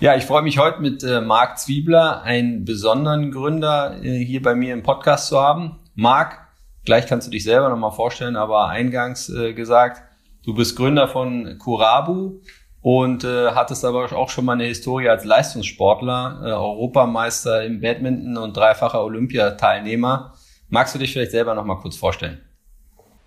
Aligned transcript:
Ja, 0.00 0.14
ich 0.14 0.24
freue 0.24 0.42
mich 0.42 0.58
heute 0.58 0.80
mit 0.80 1.02
äh, 1.02 1.20
Marc 1.20 1.58
Zwiebler, 1.58 2.22
einen 2.22 2.64
besonderen 2.64 3.32
Gründer, 3.32 3.96
äh, 4.02 4.24
hier 4.24 4.40
bei 4.40 4.54
mir 4.54 4.72
im 4.72 4.82
Podcast 4.82 5.28
zu 5.28 5.40
haben. 5.40 5.80
Marc, 5.94 6.38
gleich 6.84 7.06
kannst 7.06 7.26
du 7.26 7.30
dich 7.32 7.42
selber 7.42 7.68
nochmal 7.68 7.90
vorstellen, 7.90 8.36
aber 8.36 8.68
eingangs 8.68 9.28
äh, 9.28 9.54
gesagt, 9.54 10.02
du 10.44 10.54
bist 10.54 10.76
Gründer 10.76 11.08
von 11.08 11.58
Kurabu 11.58 12.40
und 12.80 13.24
äh, 13.24 13.48
hattest 13.48 13.84
aber 13.84 14.12
auch 14.12 14.30
schon 14.30 14.44
mal 14.44 14.52
eine 14.52 14.64
Historie 14.64 15.08
als 15.08 15.24
Leistungssportler, 15.24 16.42
äh, 16.44 16.50
Europameister 16.52 17.64
im 17.64 17.80
Badminton 17.80 18.36
und 18.36 18.56
dreifacher 18.56 19.02
Olympiateilnehmer. 19.02 20.34
Magst 20.68 20.94
du 20.94 20.98
dich 20.98 21.12
vielleicht 21.12 21.32
selber 21.32 21.54
nochmal 21.54 21.78
kurz 21.78 21.96
vorstellen? 21.96 22.40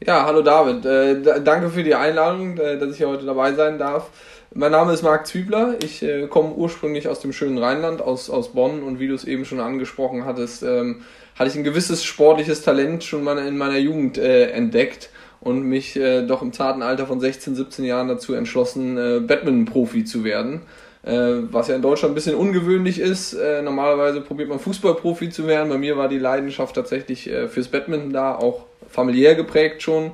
Ja, 0.06 0.26
hallo 0.26 0.42
David. 0.42 0.86
Äh, 0.86 1.42
danke 1.44 1.70
für 1.70 1.84
die 1.84 1.94
Einladung, 1.94 2.58
äh, 2.58 2.80
dass 2.80 2.92
ich 2.92 2.98
hier 2.98 3.10
heute 3.10 3.26
dabei 3.26 3.54
sein 3.54 3.78
darf. 3.78 4.10
Mein 4.54 4.74
Name 4.74 4.92
ist 4.92 5.02
Marc 5.02 5.28
Zwiebler. 5.28 5.78
Ich 5.82 6.04
äh, 6.04 6.28
komme 6.28 6.54
ursprünglich 6.54 7.08
aus 7.08 7.22
dem 7.22 7.32
schönen 7.32 7.58
Rheinland, 7.58 8.02
aus, 8.02 8.30
aus 8.30 8.50
Bonn. 8.50 8.84
Und 8.84 9.00
wie 9.00 9.08
du 9.08 9.16
es 9.16 9.24
eben 9.24 9.46
schon 9.46 9.62
angesprochen 9.62 10.26
hattest, 10.26 10.62
ähm, 10.64 11.04
hatte 11.36 11.50
ich 11.50 11.56
ein 11.56 11.64
gewisses 11.64 12.04
sportliches 12.04 12.62
Talent 12.62 13.06
schon 13.06 13.24
mal 13.24 13.38
in 13.38 13.58
meiner 13.58 13.78
Jugend 13.78 14.18
äh, 14.18 14.50
entdeckt 14.50 15.10
und 15.40 15.64
mich 15.64 15.96
äh, 15.96 16.28
doch 16.28 16.42
im 16.42 16.52
zarten 16.52 16.82
Alter 16.82 17.08
von 17.08 17.22
16, 17.22 17.56
17 17.56 17.86
Jahren 17.86 18.10
dazu 18.10 18.34
entschlossen, 18.34 18.98
äh, 18.98 19.20
Badminton-Profi 19.22 20.04
zu 20.04 20.26
werden. 20.26 20.64
Äh, 21.04 21.44
was 21.50 21.70
ja 21.70 21.76
in 21.76 21.82
Deutschland 21.82 22.12
ein 22.12 22.16
bisschen 22.16 22.36
ungewöhnlich 22.36 23.00
ist. 23.00 23.32
Äh, 23.32 23.62
normalerweise 23.62 24.20
probiert 24.20 24.50
man 24.50 24.60
Fußballprofi 24.60 25.30
zu 25.30 25.48
werden. 25.48 25.70
Bei 25.70 25.78
mir 25.78 25.96
war 25.96 26.10
die 26.10 26.20
Leidenschaft 26.20 26.76
tatsächlich 26.76 27.30
äh, 27.30 27.48
fürs 27.48 27.70
Badminton 27.70 28.12
da, 28.12 28.36
auch 28.36 28.66
familiär 28.90 29.36
geprägt 29.36 29.82
schon. 29.82 30.12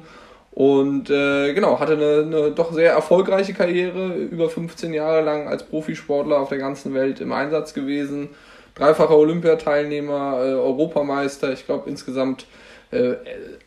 Und 0.52 1.10
äh, 1.10 1.54
genau, 1.54 1.80
hatte 1.80 1.94
eine, 1.94 2.24
eine 2.26 2.52
doch 2.52 2.74
sehr 2.74 2.92
erfolgreiche 2.92 3.54
Karriere, 3.54 4.16
über 4.16 4.50
15 4.50 4.94
Jahre 4.94 5.22
lang 5.22 5.48
als 5.48 5.64
Profisportler 5.64 6.40
auf 6.40 6.50
der 6.50 6.58
ganzen 6.58 6.94
Welt 6.94 7.22
im 7.22 7.32
Einsatz 7.32 7.74
gewesen. 7.74 8.30
Dreifacher 8.74 9.18
Olympiateilnehmer, 9.18 10.40
äh, 10.40 10.54
Europameister, 10.54 11.54
ich 11.54 11.66
glaube 11.66 11.90
insgesamt 11.90 12.48
äh, 12.92 13.16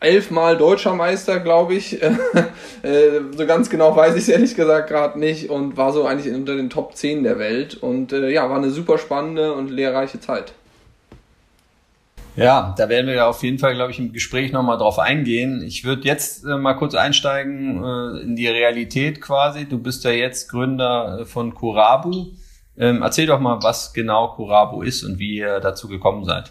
elfmal 0.00 0.56
deutscher 0.56 0.94
Meister, 0.94 1.40
glaube 1.40 1.74
ich. 1.74 2.02
äh, 2.82 3.20
so 3.36 3.46
ganz 3.46 3.68
genau 3.68 3.94
weiß 3.94 4.14
ich 4.14 4.22
es 4.22 4.28
ehrlich 4.28 4.56
gesagt 4.56 4.88
gerade 4.88 5.18
nicht 5.18 5.50
und 5.50 5.76
war 5.76 5.92
so 5.92 6.06
eigentlich 6.06 6.34
unter 6.34 6.56
den 6.56 6.70
Top 6.70 6.96
10 6.96 7.22
der 7.22 7.38
Welt. 7.38 7.74
Und 7.74 8.12
äh, 8.12 8.30
ja, 8.30 8.48
war 8.48 8.56
eine 8.56 8.70
super 8.70 8.98
spannende 8.98 9.52
und 9.52 9.70
lehrreiche 9.70 10.20
Zeit. 10.20 10.54
Ja, 12.40 12.74
da 12.78 12.88
werden 12.88 13.06
wir 13.06 13.26
auf 13.26 13.42
jeden 13.42 13.58
Fall, 13.58 13.74
glaube 13.74 13.90
ich, 13.90 13.98
im 13.98 14.14
Gespräch 14.14 14.50
nochmal 14.50 14.78
drauf 14.78 14.98
eingehen. 14.98 15.62
Ich 15.62 15.84
würde 15.84 16.08
jetzt 16.08 16.42
äh, 16.46 16.56
mal 16.56 16.72
kurz 16.72 16.94
einsteigen 16.94 17.84
äh, 17.84 18.22
in 18.22 18.34
die 18.34 18.48
Realität 18.48 19.20
quasi. 19.20 19.66
Du 19.66 19.78
bist 19.78 20.04
ja 20.04 20.10
jetzt 20.10 20.48
Gründer 20.48 21.18
äh, 21.20 21.24
von 21.26 21.52
Kurabu. 21.52 22.28
Ähm, 22.78 23.02
erzähl 23.02 23.26
doch 23.26 23.40
mal, 23.40 23.62
was 23.62 23.92
genau 23.92 24.28
Kurabu 24.28 24.80
ist 24.80 25.04
und 25.04 25.18
wie 25.18 25.36
ihr 25.36 25.60
dazu 25.60 25.86
gekommen 25.86 26.24
seid. 26.24 26.50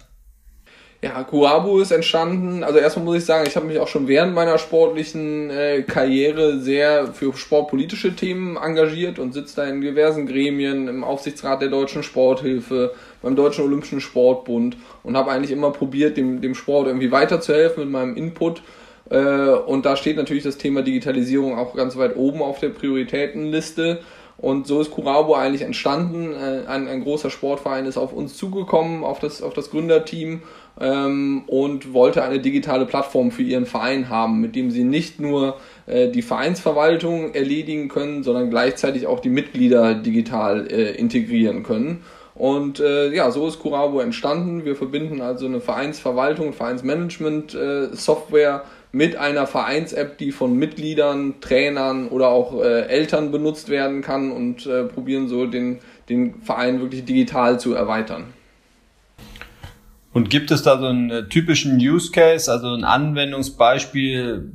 Ja, 1.02 1.23
Kurabu 1.23 1.80
ist 1.80 1.90
entstanden. 1.90 2.64
Also 2.64 2.78
erstmal 2.78 3.06
muss 3.06 3.17
ich 3.17 3.26
sagen, 3.26 3.48
ich 3.48 3.56
habe 3.56 3.66
mich 3.66 3.80
auch 3.80 3.88
schon 3.88 4.08
während 4.08 4.36
meiner 4.36 4.60
sportlichen 4.60 5.49
äh, 5.49 5.82
Karriere 5.82 6.60
sehr 6.60 7.14
für 7.14 7.33
sportpolitische 7.36 8.16
Themen 8.16 8.58
engagiert 8.58 9.17
und 9.17 9.33
sitze 9.33 9.55
da 9.55 9.64
in 9.64 9.82
diversen 9.82 10.28
Gremien, 10.28 10.88
im 10.88 11.04
Aufsichtsrat 11.04 11.64
der 11.64 11.70
Deutschen 11.70 12.04
Sporthilfe, 12.04 12.94
beim 13.21 13.35
Deutschen 13.35 13.65
Olympischen 13.65 14.02
Sportbund 14.02 14.77
und 15.03 15.17
habe 15.17 15.31
eigentlich 15.31 15.52
immer 15.52 15.71
probiert, 15.71 16.17
dem, 16.17 16.41
dem 16.41 16.55
Sport 16.55 16.87
irgendwie 16.87 17.11
weiterzuhelfen 17.11 17.83
mit 17.83 17.91
meinem 17.91 18.15
Input. 18.15 18.61
Äh, 19.09 19.49
und 19.49 19.85
da 19.85 19.95
steht 19.95 20.17
natürlich 20.17 20.43
das 20.43 20.57
Thema 20.57 20.81
Digitalisierung 20.81 21.57
auch 21.57 21.75
ganz 21.75 21.97
weit 21.97 22.15
oben 22.15 22.41
auf 22.41 22.59
der 22.59 22.69
Prioritätenliste. 22.69 23.99
Und 24.37 24.67
so 24.67 24.80
ist 24.80 24.91
Kurabo 24.91 25.35
eigentlich 25.35 25.63
entstanden. 25.63 26.31
Äh, 26.33 26.67
ein, 26.67 26.87
ein 26.87 27.03
großer 27.03 27.30
Sportverein 27.30 27.85
ist 27.85 27.97
auf 27.97 28.13
uns 28.13 28.37
zugekommen, 28.37 29.03
auf 29.03 29.19
das, 29.19 29.41
auf 29.41 29.53
das 29.53 29.69
Gründerteam 29.69 30.43
ähm, 30.80 31.43
und 31.47 31.93
wollte 31.93 32.23
eine 32.23 32.39
digitale 32.39 32.86
Plattform 32.86 33.31
für 33.31 33.43
ihren 33.43 33.65
Verein 33.65 34.09
haben, 34.09 34.39
mit 34.39 34.55
dem 34.55 34.71
sie 34.71 34.86
nicht 34.86 35.19
nur 35.19 35.57
äh, 35.87 36.09
die 36.09 36.21
Vereinsverwaltung 36.21 37.33
erledigen 37.33 37.89
können, 37.89 38.23
sondern 38.23 38.49
gleichzeitig 38.49 39.07
auch 39.07 39.19
die 39.19 39.30
Mitglieder 39.30 39.93
digital 39.93 40.67
äh, 40.71 40.91
integrieren 40.91 41.63
können. 41.63 42.03
Und 42.39 42.80
äh, 42.80 43.14
ja, 43.14 43.30
so 43.32 43.48
ist 43.50 43.60
Kurabo 43.60 44.00
entstanden. 44.00 44.64
Wir 44.64 44.77
verbinden 44.77 45.20
also 45.20 45.45
eine 45.45 45.60
Vereinsverwaltung, 45.60 46.54
Vereinsmanagement-Software 46.54 48.64
mit 48.94 49.17
einer 49.17 49.45
Vereins-App, 49.45 50.17
die 50.17 50.32
von 50.32 50.55
Mitgliedern, 50.55 51.42
Trainern 51.42 52.08
oder 52.08 52.30
auch 52.30 52.64
äh, 52.64 52.88
Eltern 52.88 53.33
benutzt 53.33 53.67
werden 53.67 54.02
kann 54.02 54.32
und 54.32 54.66
äh, 54.66 54.86
probieren 54.86 55.28
so 55.28 55.48
den, 55.48 55.80
den 56.08 56.42
Verein 56.42 56.80
wirklich 56.80 57.04
digital 57.04 57.60
zu 57.60 57.73
erweitern. 57.73 58.28
Und 60.14 60.30
gibt 60.30 60.49
es 60.52 60.64
da 60.64 60.80
so 60.80 60.86
einen 60.86 61.11
äh, 61.11 61.28
typischen 61.28 61.78
Use 61.78 62.14
Case, 62.14 62.49
also 62.49 62.73
ein 62.73 62.86
Anwendungsbeispiel, 62.86 64.54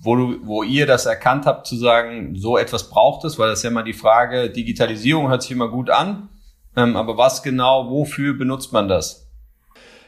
wo, 0.00 0.16
du, 0.16 0.38
wo 0.42 0.62
ihr 0.62 0.86
das 0.86 1.04
erkannt 1.04 1.44
habt, 1.44 1.66
zu 1.66 1.76
sagen, 1.76 2.34
so 2.34 2.56
etwas 2.56 2.88
braucht 2.88 3.26
es? 3.26 3.38
Weil 3.38 3.50
das 3.50 3.58
ist 3.58 3.64
ja 3.64 3.70
immer 3.70 3.82
die 3.82 3.92
Frage, 3.92 4.48
Digitalisierung 4.48 5.28
hört 5.28 5.42
sich 5.42 5.50
immer 5.50 5.68
gut 5.68 5.90
an, 5.90 6.30
ähm, 6.76 6.96
aber 6.96 7.16
was 7.16 7.42
genau, 7.42 7.90
wofür 7.90 8.34
benutzt 8.34 8.72
man 8.72 8.88
das? 8.88 9.26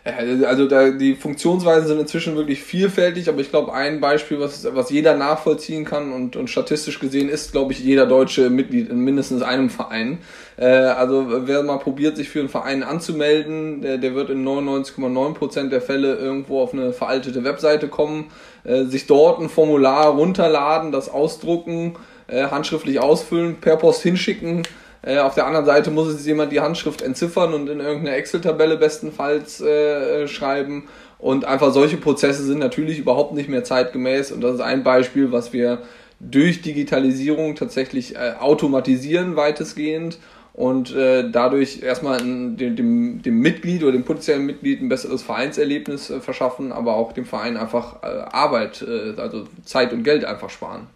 Also 0.04 0.66
da, 0.66 0.90
die 0.90 1.14
Funktionsweisen 1.14 1.88
sind 1.88 2.00
inzwischen 2.00 2.36
wirklich 2.36 2.62
vielfältig, 2.62 3.28
aber 3.28 3.40
ich 3.40 3.50
glaube, 3.50 3.74
ein 3.74 4.00
Beispiel, 4.00 4.40
was, 4.40 4.66
was 4.74 4.90
jeder 4.90 5.16
nachvollziehen 5.16 5.84
kann 5.84 6.12
und, 6.12 6.36
und 6.36 6.48
statistisch 6.48 6.98
gesehen 6.98 7.28
ist, 7.28 7.52
glaube 7.52 7.72
ich, 7.72 7.80
jeder 7.80 8.06
deutsche 8.06 8.48
Mitglied 8.48 8.88
in 8.88 9.00
mindestens 9.00 9.42
einem 9.42 9.70
Verein. 9.70 10.18
Äh, 10.56 10.66
also 10.66 11.26
wer 11.46 11.62
mal 11.62 11.78
probiert, 11.78 12.16
sich 12.16 12.28
für 12.28 12.38
einen 12.38 12.48
Verein 12.48 12.82
anzumelden, 12.82 13.82
der, 13.82 13.98
der 13.98 14.14
wird 14.14 14.30
in 14.30 14.46
99,9% 14.46 15.68
der 15.68 15.82
Fälle 15.82 16.14
irgendwo 16.14 16.62
auf 16.62 16.72
eine 16.72 16.92
veraltete 16.92 17.44
Webseite 17.44 17.88
kommen, 17.88 18.30
äh, 18.64 18.84
sich 18.84 19.06
dort 19.06 19.40
ein 19.40 19.48
Formular 19.48 20.08
runterladen, 20.10 20.92
das 20.92 21.10
ausdrucken, 21.10 21.96
äh, 22.28 22.44
handschriftlich 22.44 23.00
ausfüllen, 23.00 23.56
per 23.60 23.76
Post 23.76 24.02
hinschicken, 24.02 24.62
äh, 25.02 25.18
auf 25.18 25.34
der 25.34 25.46
anderen 25.46 25.66
Seite 25.66 25.90
muss 25.90 26.08
es 26.08 26.26
jemand 26.26 26.52
die 26.52 26.60
Handschrift 26.60 27.02
entziffern 27.02 27.54
und 27.54 27.68
in 27.68 27.80
irgendeine 27.80 28.16
Excel-Tabelle 28.16 28.76
bestenfalls 28.76 29.60
äh, 29.60 30.26
schreiben. 30.28 30.88
Und 31.18 31.44
einfach 31.44 31.72
solche 31.72 31.96
Prozesse 31.96 32.44
sind 32.44 32.58
natürlich 32.58 32.98
überhaupt 32.98 33.34
nicht 33.34 33.48
mehr 33.48 33.64
zeitgemäß. 33.64 34.32
Und 34.32 34.40
das 34.40 34.54
ist 34.54 34.60
ein 34.60 34.84
Beispiel, 34.84 35.32
was 35.32 35.52
wir 35.52 35.82
durch 36.20 36.62
Digitalisierung 36.62 37.54
tatsächlich 37.54 38.16
äh, 38.16 38.34
automatisieren 38.38 39.36
weitestgehend 39.36 40.18
und 40.52 40.92
äh, 40.92 41.30
dadurch 41.30 41.82
erstmal 41.82 42.18
dem, 42.18 42.56
dem, 42.56 43.22
dem 43.22 43.38
Mitglied 43.38 43.84
oder 43.84 43.92
dem 43.92 44.02
potenziellen 44.02 44.44
Mitglied 44.44 44.82
ein 44.82 44.88
besseres 44.88 45.22
Vereinserlebnis 45.22 46.10
äh, 46.10 46.20
verschaffen, 46.20 46.72
aber 46.72 46.96
auch 46.96 47.12
dem 47.12 47.26
Verein 47.26 47.56
einfach 47.56 48.02
äh, 48.02 48.06
Arbeit, 48.06 48.82
äh, 48.82 49.14
also 49.20 49.44
Zeit 49.64 49.92
und 49.92 50.02
Geld 50.02 50.24
einfach 50.24 50.50
sparen. 50.50 50.88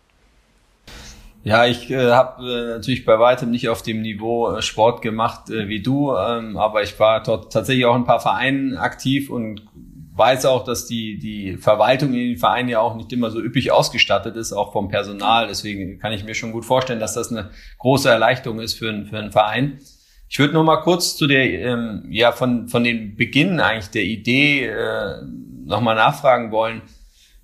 Ja, 1.44 1.66
ich 1.66 1.90
äh, 1.90 2.10
habe 2.12 2.42
äh, 2.44 2.68
natürlich 2.74 3.04
bei 3.04 3.18
weitem 3.18 3.50
nicht 3.50 3.68
auf 3.68 3.82
dem 3.82 4.00
Niveau 4.00 4.52
äh, 4.52 4.62
Sport 4.62 5.02
gemacht 5.02 5.50
äh, 5.50 5.66
wie 5.68 5.82
du, 5.82 6.14
ähm, 6.14 6.56
aber 6.56 6.82
ich 6.82 6.98
war 7.00 7.20
dort 7.22 7.52
tatsächlich 7.52 7.84
auch 7.84 7.96
in 7.96 8.02
ein 8.02 8.06
paar 8.06 8.20
Vereinen 8.20 8.76
aktiv 8.76 9.28
und 9.28 9.62
weiß 10.14 10.46
auch, 10.46 10.62
dass 10.64 10.86
die, 10.86 11.18
die 11.18 11.56
Verwaltung 11.56 12.10
in 12.10 12.28
den 12.30 12.36
Vereinen 12.36 12.68
ja 12.68 12.80
auch 12.80 12.94
nicht 12.94 13.12
immer 13.12 13.30
so 13.30 13.40
üppig 13.40 13.72
ausgestattet 13.72 14.36
ist, 14.36 14.52
auch 14.52 14.72
vom 14.72 14.88
Personal. 14.88 15.48
Deswegen 15.48 15.98
kann 15.98 16.12
ich 16.12 16.22
mir 16.22 16.34
schon 16.34 16.52
gut 16.52 16.64
vorstellen, 16.64 17.00
dass 17.00 17.14
das 17.14 17.32
eine 17.32 17.50
große 17.78 18.08
Erleichterung 18.08 18.60
ist 18.60 18.74
für, 18.74 18.90
einen 18.90 19.06
für 19.06 19.18
einen 19.18 19.32
Verein. 19.32 19.78
Ich 20.28 20.38
würde 20.38 20.54
noch 20.54 20.64
mal 20.64 20.76
kurz 20.78 21.16
zu 21.16 21.26
der, 21.26 21.44
ähm, 21.44 22.04
ja, 22.08 22.32
von, 22.32 22.68
von 22.68 22.84
den 22.84 23.16
Beginn 23.16 23.58
eigentlich 23.58 23.90
der 23.90 24.04
Idee 24.04 24.66
äh, 24.66 25.22
nochmal 25.64 25.96
nachfragen 25.96 26.52
wollen. 26.52 26.82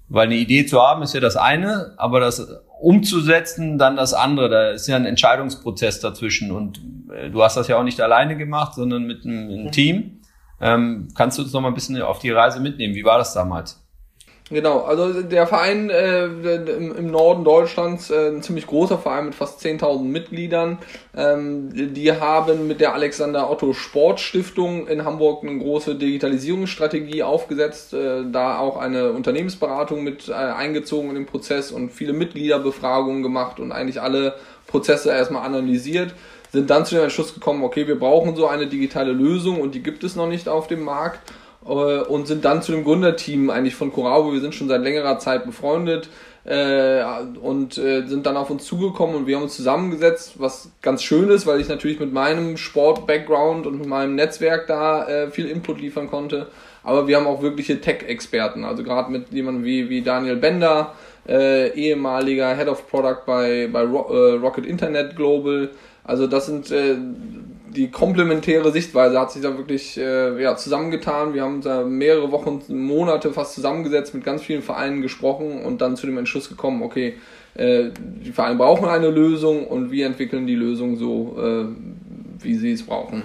Weil 0.08 0.26
eine 0.26 0.36
Idee 0.36 0.64
zu 0.64 0.80
haben 0.80 1.02
ist 1.02 1.14
ja 1.14 1.20
das 1.20 1.36
eine, 1.36 1.94
aber 1.98 2.20
das 2.20 2.46
umzusetzen, 2.80 3.78
dann 3.78 3.96
das 3.96 4.14
andere. 4.14 4.48
Da 4.48 4.70
ist 4.70 4.86
ja 4.86 4.96
ein 4.96 5.04
Entscheidungsprozess 5.04 6.00
dazwischen 6.00 6.50
und 6.50 6.80
äh, 7.12 7.30
du 7.30 7.42
hast 7.42 7.56
das 7.56 7.68
ja 7.68 7.76
auch 7.78 7.82
nicht 7.82 8.00
alleine 8.00 8.36
gemacht, 8.36 8.74
sondern 8.74 9.04
mit 9.04 9.24
einem, 9.24 9.48
einem 9.50 9.72
Team. 9.72 10.20
Ähm, 10.60 11.08
kannst 11.14 11.38
du 11.38 11.42
uns 11.42 11.52
noch 11.52 11.60
mal 11.60 11.68
ein 11.68 11.74
bisschen 11.74 12.00
auf 12.02 12.18
die 12.18 12.30
Reise 12.30 12.60
mitnehmen? 12.60 12.94
Wie 12.94 13.04
war 13.04 13.18
das 13.18 13.34
damals? 13.34 13.84
Genau, 14.50 14.80
also 14.80 15.20
der 15.20 15.46
Verein 15.46 15.90
äh, 15.90 16.24
im, 16.24 16.96
im, 16.96 17.10
Norden 17.10 17.44
Deutschlands, 17.44 18.10
äh, 18.10 18.28
ein 18.28 18.42
ziemlich 18.42 18.66
großer 18.66 18.96
Verein 18.96 19.26
mit 19.26 19.34
fast 19.34 19.60
10.000 19.60 20.04
Mitgliedern, 20.04 20.78
ähm, 21.14 21.92
die 21.92 22.12
haben 22.12 22.66
mit 22.66 22.80
der 22.80 22.94
Alexander 22.94 23.50
Otto 23.50 23.74
Sportstiftung 23.74 24.86
in 24.86 25.04
Hamburg 25.04 25.44
eine 25.44 25.58
große 25.58 25.96
Digitalisierungsstrategie 25.96 27.22
aufgesetzt, 27.22 27.92
äh, 27.92 28.24
da 28.32 28.58
auch 28.58 28.78
eine 28.78 29.12
Unternehmensberatung 29.12 30.02
mit 30.02 30.30
äh, 30.30 30.32
eingezogen 30.32 31.10
in 31.10 31.16
den 31.16 31.26
Prozess 31.26 31.70
und 31.70 31.90
viele 31.90 32.14
Mitgliederbefragungen 32.14 33.22
gemacht 33.22 33.60
und 33.60 33.70
eigentlich 33.70 34.00
alle 34.00 34.34
Prozesse 34.66 35.10
erstmal 35.10 35.44
analysiert. 35.44 36.14
Sind 36.52 36.70
dann 36.70 36.86
zu 36.86 36.94
dem 36.94 37.04
Entschluss 37.04 37.34
gekommen, 37.34 37.62
okay, 37.62 37.86
wir 37.86 37.98
brauchen 37.98 38.34
so 38.34 38.46
eine 38.46 38.66
digitale 38.66 39.12
Lösung 39.12 39.60
und 39.60 39.74
die 39.74 39.82
gibt 39.82 40.04
es 40.04 40.16
noch 40.16 40.26
nicht 40.26 40.48
auf 40.48 40.68
dem 40.68 40.84
Markt 40.84 41.20
und 41.68 42.26
sind 42.26 42.44
dann 42.44 42.62
zu 42.62 42.72
dem 42.72 42.84
Gründerteam 42.84 43.50
eigentlich 43.50 43.74
von 43.74 43.92
Corabo, 43.92 44.32
wir 44.32 44.40
sind 44.40 44.54
schon 44.54 44.68
seit 44.68 44.82
längerer 44.82 45.18
Zeit 45.18 45.44
befreundet 45.44 46.08
äh, 46.44 47.02
und 47.42 47.76
äh, 47.76 48.06
sind 48.06 48.24
dann 48.24 48.36
auf 48.36 48.48
uns 48.48 48.64
zugekommen 48.64 49.14
und 49.16 49.26
wir 49.26 49.36
haben 49.36 49.42
uns 49.42 49.56
zusammengesetzt, 49.56 50.34
was 50.38 50.70
ganz 50.80 51.02
schön 51.02 51.28
ist, 51.28 51.46
weil 51.46 51.60
ich 51.60 51.68
natürlich 51.68 52.00
mit 52.00 52.12
meinem 52.12 52.56
Sport-Background 52.56 53.66
und 53.66 53.78
mit 53.78 53.86
meinem 53.86 54.14
Netzwerk 54.14 54.66
da 54.66 55.06
äh, 55.06 55.30
viel 55.30 55.46
Input 55.46 55.80
liefern 55.80 56.08
konnte. 56.08 56.46
Aber 56.82 57.06
wir 57.06 57.16
haben 57.16 57.26
auch 57.26 57.42
wirkliche 57.42 57.82
Tech-Experten, 57.82 58.64
also 58.64 58.82
gerade 58.82 59.12
mit 59.12 59.30
jemandem 59.30 59.64
wie, 59.64 59.90
wie 59.90 60.00
Daniel 60.00 60.36
Bender, 60.36 60.94
äh, 61.28 61.68
ehemaliger 61.74 62.56
Head 62.56 62.68
of 62.68 62.88
Product 62.88 63.26
bei, 63.26 63.68
bei 63.70 63.82
Ro 63.82 64.06
äh, 64.08 64.38
Rocket 64.38 64.64
Internet 64.64 65.16
Global. 65.16 65.68
Also 66.04 66.26
das 66.26 66.46
sind 66.46 66.70
äh, 66.70 66.96
die 67.74 67.90
komplementäre 67.90 68.72
Sichtweise 68.72 69.18
hat 69.20 69.32
sich 69.32 69.42
da 69.42 69.56
wirklich 69.56 69.96
äh, 69.96 70.42
ja, 70.42 70.56
zusammengetan. 70.56 71.34
Wir 71.34 71.42
haben 71.42 71.60
da 71.60 71.84
mehrere 71.84 72.30
Wochen, 72.32 72.62
Monate 72.68 73.32
fast 73.32 73.54
zusammengesetzt, 73.54 74.14
mit 74.14 74.24
ganz 74.24 74.42
vielen 74.42 74.62
Vereinen 74.62 75.02
gesprochen 75.02 75.62
und 75.62 75.80
dann 75.80 75.96
zu 75.96 76.06
dem 76.06 76.18
Entschluss 76.18 76.48
gekommen, 76.48 76.82
okay, 76.82 77.14
äh, 77.54 77.90
die 77.96 78.32
Vereine 78.32 78.56
brauchen 78.56 78.88
eine 78.88 79.10
Lösung 79.10 79.66
und 79.66 79.90
wir 79.90 80.06
entwickeln 80.06 80.46
die 80.46 80.54
Lösung 80.54 80.96
so, 80.96 81.36
äh, 81.38 81.64
wie 82.42 82.54
sie 82.54 82.72
es 82.72 82.84
brauchen. 82.84 83.22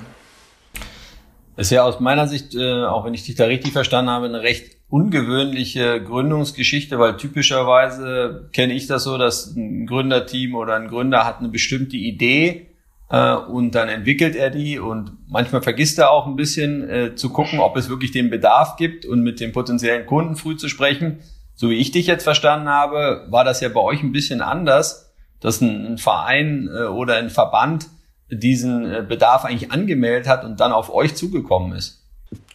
Ist 1.56 1.72
ja 1.72 1.84
aus 1.84 2.00
meiner 2.00 2.28
Sicht, 2.28 2.56
äh, 2.56 2.84
auch 2.86 3.06
wenn 3.06 3.14
ich 3.14 3.24
dich 3.24 3.36
da 3.36 3.46
richtig 3.46 3.74
verstanden 3.74 4.10
habe, 4.10 4.26
eine 4.26 4.42
recht 4.42 4.78
ungewöhnliche 4.90 6.02
Gründungsgeschichte, 6.04 7.00
weil 7.00 7.18
typischerweise 7.18 8.50
kenne 8.54 8.74
ich 8.74 8.88
das 8.88 9.04
so, 9.04 9.18
dass 9.18 9.56
ein 9.56 9.88
Gründerteam 9.88 10.56
oder 10.56 10.76
ein 10.76 10.88
Gründer 10.88 11.26
hat 11.26 11.40
eine 11.40 11.50
bestimmte 11.50 11.98
Idee 11.98 12.73
äh, 13.14 13.36
und 13.36 13.76
dann 13.76 13.90
entwickelt 13.90 14.36
er 14.36 14.50
die 14.50 14.80
und 14.80 15.12
manchmal 15.30 15.62
vergisst 15.62 16.00
er 16.00 16.10
auch 16.10 16.26
ein 16.26 16.36
bisschen 16.36 16.90
äh, 16.90 17.16
zu 17.16 17.30
gucken, 17.30 17.60
ob 17.60 17.78
es 17.78 17.88
wirklich 17.88 18.12
den 18.12 18.32
Bedarf 18.32 18.76
gibt 18.76 19.06
und 19.06 19.22
mit 19.22 19.40
dem 19.40 19.52
potenziellen 19.52 20.08
Kunden 20.08 20.36
früh 20.36 20.58
zu 20.58 20.68
sprechen. 20.68 21.20
So 21.54 21.70
wie 21.70 21.78
ich 21.78 21.92
dich 21.92 22.08
jetzt 22.08 22.24
verstanden 22.24 22.70
habe, 22.70 23.28
war 23.30 23.44
das 23.44 23.62
ja 23.62 23.70
bei 23.70 23.82
euch 23.82 24.02
ein 24.02 24.14
bisschen 24.14 24.42
anders, 24.42 25.14
dass 25.40 25.62
ein, 25.62 25.86
ein 25.86 25.98
Verein 26.00 26.68
äh, 26.76 26.86
oder 26.86 27.18
ein 27.18 27.30
Verband 27.30 27.86
diesen 28.32 28.92
äh, 28.92 29.06
Bedarf 29.08 29.46
eigentlich 29.46 29.72
angemeldet 29.72 30.28
hat 30.28 30.44
und 30.44 30.60
dann 30.60 30.72
auf 30.72 30.92
euch 30.92 31.14
zugekommen 31.14 31.78
ist. 31.78 32.02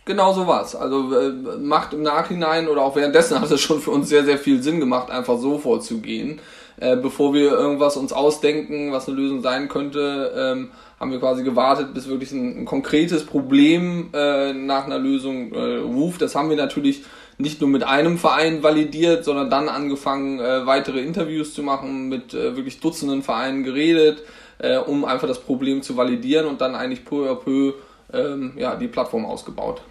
Genau 0.07 0.33
so 0.33 0.49
war's. 0.49 0.75
Also 0.75 1.17
äh, 1.17 1.31
macht 1.61 1.93
im 1.93 2.03
Nachhinein 2.03 2.67
oder 2.67 2.83
auch 2.83 2.97
währenddessen 2.97 3.41
hat 3.41 3.49
es 3.53 3.61
schon 3.61 3.81
für 3.81 3.93
uns 3.93 4.09
sehr, 4.09 4.25
sehr 4.25 4.39
viel 4.39 4.61
Sinn 4.61 4.81
gemacht, 4.81 5.09
einfach 5.09 5.39
so 5.39 5.57
vorzugehen 5.57 6.41
äh, 6.81 6.97
bevor 6.97 7.35
wir 7.35 7.53
irgendwas 7.53 7.97
uns 7.97 8.13
ausdenken, 8.13 8.93
was 8.93 9.09
eine 9.09 9.17
Lösung 9.17 9.43
sein 9.43 9.69
könnte, 9.69 10.33
ähm, 10.37 10.71
haben 11.01 11.11
wir 11.11 11.21
quasi 11.21 11.45
gewartet, 11.45 11.95
bis 11.95 12.09
wirklich 12.09 12.33
ein, 12.33 12.61
ein 12.61 12.65
konkretes 12.65 13.25
Problem 13.25 14.11
äh, 14.13 14.53
nach 14.53 14.87
einer 14.87 14.99
Lösung 14.99 15.53
äh, 15.53 15.77
ruft. 15.77 16.23
Das 16.23 16.35
haben 16.35 16.51
wir 16.51 16.57
natürlich 16.57 17.05
nicht 17.39 17.61
nur 17.61 17.71
mit 17.71 17.85
einem 17.85 18.19
Verein 18.19 18.63
validiert, 18.63 19.25
sondern 19.25 19.49
dann 19.49 19.69
angefangen, 19.69 20.41
äh, 20.41 20.67
weitere 20.67 21.01
Interviews 21.01 21.55
zu 21.55 21.63
machen, 21.63 22.09
mit 22.09 22.35
äh, 22.35 22.57
wirklich 22.57 22.81
Dutzenden 22.81 23.23
Vereinen 23.23 23.63
geredet, 23.63 24.23
äh, 24.59 24.79
um 24.79 25.05
einfach 25.05 25.29
das 25.29 25.41
Problem 25.41 25.83
zu 25.83 25.97
validieren 25.97 26.47
und 26.47 26.61
dann 26.61 26.75
eigentlich 26.75 27.05
peu 27.05 27.31
à 27.31 27.37
peu 27.37 27.75
ähm, 28.13 28.55
ja, 28.57 28.75
die 28.75 28.89
Plattform 28.89 29.25
ausgebaut. 29.25 29.83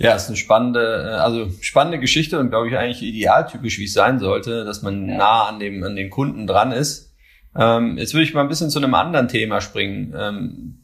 Ja, 0.00 0.14
ist 0.14 0.28
eine 0.28 0.36
spannende, 0.38 1.10
äh, 1.10 1.16
also 1.16 1.50
spannende 1.60 1.98
Geschichte 1.98 2.38
und 2.38 2.48
glaube 2.48 2.68
ich 2.68 2.76
eigentlich 2.76 3.02
idealtypisch, 3.02 3.78
wie 3.78 3.84
es 3.84 3.92
sein 3.92 4.18
sollte, 4.18 4.64
dass 4.64 4.80
man 4.80 5.06
ja. 5.06 5.18
nah 5.18 5.42
an 5.44 5.60
dem, 5.60 5.84
an 5.84 5.94
den 5.94 6.08
Kunden 6.08 6.46
dran 6.46 6.72
ist. 6.72 7.14
Ähm, 7.54 7.98
jetzt 7.98 8.14
würde 8.14 8.24
ich 8.24 8.32
mal 8.32 8.40
ein 8.40 8.48
bisschen 8.48 8.70
zu 8.70 8.78
einem 8.78 8.94
anderen 8.94 9.28
Thema 9.28 9.60
springen. 9.60 10.14
Ähm, 10.18 10.78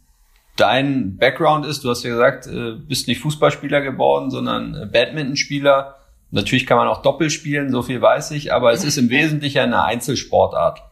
dein 0.56 1.16
Background 1.16 1.64
ist, 1.64 1.82
du 1.82 1.88
hast 1.88 2.02
ja 2.02 2.10
gesagt, 2.10 2.46
äh, 2.46 2.72
bist 2.72 3.08
nicht 3.08 3.20
Fußballspieler 3.20 3.80
geworden, 3.80 4.30
sondern 4.30 4.74
äh, 4.74 4.84
Badmintonspieler. 4.84 5.96
Natürlich 6.30 6.66
kann 6.66 6.76
man 6.76 6.88
auch 6.88 7.00
Doppel 7.00 7.30
spielen, 7.30 7.70
so 7.70 7.80
viel 7.80 8.02
weiß 8.02 8.32
ich, 8.32 8.52
aber 8.52 8.72
es 8.72 8.84
ist 8.84 8.98
im 8.98 9.08
Wesentlichen 9.08 9.60
eine 9.60 9.82
Einzelsportart. 9.82 10.82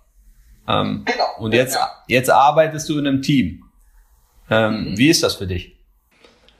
Ähm, 0.67 1.03
genau. 1.05 1.25
Und 1.41 1.53
jetzt, 1.53 1.79
jetzt 2.09 2.31
arbeitest 2.31 2.88
du 2.88 2.99
in 2.99 3.06
einem 3.06 3.21
Team. 3.21 3.65
Ähm, 4.49 4.93
mhm. 4.93 4.99
Wie 4.99 5.09
ist 5.09 5.23
das 5.23 5.35
für 5.35 5.47
dich? 5.47 5.74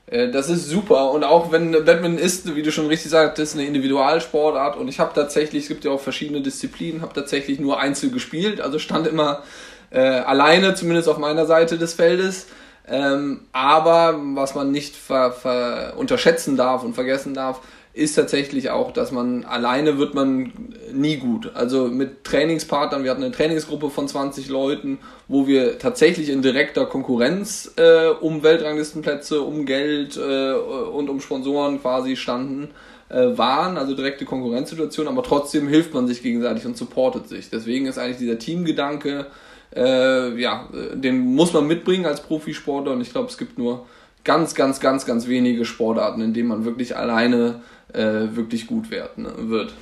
Äh, 0.07 0.31
das 0.31 0.49
ist 0.49 0.69
super. 0.69 1.11
Und 1.11 1.25
auch 1.25 1.53
wenn 1.53 1.73
Badminton 1.73 2.19
ist, 2.19 2.55
wie 2.55 2.63
du 2.63 2.73
schon 2.73 2.87
richtig 2.87 3.11
sagtest, 3.11 3.55
eine 3.55 3.67
Individualsportart. 3.67 4.77
Und 4.77 4.89
ich 4.89 5.01
habe 5.01 5.13
tatsächlich, 5.15 5.65
es 5.65 5.69
gibt 5.69 5.85
ja 5.85 5.91
auch 5.91 6.01
verschiedene 6.01 6.41
Disziplinen, 6.41 7.03
habe 7.03 7.15
tatsächlich 7.15 7.59
nur 7.59 7.79
Einzel 7.81 8.11
gespielt, 8.11 8.61
also 8.61 8.79
stand 8.79 9.07
immer 9.07 9.43
äh, 9.91 10.01
alleine, 10.01 10.75
zumindest 10.75 11.09
auf 11.09 11.19
meiner 11.19 11.47
Seite 11.47 11.79
des 11.79 11.95
Feldes. 11.95 12.47
Ähm, 12.87 13.41
aber 13.53 14.21
was 14.35 14.55
man 14.55 14.71
nicht 14.71 14.95
ver, 14.95 15.33
ver 15.33 15.95
unterschätzen 15.97 16.57
darf 16.57 16.83
und 16.83 16.95
vergessen 16.95 17.33
darf, 17.33 17.61
ist 17.95 18.17
tatsächlich 18.17 18.71
auch, 18.71 18.91
dass 18.91 19.13
man 19.13 19.45
alleine 19.45 19.99
wird 19.99 20.15
man 20.15 20.53
nie 20.93 21.17
gut. 21.17 21.53
Also 21.55 21.87
mit 21.87 22.25
Trainingspartnern, 22.25 23.05
wir 23.05 23.11
hatten 23.13 23.23
eine 23.23 23.33
Trainingsgruppe 23.33 23.89
von 23.89 24.09
20 24.09 24.49
Leuten, 24.49 24.99
wo 25.29 25.47
wir 25.47 25.79
tatsächlich 25.79 26.29
in 26.29 26.43
direkter 26.43 26.87
Konkurrenz 26.87 27.73
äh, 27.77 28.09
um 28.09 28.43
Weltranglistenplätze, 28.43 29.41
um 29.43 29.65
Geld 29.65 30.17
äh, 30.17 30.55
und 30.55 31.09
um 31.09 31.21
Sponsoren 31.21 31.81
quasi 31.81 32.17
standen, 32.17 32.71
äh, 33.11 33.39
waren, 33.39 33.79
also 33.79 33.95
direkte 33.95 34.25
Konkurrenzsituation, 34.25 35.07
aber 35.07 35.23
trotzdem 35.23 35.69
hilft 35.69 35.95
man 35.95 36.09
sich 36.09 36.21
gegenseitig 36.21 36.67
und 36.67 36.77
supportet 36.77 37.29
sich. 37.29 37.49
Deswegen 37.49 37.87
ist 37.87 37.99
eigentlich 37.99 38.19
dieser 38.19 38.41
Teamgedanke, 38.41 39.27
äh, 39.75 40.41
ja, 40.41 40.69
den 40.95 41.21
muss 41.21 41.53
man 41.53 41.69
mitbringen 41.69 42.07
als 42.07 42.23
Profisportler 42.23 42.93
und 42.93 43.01
ich 43.03 43.13
glaube, 43.13 43.29
es 43.29 43.39
gibt 43.39 43.57
nur 43.57 43.87
ganz, 44.25 44.55
ganz, 44.55 44.81
ganz, 44.81 45.07
ganz 45.07 45.29
wenige 45.29 45.65
Sportarten, 45.65 46.21
in 46.23 46.35
denen 46.35 46.49
man 46.49 46.65
wirklich 46.65 46.97
alleine 46.97 47.61
äh, 47.95 48.37
wirklich 48.37 48.67
gut 48.67 48.91
wird, 48.91 49.19
ne, 49.19 49.33
wird. 49.37 49.75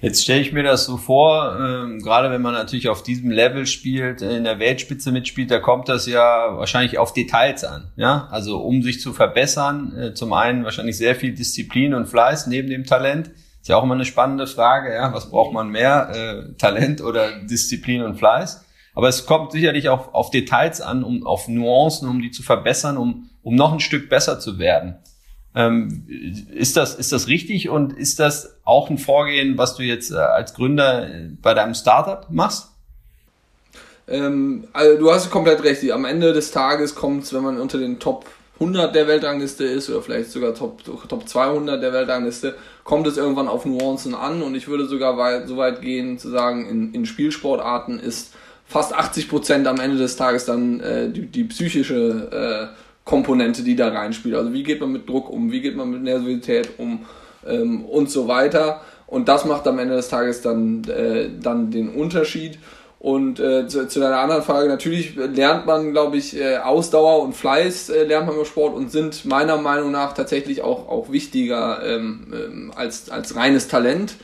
Jetzt 0.00 0.22
stelle 0.22 0.40
ich 0.40 0.52
mir 0.52 0.62
das 0.62 0.86
so 0.86 0.96
vor, 0.96 1.58
ähm, 1.60 1.98
gerade 1.98 2.30
wenn 2.30 2.40
man 2.40 2.54
natürlich 2.54 2.88
auf 2.88 3.02
diesem 3.02 3.30
Level 3.30 3.66
spielt, 3.66 4.22
in 4.22 4.44
der 4.44 4.58
Weltspitze 4.58 5.12
mitspielt, 5.12 5.50
da 5.50 5.58
kommt 5.58 5.90
das 5.90 6.06
ja 6.06 6.56
wahrscheinlich 6.56 6.96
auf 6.96 7.12
Details 7.12 7.64
an. 7.64 7.92
Ja, 7.96 8.26
also 8.30 8.62
um 8.62 8.82
sich 8.82 9.00
zu 9.02 9.12
verbessern, 9.12 9.94
äh, 9.94 10.14
zum 10.14 10.32
einen 10.32 10.64
wahrscheinlich 10.64 10.96
sehr 10.96 11.14
viel 11.14 11.34
Disziplin 11.34 11.92
und 11.92 12.06
Fleiß 12.06 12.46
neben 12.46 12.70
dem 12.70 12.86
Talent. 12.86 13.30
Ist 13.60 13.68
ja 13.68 13.76
auch 13.76 13.82
immer 13.82 13.94
eine 13.94 14.06
spannende 14.06 14.46
Frage, 14.46 14.94
ja, 14.94 15.12
was 15.12 15.30
braucht 15.30 15.52
man 15.52 15.68
mehr, 15.68 16.08
äh, 16.14 16.56
Talent 16.56 17.02
oder 17.02 17.42
Disziplin 17.42 18.02
und 18.02 18.16
Fleiß? 18.16 18.64
Aber 18.94 19.08
es 19.08 19.26
kommt 19.26 19.52
sicherlich 19.52 19.90
auch 19.90 20.14
auf 20.14 20.30
Details 20.30 20.80
an, 20.80 21.04
um 21.04 21.26
auf 21.26 21.46
Nuancen, 21.46 22.08
um 22.08 22.22
die 22.22 22.30
zu 22.30 22.42
verbessern, 22.42 22.96
um, 22.96 23.28
um 23.42 23.54
noch 23.54 23.74
ein 23.74 23.80
Stück 23.80 24.08
besser 24.08 24.40
zu 24.40 24.58
werden. 24.58 24.96
Ähm, 25.54 26.04
ist, 26.54 26.76
das, 26.76 26.94
ist 26.94 27.12
das 27.12 27.26
richtig 27.26 27.68
und 27.68 27.92
ist 27.92 28.20
das 28.20 28.56
auch 28.64 28.88
ein 28.88 28.98
Vorgehen, 28.98 29.58
was 29.58 29.74
du 29.74 29.82
jetzt 29.82 30.12
äh, 30.12 30.16
als 30.16 30.54
Gründer 30.54 31.08
äh, 31.08 31.30
bei 31.42 31.54
deinem 31.54 31.74
Startup 31.74 32.26
machst? 32.30 32.68
Ähm, 34.06 34.64
also 34.72 34.98
du 34.98 35.10
hast 35.10 35.30
komplett 35.30 35.64
recht. 35.64 35.90
Am 35.90 36.04
Ende 36.04 36.32
des 36.32 36.52
Tages 36.52 36.94
kommt 36.94 37.24
es, 37.24 37.32
wenn 37.32 37.42
man 37.42 37.60
unter 37.60 37.78
den 37.78 37.98
Top 37.98 38.26
100 38.60 38.94
der 38.94 39.08
Weltrangliste 39.08 39.64
ist 39.64 39.88
oder 39.88 40.02
vielleicht 40.02 40.30
sogar 40.30 40.54
Top, 40.54 40.82
Top 41.08 41.28
200 41.28 41.82
der 41.82 41.92
Weltrangliste, 41.92 42.54
kommt 42.84 43.06
es 43.06 43.16
irgendwann 43.16 43.48
auf 43.48 43.64
Nuancen 43.64 44.14
an 44.14 44.42
und 44.42 44.54
ich 44.54 44.68
würde 44.68 44.86
sogar 44.86 45.46
so 45.46 45.56
weit 45.56 45.80
gehen 45.80 46.18
zu 46.18 46.28
sagen, 46.28 46.68
in, 46.68 46.92
in 46.92 47.06
Spielsportarten 47.06 47.98
ist 47.98 48.34
fast 48.66 48.94
80 48.94 49.28
Prozent 49.28 49.66
am 49.66 49.80
Ende 49.80 49.96
des 49.96 50.16
Tages 50.16 50.44
dann 50.44 50.80
äh, 50.80 51.10
die, 51.10 51.26
die 51.26 51.44
psychische 51.44 52.70
äh, 52.72 52.89
Komponente, 53.10 53.64
die 53.64 53.74
da 53.74 53.88
reinspielt. 53.88 54.36
Also 54.36 54.52
wie 54.52 54.62
geht 54.62 54.80
man 54.80 54.92
mit 54.92 55.08
Druck 55.08 55.28
um, 55.30 55.50
wie 55.50 55.60
geht 55.60 55.76
man 55.76 55.90
mit 55.90 56.02
Nervosität 56.04 56.70
um 56.78 57.06
ähm, 57.44 57.84
und 57.84 58.08
so 58.08 58.28
weiter. 58.28 58.82
Und 59.08 59.28
das 59.28 59.44
macht 59.44 59.66
am 59.66 59.80
Ende 59.80 59.96
des 59.96 60.08
Tages 60.08 60.42
dann, 60.42 60.84
äh, 60.84 61.28
dann 61.42 61.72
den 61.72 61.88
Unterschied. 61.88 62.60
Und 63.00 63.40
äh, 63.40 63.66
zu, 63.66 63.88
zu 63.88 63.98
deiner 63.98 64.18
anderen 64.18 64.44
Frage, 64.44 64.68
natürlich 64.68 65.16
lernt 65.16 65.66
man, 65.66 65.90
glaube 65.90 66.18
ich, 66.18 66.38
äh, 66.38 66.58
Ausdauer 66.58 67.22
und 67.22 67.34
Fleiß 67.34 67.88
äh, 67.88 68.04
lernt 68.04 68.28
man 68.28 68.38
im 68.38 68.44
Sport 68.44 68.76
und 68.76 68.92
sind 68.92 69.24
meiner 69.24 69.56
Meinung 69.56 69.90
nach 69.90 70.12
tatsächlich 70.12 70.62
auch, 70.62 70.88
auch 70.88 71.10
wichtiger 71.10 71.82
ähm, 71.84 72.32
ähm, 72.32 72.72
als, 72.76 73.10
als 73.10 73.34
reines 73.34 73.66
Talent. 73.66 74.14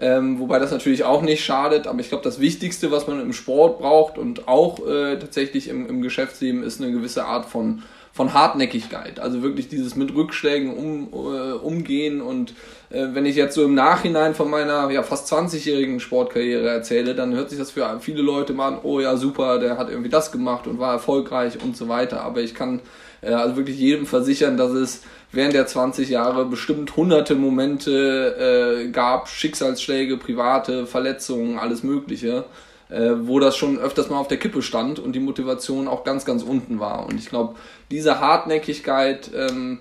Ähm, 0.00 0.38
wobei 0.38 0.60
das 0.60 0.70
natürlich 0.70 1.02
auch 1.02 1.22
nicht 1.22 1.44
schadet, 1.44 1.88
aber 1.88 1.98
ich 1.98 2.10
glaube, 2.10 2.22
das 2.22 2.38
Wichtigste, 2.38 2.92
was 2.92 3.08
man 3.08 3.20
im 3.20 3.32
Sport 3.32 3.80
braucht 3.80 4.16
und 4.16 4.46
auch 4.46 4.86
äh, 4.86 5.18
tatsächlich 5.18 5.66
im, 5.66 5.88
im 5.88 6.02
Geschäftsleben, 6.02 6.62
ist 6.62 6.80
eine 6.80 6.92
gewisse 6.92 7.24
Art 7.24 7.46
von 7.46 7.82
von 8.18 8.34
Hartnäckigkeit. 8.34 9.20
Also 9.20 9.42
wirklich 9.44 9.68
dieses 9.68 9.94
mit 9.94 10.12
Rückschlägen 10.12 10.74
um, 10.74 11.08
äh, 11.12 11.52
umgehen 11.52 12.20
und 12.20 12.52
äh, 12.90 13.06
wenn 13.12 13.24
ich 13.26 13.36
jetzt 13.36 13.54
so 13.54 13.62
im 13.64 13.74
Nachhinein 13.74 14.34
von 14.34 14.50
meiner 14.50 14.90
ja, 14.90 15.04
fast 15.04 15.32
20-jährigen 15.32 16.00
Sportkarriere 16.00 16.68
erzähle, 16.68 17.14
dann 17.14 17.32
hört 17.32 17.50
sich 17.50 17.60
das 17.60 17.70
für 17.70 18.00
viele 18.00 18.20
Leute 18.20 18.54
mal 18.54 18.72
an, 18.72 18.78
oh 18.82 18.98
ja, 18.98 19.16
super, 19.16 19.60
der 19.60 19.78
hat 19.78 19.88
irgendwie 19.88 20.10
das 20.10 20.32
gemacht 20.32 20.66
und 20.66 20.80
war 20.80 20.94
erfolgreich 20.94 21.62
und 21.62 21.76
so 21.76 21.88
weiter. 21.88 22.22
Aber 22.22 22.40
ich 22.40 22.56
kann 22.56 22.80
äh, 23.20 23.30
also 23.30 23.56
wirklich 23.56 23.78
jedem 23.78 24.04
versichern, 24.04 24.56
dass 24.56 24.72
es 24.72 25.02
während 25.30 25.54
der 25.54 25.68
20 25.68 26.08
Jahre 26.08 26.44
bestimmt 26.44 26.96
hunderte 26.96 27.36
Momente 27.36 28.82
äh, 28.84 28.90
gab, 28.90 29.28
Schicksalsschläge, 29.28 30.16
private 30.16 30.86
Verletzungen, 30.86 31.56
alles 31.56 31.84
Mögliche, 31.84 32.46
äh, 32.88 33.12
wo 33.20 33.38
das 33.38 33.56
schon 33.56 33.78
öfters 33.78 34.08
mal 34.10 34.18
auf 34.18 34.28
der 34.28 34.38
Kippe 34.38 34.62
stand 34.62 34.98
und 34.98 35.12
die 35.12 35.20
Motivation 35.20 35.88
auch 35.88 36.04
ganz, 36.04 36.24
ganz 36.24 36.42
unten 36.42 36.80
war. 36.80 37.06
Und 37.06 37.18
ich 37.18 37.28
glaube, 37.28 37.54
diese 37.90 38.20
Hartnäckigkeit, 38.20 39.30
ähm, 39.34 39.80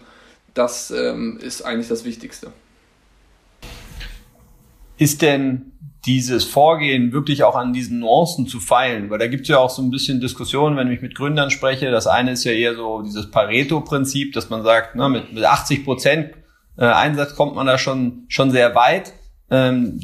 das 0.54 0.92
ähm, 0.92 1.40
ist 1.42 1.64
eigentlich 1.64 1.88
das 1.88 2.04
Wichtigste. 2.04 2.52
Ist 4.98 5.22
denn 5.22 5.74
dieses 6.06 6.46
Vorgehen 6.46 7.12
wirklich 7.12 7.44
auch 7.44 7.56
an 7.56 7.74
diesen 7.74 8.00
Nuancen 8.00 8.48
zu 8.48 8.60
feilen, 8.60 9.10
weil 9.10 9.20
da 9.20 9.28
gibt 9.28 9.44
es 9.44 9.50
ja 9.50 9.58
auch 9.58 9.70
so 9.70 9.82
ein 9.82 9.92
bisschen 9.92 10.22
Diskussionen, 10.22 10.78
wenn 10.78 10.92
ich 10.92 11.02
mit 11.02 11.16
Gründern 11.16 11.52
spreche. 11.52 11.92
Das 11.92 12.08
eine 12.08 12.32
ist 12.32 12.46
ja 12.46 12.54
eher 12.54 12.76
so 12.76 13.02
dieses 13.02 13.30
Pareto-Prinzip, 13.30 14.34
dass 14.34 14.50
man 14.50 14.64
sagt, 14.64 14.96
na, 14.96 15.10
mit, 15.10 15.34
mit 15.34 15.44
80 15.44 15.84
Prozent 15.84 16.34
äh, 16.78 16.86
Einsatz 16.86 17.36
kommt 17.36 17.56
man 17.56 17.68
da 17.68 17.78
schon, 17.78 18.24
schon 18.30 18.52
sehr 18.52 18.74
weit. 18.74 19.14
Ähm, 19.52 20.00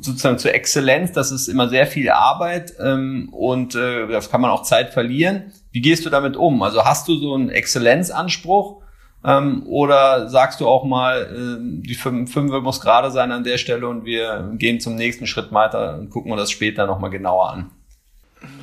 sozusagen 0.00 0.38
zur 0.38 0.54
Exzellenz, 0.54 1.12
das 1.12 1.32
ist 1.32 1.48
immer 1.48 1.68
sehr 1.68 1.86
viel 1.86 2.10
Arbeit 2.10 2.74
ähm, 2.78 3.30
und 3.32 3.74
äh, 3.74 4.06
das 4.08 4.30
kann 4.30 4.42
man 4.42 4.50
auch 4.50 4.62
Zeit 4.62 4.92
verlieren. 4.92 5.52
Wie 5.76 5.82
gehst 5.82 6.06
du 6.06 6.08
damit 6.08 6.38
um? 6.38 6.62
Also 6.62 6.86
hast 6.86 7.06
du 7.06 7.16
so 7.16 7.34
einen 7.34 7.50
Exzellenzanspruch 7.50 8.80
ähm, 9.22 9.62
oder 9.66 10.30
sagst 10.30 10.58
du 10.62 10.66
auch 10.66 10.84
mal, 10.84 11.20
äh, 11.20 11.82
die 11.86 11.94
5 11.94 12.34
muss 12.62 12.80
gerade 12.80 13.10
sein 13.10 13.30
an 13.30 13.44
der 13.44 13.58
Stelle 13.58 13.86
und 13.86 14.06
wir 14.06 14.54
gehen 14.54 14.80
zum 14.80 14.94
nächsten 14.94 15.26
Schritt 15.26 15.52
weiter 15.52 15.98
und 15.98 16.08
gucken 16.08 16.32
uns 16.32 16.40
das 16.40 16.50
später 16.50 16.86
nochmal 16.86 17.10
genauer 17.10 17.50
an? 17.50 17.70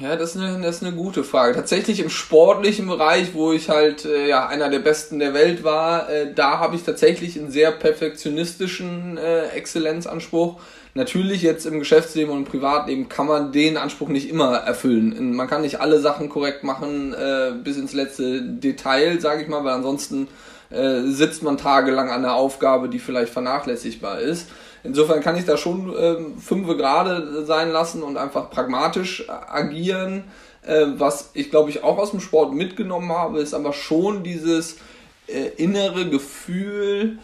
Ja, 0.02 0.16
das 0.16 0.36
ist, 0.36 0.42
eine, 0.42 0.60
das 0.64 0.78
ist 0.78 0.84
eine 0.84 0.96
gute 0.96 1.24
Frage. 1.24 1.54
Tatsächlich 1.54 2.00
im 2.00 2.10
sportlichen 2.10 2.88
Bereich, 2.88 3.36
wo 3.36 3.52
ich 3.52 3.70
halt 3.70 4.06
äh, 4.06 4.28
ja 4.28 4.48
einer 4.48 4.70
der 4.70 4.80
Besten 4.80 5.20
der 5.20 5.36
Welt 5.36 5.64
war, 5.64 6.10
äh, 6.10 6.34
da 6.34 6.58
habe 6.58 6.76
ich 6.76 6.82
tatsächlich 6.82 7.38
einen 7.38 7.52
sehr 7.52 7.72
perfektionistischen 7.72 9.20
äh, 9.20 9.50
Exzellenzanspruch. 9.50 10.60
Natürlich 10.96 11.42
jetzt 11.42 11.66
im 11.66 11.80
Geschäftsleben 11.80 12.32
und 12.32 12.40
im 12.40 12.46
Privatleben 12.46 13.10
kann 13.10 13.26
man 13.26 13.52
den 13.52 13.78
Anspruch 13.78 14.10
nicht 14.10 14.30
immer 14.30 14.58
erfüllen. 14.58 15.34
Man 15.36 15.48
kann 15.48 15.62
nicht 15.62 15.82
alle 15.82 16.00
Sachen 16.00 16.30
korrekt 16.30 16.64
machen 16.64 17.14
äh, 17.14 17.54
bis 17.64 17.78
ins 17.78 17.94
letzte 17.94 18.44
Detail, 18.44 19.20
sage 19.20 19.42
ich 19.42 19.48
mal, 19.48 19.64
weil 19.64 19.74
ansonsten 19.74 20.28
äh, 20.70 21.02
sitzt 21.06 21.42
man 21.42 21.58
tagelang 21.58 22.12
an 22.12 22.22
der 22.22 22.36
Aufgabe, 22.36 22.90
die 22.90 23.00
vielleicht 23.00 23.34
vernachlässigbar 23.34 24.20
ist. 24.20 24.50
Insofern 24.84 25.22
kann 25.22 25.36
ich 25.36 25.46
da 25.46 25.58
schon 25.58 25.96
äh, 25.96 26.16
fünfe 26.40 26.78
gerade 26.78 27.44
sein 27.46 27.72
lassen 27.72 28.04
und 28.04 28.18
einfach 28.18 28.52
pragmatisch 28.52 29.28
agieren. 29.30 30.26
Äh, 30.62 30.86
was 30.98 31.32
ich 31.34 31.50
glaube 31.50 31.72
ich 31.72 31.84
auch 31.84 31.98
aus 31.98 32.12
dem 32.12 32.20
Sport 32.20 32.54
mitgenommen 32.54 33.12
habe, 33.12 33.40
ist 33.40 33.56
aber 33.56 33.74
schon 33.74 34.24
dieses 34.24 34.78
äh, 35.26 35.48
innere 35.58 36.08
Gefühl, 36.08 37.18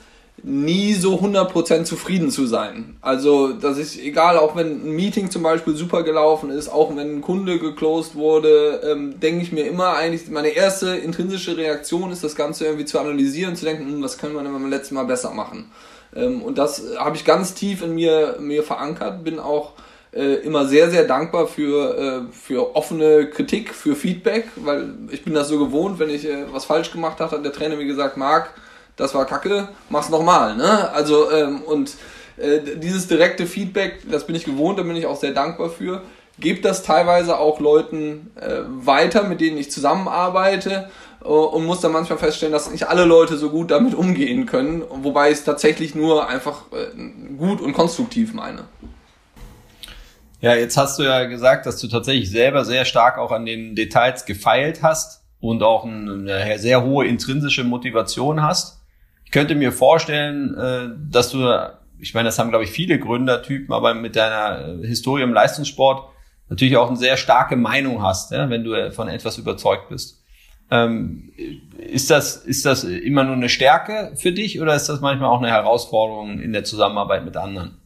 nie 0.43 0.93
so 0.93 1.19
100% 1.19 1.83
zufrieden 1.83 2.31
zu 2.31 2.45
sein. 2.45 2.97
Also, 3.01 3.53
dass 3.53 3.77
ich, 3.77 4.03
egal, 4.03 4.37
auch 4.37 4.55
wenn 4.55 4.85
ein 4.85 4.91
Meeting 4.95 5.29
zum 5.31 5.43
Beispiel 5.43 5.75
super 5.75 6.03
gelaufen 6.03 6.49
ist, 6.49 6.69
auch 6.69 6.89
wenn 6.95 7.17
ein 7.17 7.21
Kunde 7.21 7.59
geclosed 7.59 8.15
wurde, 8.15 8.81
ähm, 8.83 9.19
denke 9.19 9.43
ich 9.43 9.51
mir 9.51 9.65
immer 9.65 9.93
eigentlich, 9.93 10.29
meine 10.29 10.49
erste 10.49 10.95
intrinsische 10.95 11.57
Reaktion 11.57 12.11
ist, 12.11 12.23
das 12.23 12.35
Ganze 12.35 12.65
irgendwie 12.65 12.85
zu 12.85 12.99
analysieren, 12.99 13.55
zu 13.55 13.65
denken, 13.65 13.85
hm, 13.85 14.03
was 14.03 14.17
können 14.17 14.35
wir 14.35 14.43
denn 14.43 14.53
beim 14.53 14.69
letzten 14.69 14.95
Mal 14.95 15.05
besser 15.05 15.31
machen. 15.31 15.71
Ähm, 16.15 16.41
und 16.41 16.57
das 16.57 16.83
habe 16.97 17.15
ich 17.15 17.25
ganz 17.25 17.53
tief 17.53 17.81
in 17.81 17.95
mir, 17.95 18.37
mir 18.39 18.63
verankert, 18.63 19.23
bin 19.23 19.39
auch 19.39 19.73
äh, 20.11 20.35
immer 20.35 20.65
sehr, 20.65 20.89
sehr 20.89 21.03
dankbar 21.05 21.47
für, 21.47 21.97
äh, 21.97 22.33
für 22.33 22.75
offene 22.75 23.27
Kritik, 23.27 23.73
für 23.73 23.95
Feedback, 23.95 24.47
weil 24.55 24.93
ich 25.11 25.23
bin 25.23 25.33
das 25.33 25.49
so 25.49 25.59
gewohnt, 25.59 25.99
wenn 25.99 26.09
ich 26.09 26.25
äh, 26.25 26.45
was 26.51 26.65
falsch 26.65 26.91
gemacht 26.91 27.19
habe, 27.19 27.37
hat 27.37 27.45
der 27.45 27.53
Trainer 27.53 27.75
mir 27.75 27.85
gesagt, 27.85 28.17
Marc, 28.17 28.53
das 28.99 29.15
war 29.15 29.25
kacke, 29.25 29.69
mach's 29.89 30.09
nochmal. 30.09 30.55
Ne? 30.55 30.91
Also, 30.91 31.31
ähm, 31.31 31.61
und 31.61 31.95
äh, 32.37 32.59
dieses 32.77 33.07
direkte 33.07 33.45
Feedback, 33.45 33.99
das 34.09 34.27
bin 34.27 34.35
ich 34.35 34.45
gewohnt, 34.45 34.77
da 34.77 34.83
bin 34.83 34.95
ich 34.95 35.05
auch 35.05 35.19
sehr 35.19 35.31
dankbar 35.31 35.69
für. 35.69 36.03
Gebt 36.37 36.63
das 36.63 36.83
teilweise 36.83 37.37
auch 37.37 37.59
Leuten 37.59 38.31
äh, 38.35 38.61
weiter, 38.65 39.23
mit 39.23 39.41
denen 39.41 39.57
ich 39.57 39.71
zusammenarbeite 39.71 40.89
äh, 41.21 41.27
und 41.27 41.65
muss 41.65 41.81
dann 41.81 41.91
manchmal 41.91 42.19
feststellen, 42.19 42.53
dass 42.53 42.71
nicht 42.71 42.87
alle 42.87 43.05
Leute 43.05 43.37
so 43.37 43.49
gut 43.49 43.71
damit 43.71 43.93
umgehen 43.93 44.45
können, 44.45 44.83
wobei 44.89 45.31
ich 45.31 45.39
es 45.39 45.43
tatsächlich 45.43 45.95
nur 45.95 46.27
einfach 46.27 46.63
äh, 46.71 47.35
gut 47.37 47.61
und 47.61 47.73
konstruktiv 47.73 48.33
meine. 48.33 48.65
Ja, 50.41 50.55
jetzt 50.55 50.77
hast 50.77 50.99
du 50.99 51.03
ja 51.03 51.25
gesagt, 51.25 51.65
dass 51.65 51.77
du 51.81 51.87
tatsächlich 51.87 52.29
selber 52.31 52.63
sehr 52.63 52.85
stark 52.85 53.17
auch 53.17 53.31
an 53.31 53.45
den 53.45 53.75
Details 53.75 54.25
gefeilt 54.25 54.81
hast 54.81 55.21
und 55.41 55.63
auch 55.63 55.83
eine 55.83 56.57
sehr 56.59 56.83
hohe 56.83 57.05
intrinsische 57.05 57.65
Motivation 57.65 58.41
hast. 58.41 58.78
Ich 59.29 59.33
könnte 59.33 59.53
mir 59.53 59.71
vorstellen, 59.71 60.57
äh, 60.57 60.89
dass 61.07 61.29
du, 61.29 61.47
ich 61.99 62.15
meine, 62.15 62.29
das 62.29 62.39
haben, 62.39 62.49
glaube 62.49 62.63
ich, 62.63 62.71
viele 62.71 62.97
Gründertypen, 62.97 63.71
aber 63.71 63.93
mit 63.93 64.15
deiner 64.15 64.79
Historie 64.81 65.21
im 65.21 65.33
Leistungssport 65.33 66.09
natürlich 66.49 66.77
auch 66.77 66.87
eine 66.87 66.97
sehr 66.97 67.15
starke 67.15 67.55
Meinung 67.55 68.01
hast, 68.01 68.31
ja, 68.31 68.49
wenn 68.49 68.63
du 68.63 68.91
von 68.91 69.07
etwas 69.07 69.37
überzeugt 69.37 69.89
bist. 69.89 70.23
Ähm, 70.71 71.31
ist 71.77 72.09
das, 72.09 72.37
ist 72.37 72.65
das 72.65 72.83
immer 72.83 73.23
nur 73.23 73.35
eine 73.35 73.49
Stärke 73.49 74.13
für 74.15 74.31
dich 74.31 74.59
oder 74.59 74.73
ist 74.73 74.89
das 74.89 74.99
manchmal 74.99 75.29
auch 75.29 75.43
eine 75.43 75.51
Herausforderung 75.51 76.39
in 76.39 76.51
der 76.51 76.63
Zusammenarbeit 76.63 77.23
mit 77.23 77.37
anderen? 77.37 77.77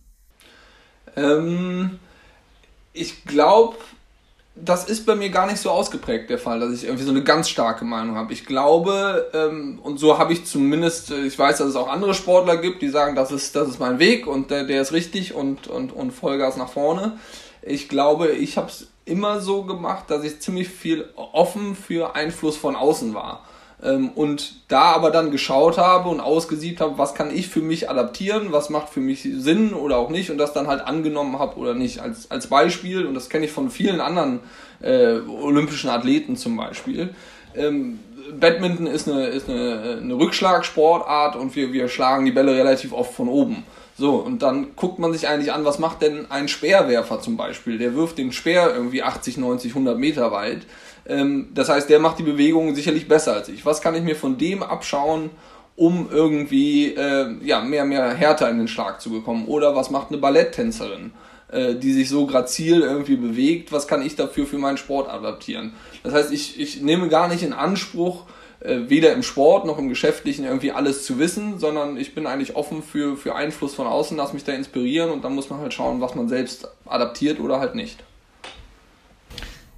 Ähm, 1.18 2.00
ich 2.94 3.26
glaube, 3.26 3.76
das 4.56 4.86
ist 4.86 5.06
bei 5.06 5.16
mir 5.16 5.30
gar 5.30 5.48
nicht 5.48 5.58
so 5.58 5.72
ausgeprägt 5.72 6.30
der 6.30 6.38
Fall, 6.38 6.60
dass 6.60 6.74
ich 6.74 6.84
irgendwie 6.84 7.04
so 7.04 7.10
eine 7.10 7.24
ganz 7.24 7.50
starke 7.50 7.86
Meinung 7.86 8.16
habe. 8.16 8.34
Ich 8.34 8.46
glaube, 8.46 9.30
ähm, 9.34 9.80
und 9.82 10.00
so 10.00 10.20
habe 10.20 10.32
ich 10.32 10.46
zumindest, 10.46 11.10
äh, 11.10 11.26
ich 11.26 11.38
weiß, 11.38 11.58
dass 11.58 11.70
es 11.70 11.76
auch 11.76 11.88
andere 11.88 12.14
Sportler 12.14 12.58
gibt, 12.58 12.82
die 12.82 12.90
sagen, 12.90 13.16
das 13.16 13.32
ist, 13.32 13.56
das 13.56 13.68
ist 13.68 13.80
mein 13.80 13.98
Weg 13.98 14.28
und 14.28 14.52
der, 14.52 14.64
der 14.66 14.82
ist 14.82 14.94
richtig 14.94 15.34
und, 15.34 15.68
und, 15.68 15.92
und 15.92 16.12
Vollgas 16.12 16.56
nach 16.56 16.70
vorne. 16.70 17.18
Ich 17.64 17.90
glaube, 17.90 18.30
ich 18.30 18.58
habe 18.58 18.68
es 18.68 18.88
immer 19.06 19.40
so 19.42 19.64
gemacht, 19.64 20.06
dass 20.10 20.24
ich 20.24 20.40
ziemlich 20.40 20.70
viel 20.70 21.10
offen 21.16 21.76
für 21.76 22.16
Einfluss 22.16 22.56
von 22.56 22.76
außen 22.76 23.14
war. 23.14 23.44
Ähm, 23.84 24.12
und 24.16 24.56
da 24.70 24.94
aber 24.94 25.12
dann 25.12 25.32
geschaut 25.32 25.78
habe 25.78 26.10
und 26.10 26.22
ausgesiebt 26.22 26.80
habe, 26.80 26.98
was 26.98 27.14
kann 27.14 27.36
ich 27.36 27.50
für 27.50 27.62
mich 27.62 27.90
adaptieren, 27.90 28.52
was 28.52 28.70
macht 28.70 28.90
für 28.90 29.02
mich 29.02 29.24
Sinn 29.24 29.74
oder 29.74 29.98
auch 29.98 30.10
nicht 30.10 30.32
und 30.32 30.38
das 30.38 30.54
dann 30.54 30.68
halt 30.68 30.82
angenommen 30.82 31.38
habe 31.40 31.58
oder 31.58 31.74
nicht. 31.74 32.00
Als, 32.00 32.32
als 32.32 32.48
Beispiel, 32.48 33.06
und 33.06 33.14
das 33.14 33.30
kenne 33.30 33.46
ich 33.46 33.52
von 33.52 33.70
vielen 33.70 34.00
anderen 34.00 34.40
äh, 34.82 35.20
olympischen 35.20 35.90
Athleten 35.90 36.38
zum 36.38 36.56
Beispiel, 36.56 37.14
ähm, 37.56 38.00
Badminton 38.40 38.88
ist 38.88 39.08
eine, 39.10 39.28
ist 39.28 39.50
eine, 39.50 40.00
eine 40.02 40.14
Rückschlagsportart 40.14 41.36
und 41.36 41.56
wir, 41.56 41.74
wir 41.74 41.90
schlagen 41.90 42.26
die 42.26 42.32
Bälle 42.32 42.56
relativ 42.56 42.94
oft 42.94 43.14
von 43.14 43.28
oben. 43.28 43.64
So, 43.96 44.16
und 44.16 44.42
dann 44.42 44.76
guckt 44.76 44.98
man 44.98 45.14
sich 45.14 45.28
eigentlich 45.28 45.52
an, 45.52 45.66
was 45.66 45.78
macht 45.78 46.02
denn 46.02 46.32
ein 46.32 46.48
Speerwerfer 46.48 47.20
zum 47.22 47.38
Beispiel? 47.38 47.78
Der 47.78 47.96
wirft 47.96 48.18
den 48.18 48.32
Speer 48.32 48.74
irgendwie 48.74 49.04
80, 49.04 49.38
90, 49.38 49.72
100 49.72 50.00
Meter 50.00 50.32
weit. 50.32 50.62
Ähm, 51.06 51.50
das 51.54 51.70
heißt, 51.70 51.90
der 51.90 52.00
macht 52.00 52.20
die 52.20 52.24
Bewegung 52.24 52.76
sicherlich 52.76 53.08
besser 53.08 53.34
als 53.34 53.50
ich. 53.50 53.66
Was 53.66 53.82
kann 53.82 53.96
ich 53.96 54.04
mir 54.04 54.16
von 54.16 54.38
dem 54.38 54.64
abschauen, 54.64 55.32
um 55.76 56.10
irgendwie 56.12 56.94
äh, 56.94 57.36
ja, 57.44 57.62
mehr, 57.62 57.86
mehr 57.86 58.14
Härte 58.14 58.46
in 58.46 58.58
den 58.58 58.68
Schlag 58.68 59.02
zu 59.02 59.10
bekommen? 59.10 59.48
Oder 59.48 59.76
was 59.76 59.90
macht 59.90 60.10
eine 60.10 60.18
Balletttänzerin, 60.20 61.12
äh, 61.52 61.76
die 61.76 61.94
sich 61.94 62.10
so 62.10 62.26
grazil 62.26 62.82
irgendwie 62.82 63.16
bewegt? 63.16 63.72
Was 63.72 63.88
kann 63.88 64.02
ich 64.02 64.16
dafür 64.16 64.46
für 64.46 64.58
meinen 64.58 64.78
Sport 64.78 65.10
adaptieren? 65.10 65.74
Das 66.04 66.14
heißt, 66.14 66.32
ich, 66.32 66.60
ich 66.60 66.82
nehme 66.82 67.10
gar 67.10 67.28
nicht 67.28 67.44
in 67.44 67.54
Anspruch, 67.54 68.26
äh, 68.60 68.82
weder 68.88 69.12
im 69.14 69.24
Sport 69.24 69.66
noch 69.66 69.78
im 69.78 69.90
Geschäftlichen 69.90 70.46
irgendwie 70.46 70.72
alles 70.72 71.06
zu 71.06 71.20
wissen, 71.20 71.60
sondern 71.60 71.98
ich 71.98 72.16
bin 72.16 72.28
eigentlich 72.28 72.56
offen 72.56 72.82
für, 72.82 73.18
für 73.18 73.36
Einfluss 73.36 73.76
von 73.76 73.88
außen, 73.88 74.16
lass 74.16 74.32
mich 74.32 74.46
da 74.46 74.54
inspirieren 74.54 75.10
und 75.10 75.24
dann 75.24 75.36
muss 75.36 75.50
man 75.50 75.60
halt 75.60 75.74
schauen, 75.74 76.00
was 76.00 76.16
man 76.16 76.30
selbst 76.30 76.70
adaptiert 76.86 77.40
oder 77.42 77.60
halt 77.60 77.76
nicht. 77.76 78.00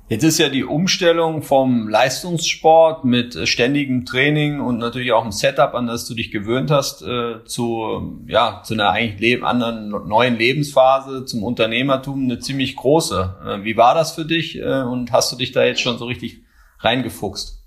Jetzt 0.08 0.24
ist 0.24 0.38
ja 0.38 0.50
die 0.50 0.64
Umstellung 0.64 1.42
vom 1.42 1.88
Leistungssport 1.88 3.06
mit 3.06 3.36
äh, 3.36 3.48
ständigem 3.48 4.06
Training 4.06 4.60
und 4.60 4.78
natürlich 4.78 5.12
auch 5.14 5.26
ein 5.26 5.32
Setup, 5.32 5.74
an 5.74 5.88
das 5.88 6.08
du 6.08 6.14
dich 6.14 6.30
gewöhnt 6.30 6.70
hast, 6.70 7.02
äh, 7.02 7.44
zu, 7.46 8.20
ja, 8.28 8.62
zu 8.64 8.76
einer 8.76 8.92
eigentlich 8.92 9.44
anderen 9.44 9.90
neuen 10.08 10.38
Lebensphase, 10.38 11.26
zum 11.26 11.42
Unternehmertum, 11.42 12.26
eine 12.26 12.38
ziemlich 12.38 12.76
große. 12.76 13.36
Äh, 13.48 13.64
wie 13.64 13.78
war 13.78 13.96
das 13.96 14.12
für 14.12 14.26
dich 14.26 14.60
äh, 14.60 14.84
und 14.84 15.12
hast 15.12 15.32
du 15.32 15.38
dich 15.38 15.54
da 15.54 15.64
jetzt 15.64 15.82
schon 15.82 15.98
so 15.98 16.06
richtig 16.06 16.44
reingefuchst? 16.82 17.64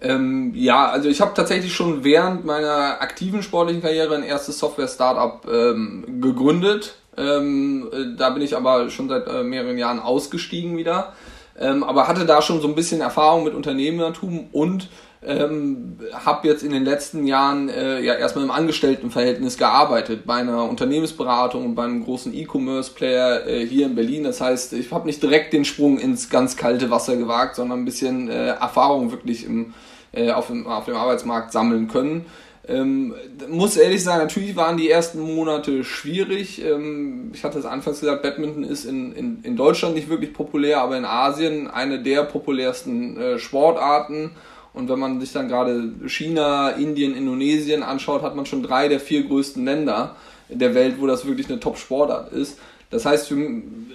Ähm, 0.00 0.50
ja, 0.56 0.88
also 0.88 1.08
ich 1.08 1.20
habe 1.20 1.34
tatsächlich 1.36 1.72
schon 1.72 2.02
während 2.02 2.44
meiner 2.44 3.00
aktiven 3.00 3.44
sportlichen 3.44 3.80
Karriere 3.80 4.16
ein 4.16 4.24
erstes 4.24 4.58
Software-Startup 4.58 5.46
ähm, 5.48 6.20
gegründet. 6.20 6.96
Ähm, 7.16 7.88
äh, 7.92 8.16
da 8.18 8.30
bin 8.30 8.42
ich 8.42 8.56
aber 8.56 8.90
schon 8.90 9.08
seit 9.08 9.28
äh, 9.28 9.44
mehreren 9.44 9.78
Jahren 9.78 10.00
ausgestiegen 10.00 10.76
wieder 10.76 11.12
ähm, 11.58 11.84
aber 11.84 12.08
hatte 12.08 12.26
da 12.26 12.42
schon 12.42 12.60
so 12.60 12.68
ein 12.68 12.74
bisschen 12.74 13.00
Erfahrung 13.00 13.44
mit 13.44 13.54
Unternehmertum 13.54 14.48
und 14.52 14.88
ähm, 15.26 15.98
habe 16.12 16.48
jetzt 16.48 16.62
in 16.62 16.72
den 16.72 16.84
letzten 16.84 17.26
Jahren 17.26 17.68
äh, 17.68 18.00
ja 18.00 18.14
erstmal 18.14 18.44
im 18.44 18.50
Angestelltenverhältnis 18.50 19.56
gearbeitet 19.56 20.26
bei 20.26 20.34
einer 20.34 20.68
Unternehmensberatung 20.68 21.64
und 21.64 21.74
bei 21.74 21.84
einem 21.84 22.04
großen 22.04 22.34
E-Commerce-Player 22.34 23.46
äh, 23.46 23.66
hier 23.66 23.86
in 23.86 23.94
Berlin. 23.94 24.24
Das 24.24 24.40
heißt, 24.40 24.74
ich 24.74 24.92
habe 24.92 25.06
nicht 25.06 25.22
direkt 25.22 25.52
den 25.52 25.64
Sprung 25.64 25.98
ins 25.98 26.28
ganz 26.28 26.56
kalte 26.56 26.90
Wasser 26.90 27.16
gewagt, 27.16 27.56
sondern 27.56 27.80
ein 27.80 27.84
bisschen 27.84 28.28
äh, 28.28 28.48
Erfahrung 28.48 29.12
wirklich 29.12 29.46
im, 29.46 29.72
äh, 30.14 30.30
auf, 30.30 30.48
dem, 30.48 30.66
auf 30.66 30.86
dem 30.86 30.96
Arbeitsmarkt 30.96 31.52
sammeln 31.52 31.88
können. 31.88 32.26
Ähm, 32.66 33.14
muss 33.48 33.76
ehrlich 33.76 34.02
sagen, 34.02 34.22
natürlich 34.22 34.56
waren 34.56 34.78
die 34.78 34.88
ersten 34.88 35.20
Monate 35.20 35.84
schwierig. 35.84 36.64
Ähm, 36.64 37.30
ich 37.34 37.44
hatte 37.44 37.58
es 37.58 37.66
anfangs 37.66 38.00
gesagt, 38.00 38.22
Badminton 38.22 38.64
ist 38.64 38.86
in, 38.86 39.12
in, 39.12 39.40
in 39.42 39.56
Deutschland 39.56 39.94
nicht 39.94 40.08
wirklich 40.08 40.32
populär, 40.32 40.80
aber 40.80 40.96
in 40.96 41.04
Asien 41.04 41.68
eine 41.68 42.02
der 42.02 42.22
populärsten 42.22 43.18
äh, 43.18 43.38
Sportarten. 43.38 44.30
Und 44.72 44.88
wenn 44.88 44.98
man 44.98 45.20
sich 45.20 45.32
dann 45.32 45.48
gerade 45.48 45.92
China, 46.06 46.70
Indien, 46.70 47.14
Indonesien 47.14 47.82
anschaut, 47.82 48.22
hat 48.22 48.34
man 48.34 48.46
schon 48.46 48.62
drei 48.62 48.88
der 48.88 48.98
vier 48.98 49.24
größten 49.24 49.64
Länder 49.64 50.16
der 50.48 50.74
Welt, 50.74 50.96
wo 50.98 51.06
das 51.06 51.26
wirklich 51.26 51.48
eine 51.48 51.60
Top-Sportart 51.60 52.32
ist. 52.32 52.58
Das 52.90 53.04
heißt, 53.04 53.32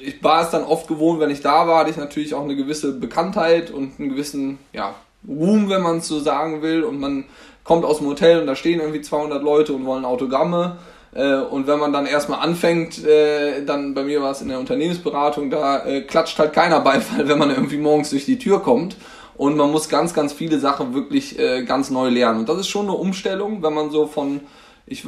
ich 0.01 0.23
war 0.23 0.43
es 0.43 0.51
dann 0.51 0.63
oft 0.63 0.88
gewohnt, 0.88 1.19
wenn 1.19 1.29
ich 1.29 1.41
da 1.41 1.67
war, 1.67 1.79
hatte 1.79 1.91
ich 1.91 1.97
natürlich 1.97 2.33
auch 2.33 2.43
eine 2.43 2.55
gewisse 2.55 2.93
Bekanntheit 2.93 3.71
und 3.71 3.99
einen 3.99 4.09
gewissen 4.09 4.57
ja, 4.73 4.93
Ruhm, 5.27 5.69
wenn 5.69 5.81
man 5.81 5.97
es 5.97 6.07
so 6.07 6.19
sagen 6.19 6.61
will. 6.61 6.83
Und 6.83 6.99
man 6.99 7.25
kommt 7.63 7.85
aus 7.85 7.97
dem 7.97 8.07
Hotel 8.07 8.39
und 8.41 8.47
da 8.47 8.55
stehen 8.55 8.79
irgendwie 8.79 9.01
200 9.01 9.43
Leute 9.43 9.73
und 9.73 9.85
wollen 9.85 10.05
Autogramme. 10.05 10.77
Äh, 11.13 11.35
und 11.35 11.67
wenn 11.67 11.79
man 11.79 11.91
dann 11.91 12.05
erstmal 12.05 12.39
anfängt, 12.39 13.03
äh, 13.03 13.63
dann 13.65 13.93
bei 13.93 14.03
mir 14.03 14.21
war 14.21 14.31
es 14.31 14.41
in 14.41 14.49
der 14.49 14.59
Unternehmensberatung, 14.59 15.49
da 15.49 15.85
äh, 15.85 16.01
klatscht 16.01 16.38
halt 16.39 16.53
keiner 16.53 16.79
Beifall, 16.81 17.27
wenn 17.27 17.39
man 17.39 17.49
irgendwie 17.49 17.77
morgens 17.77 18.11
durch 18.11 18.25
die 18.25 18.38
Tür 18.39 18.61
kommt. 18.61 18.95
Und 19.35 19.55
man 19.55 19.71
muss 19.71 19.88
ganz, 19.88 20.13
ganz 20.13 20.33
viele 20.33 20.59
Sachen 20.59 20.93
wirklich 20.93 21.38
ganz 21.65 21.89
neu 21.89 22.09
lernen. 22.09 22.39
Und 22.39 22.49
das 22.49 22.57
ist 22.57 22.67
schon 22.67 22.88
eine 22.88 22.97
Umstellung, 22.97 23.63
wenn 23.63 23.73
man 23.73 23.89
so 23.89 24.05
von 24.05 24.41
ich, 24.89 25.05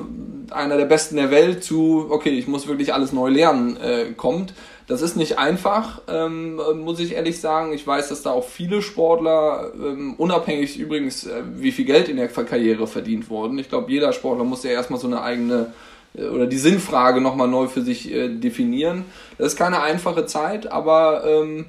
einer 0.51 0.77
der 0.77 0.85
Besten 0.85 1.15
der 1.17 1.31
Welt 1.31 1.63
zu, 1.63 2.07
okay, 2.09 2.29
ich 2.29 2.47
muss 2.47 2.67
wirklich 2.67 2.93
alles 2.93 3.11
neu 3.11 3.29
lernen, 3.29 3.77
kommt. 4.15 4.53
Das 4.91 5.01
ist 5.01 5.15
nicht 5.15 5.39
einfach, 5.39 6.01
ähm, 6.09 6.59
muss 6.83 6.99
ich 6.99 7.13
ehrlich 7.13 7.39
sagen. 7.39 7.71
Ich 7.71 7.87
weiß, 7.87 8.09
dass 8.09 8.23
da 8.23 8.31
auch 8.31 8.43
viele 8.43 8.81
Sportler, 8.81 9.71
ähm, 9.73 10.15
unabhängig 10.17 10.77
übrigens, 10.77 11.25
äh, 11.25 11.43
wie 11.55 11.71
viel 11.71 11.85
Geld 11.85 12.09
in 12.09 12.17
der 12.17 12.27
Karriere 12.27 12.87
verdient 12.87 13.29
wurden. 13.29 13.57
Ich 13.57 13.69
glaube, 13.69 13.89
jeder 13.89 14.11
Sportler 14.11 14.43
muss 14.43 14.63
ja 14.63 14.71
erstmal 14.71 14.99
so 14.99 15.07
eine 15.07 15.21
eigene 15.21 15.71
äh, 16.13 16.25
oder 16.25 16.45
die 16.45 16.57
Sinnfrage 16.57 17.21
nochmal 17.21 17.47
neu 17.47 17.67
für 17.67 17.83
sich 17.83 18.11
äh, 18.11 18.27
definieren. 18.27 19.05
Das 19.37 19.53
ist 19.53 19.57
keine 19.57 19.81
einfache 19.81 20.25
Zeit, 20.25 20.69
aber 20.69 21.23
ähm, 21.25 21.67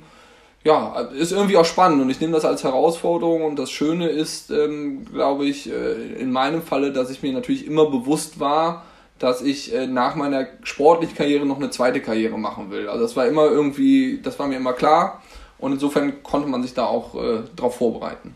ja, 0.65 1.01
ist 1.01 1.33
irgendwie 1.33 1.57
auch 1.57 1.65
spannend 1.65 2.03
und 2.03 2.11
ich 2.11 2.21
nehme 2.21 2.33
das 2.33 2.45
als 2.45 2.63
Herausforderung 2.63 3.43
und 3.43 3.59
das 3.59 3.71
Schöne 3.71 4.09
ist, 4.09 4.51
ähm, 4.51 5.05
glaube 5.13 5.47
ich, 5.47 5.69
äh, 5.69 6.15
in 6.21 6.31
meinem 6.31 6.63
Falle, 6.63 6.93
dass 6.93 7.11
ich 7.11 7.23
mir 7.23 7.33
natürlich 7.33 7.67
immer 7.67 7.91
bewusst 7.91 8.39
war, 8.39 8.85
dass 9.19 9.43
ich 9.43 9.75
äh, 9.75 9.87
nach 9.87 10.15
meiner 10.15 10.47
sportlichen 10.63 11.17
Karriere 11.17 11.47
noch 11.47 11.59
eine 11.59 11.71
zweite 11.71 12.01
Karriere 12.01 12.39
machen 12.39 12.71
will. 12.71 12.89
Also 12.89 13.03
das 13.03 13.17
war 13.17 13.27
immer 13.27 13.47
irgendwie, 13.47 14.21
das 14.23 14.39
war 14.39 14.47
mir 14.47 14.57
immer 14.57 14.73
klar 14.73 15.23
und 15.59 15.73
insofern 15.73 16.23
konnte 16.23 16.49
man 16.49 16.63
sich 16.63 16.75
da 16.75 16.87
auch 16.87 17.15
äh, 17.15 17.43
darauf 17.57 17.77
vorbereiten. 17.77 18.35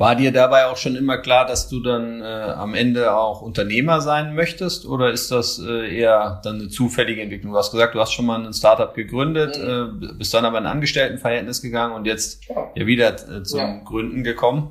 War 0.00 0.16
dir 0.16 0.32
dabei 0.32 0.64
auch 0.64 0.78
schon 0.78 0.96
immer 0.96 1.18
klar, 1.18 1.44
dass 1.44 1.68
du 1.68 1.78
dann 1.78 2.22
äh, 2.22 2.24
am 2.24 2.72
Ende 2.72 3.14
auch 3.14 3.42
Unternehmer 3.42 4.00
sein 4.00 4.34
möchtest 4.34 4.86
oder 4.86 5.10
ist 5.10 5.30
das 5.30 5.58
äh, 5.58 5.94
eher 5.94 6.40
dann 6.42 6.58
eine 6.58 6.68
zufällige 6.70 7.20
Entwicklung? 7.20 7.52
Du 7.52 7.58
hast 7.58 7.70
gesagt, 7.70 7.94
du 7.94 8.00
hast 8.00 8.14
schon 8.14 8.24
mal 8.24 8.42
ein 8.42 8.54
Startup 8.54 8.94
gegründet, 8.94 9.58
mhm. 9.58 10.08
äh, 10.08 10.12
bist 10.14 10.32
dann 10.32 10.46
aber 10.46 10.56
in 10.56 10.64
ein 10.64 10.72
Angestelltenverhältnis 10.72 11.60
gegangen 11.60 11.92
und 11.92 12.06
jetzt 12.06 12.48
ja, 12.48 12.70
ja 12.74 12.86
wieder 12.86 13.12
äh, 13.12 13.42
zum 13.42 13.60
ja. 13.60 13.82
Gründen 13.84 14.24
gekommen. 14.24 14.70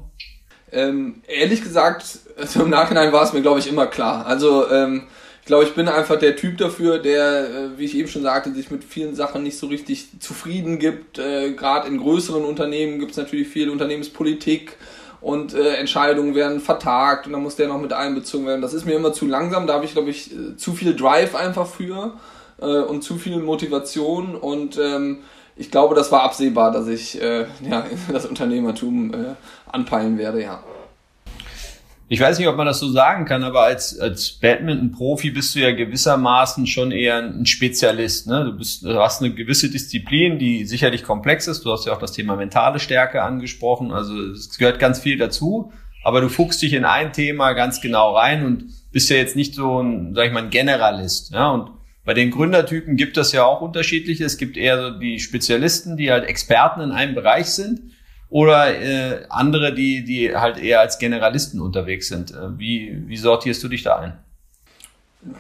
Ähm, 0.71 1.21
ehrlich 1.27 1.61
gesagt, 1.61 2.05
also 2.35 2.61
im 2.63 2.71
Nachhinein 2.71 3.13
war 3.13 3.21
es 3.21 3.31
mir, 3.31 3.43
glaube 3.43 3.59
ich, 3.59 3.69
immer 3.69 3.85
klar. 3.85 4.25
Also 4.25 4.67
ähm, 4.71 5.03
ich 5.41 5.45
glaube, 5.45 5.65
ich 5.65 5.75
bin 5.75 5.87
einfach 5.87 6.17
der 6.17 6.37
Typ 6.37 6.57
dafür, 6.57 6.97
der, 6.97 7.43
äh, 7.43 7.77
wie 7.77 7.85
ich 7.85 7.95
eben 7.95 8.07
schon 8.07 8.23
sagte, 8.23 8.51
sich 8.55 8.71
mit 8.71 8.83
vielen 8.83 9.13
Sachen 9.13 9.43
nicht 9.43 9.59
so 9.59 9.67
richtig 9.67 10.07
zufrieden 10.19 10.79
gibt. 10.79 11.19
Äh, 11.19 11.51
Gerade 11.51 11.87
in 11.87 11.99
größeren 11.99 12.43
Unternehmen 12.43 12.97
gibt 12.97 13.11
es 13.11 13.17
natürlich 13.17 13.47
viel 13.47 13.69
Unternehmenspolitik 13.69 14.75
und 15.21 15.53
äh, 15.53 15.75
Entscheidungen 15.75 16.35
werden 16.35 16.59
vertagt 16.59 17.27
und 17.27 17.33
dann 17.33 17.43
muss 17.43 17.55
der 17.55 17.67
noch 17.67 17.79
mit 17.79 17.93
einbezogen 17.93 18.45
werden. 18.45 18.61
Das 18.61 18.73
ist 18.73 18.85
mir 18.85 18.93
immer 18.93 19.13
zu 19.13 19.25
langsam, 19.25 19.67
da 19.67 19.73
habe 19.73 19.85
ich, 19.85 19.93
glaube 19.93 20.09
ich, 20.09 20.31
äh, 20.31 20.55
zu 20.55 20.73
viel 20.73 20.95
Drive 20.95 21.35
einfach 21.35 21.67
für 21.67 22.13
äh, 22.61 22.65
und 22.65 23.03
zu 23.03 23.17
viel 23.17 23.39
Motivation 23.39 24.35
und 24.35 24.77
ähm, 24.77 25.19
ich 25.55 25.71
glaube, 25.71 25.93
das 25.93 26.09
war 26.09 26.23
absehbar, 26.23 26.71
dass 26.71 26.87
ich 26.87 27.21
äh, 27.21 27.45
ja, 27.69 27.85
das 28.11 28.25
Unternehmertum 28.25 29.13
äh, 29.13 29.35
anpeilen 29.71 30.17
werde, 30.17 30.41
ja. 30.41 30.63
Ich 32.11 32.19
weiß 32.19 32.39
nicht, 32.39 32.47
ob 32.47 32.57
man 32.57 32.65
das 32.65 32.79
so 32.79 32.89
sagen 32.89 33.25
kann, 33.25 33.43
aber 33.43 33.61
als, 33.61 33.99
als 33.99 34.31
Badminton-Profi 34.31 35.29
bist 35.29 35.53
du 35.53 35.59
ja 35.59 35.71
gewissermaßen 35.71 36.65
schon 36.65 36.91
eher 36.91 37.17
ein 37.17 37.45
Spezialist. 37.45 38.25
Ne? 38.25 38.45
Du, 38.45 38.57
bist, 38.57 38.83
du 38.83 38.99
hast 38.99 39.21
eine 39.21 39.31
gewisse 39.31 39.69
Disziplin, 39.69 40.39
die 40.39 40.65
sicherlich 40.65 41.03
komplex 41.03 41.45
ist. 41.45 41.63
Du 41.65 41.71
hast 41.71 41.85
ja 41.85 41.93
auch 41.93 41.99
das 41.99 42.11
Thema 42.11 42.35
mentale 42.35 42.79
Stärke 42.79 43.21
angesprochen. 43.21 43.91
Also 43.91 44.19
es 44.31 44.57
gehört 44.57 44.79
ganz 44.79 44.97
viel 44.97 45.19
dazu. 45.19 45.71
Aber 46.03 46.19
du 46.19 46.29
fuchst 46.29 46.63
dich 46.63 46.73
in 46.73 46.83
ein 46.83 47.13
Thema 47.13 47.53
ganz 47.53 47.79
genau 47.79 48.15
rein 48.15 48.43
und 48.43 48.65
bist 48.91 49.11
ja 49.11 49.17
jetzt 49.17 49.35
nicht 49.35 49.53
so 49.53 49.79
ein, 49.79 50.15
sag 50.15 50.25
ich 50.25 50.33
mal, 50.33 50.43
ein 50.43 50.49
Generalist. 50.49 51.31
Ja? 51.31 51.51
Und 51.51 51.69
bei 52.05 52.15
den 52.15 52.31
Gründertypen 52.31 52.95
gibt 52.95 53.17
es 53.17 53.33
ja 53.33 53.45
auch 53.45 53.61
unterschiedliche. 53.61 54.25
Es 54.25 54.39
gibt 54.39 54.57
eher 54.57 54.81
so 54.81 54.97
die 54.97 55.19
Spezialisten, 55.19 55.95
die 55.95 56.09
halt 56.09 56.23
Experten 56.23 56.81
in 56.81 56.91
einem 56.91 57.13
Bereich 57.13 57.51
sind 57.51 57.81
oder 58.29 58.79
äh, 58.79 59.25
andere, 59.29 59.73
die, 59.73 60.03
die 60.03 60.35
halt 60.35 60.59
eher 60.59 60.79
als 60.79 60.99
Generalisten 60.99 61.59
unterwegs 61.59 62.07
sind. 62.07 62.31
Äh, 62.31 62.57
wie, 62.59 63.07
wie 63.07 63.17
sortierst 63.17 63.63
du 63.63 63.67
dich 63.67 63.83
da 63.83 63.97
ein? 63.97 64.13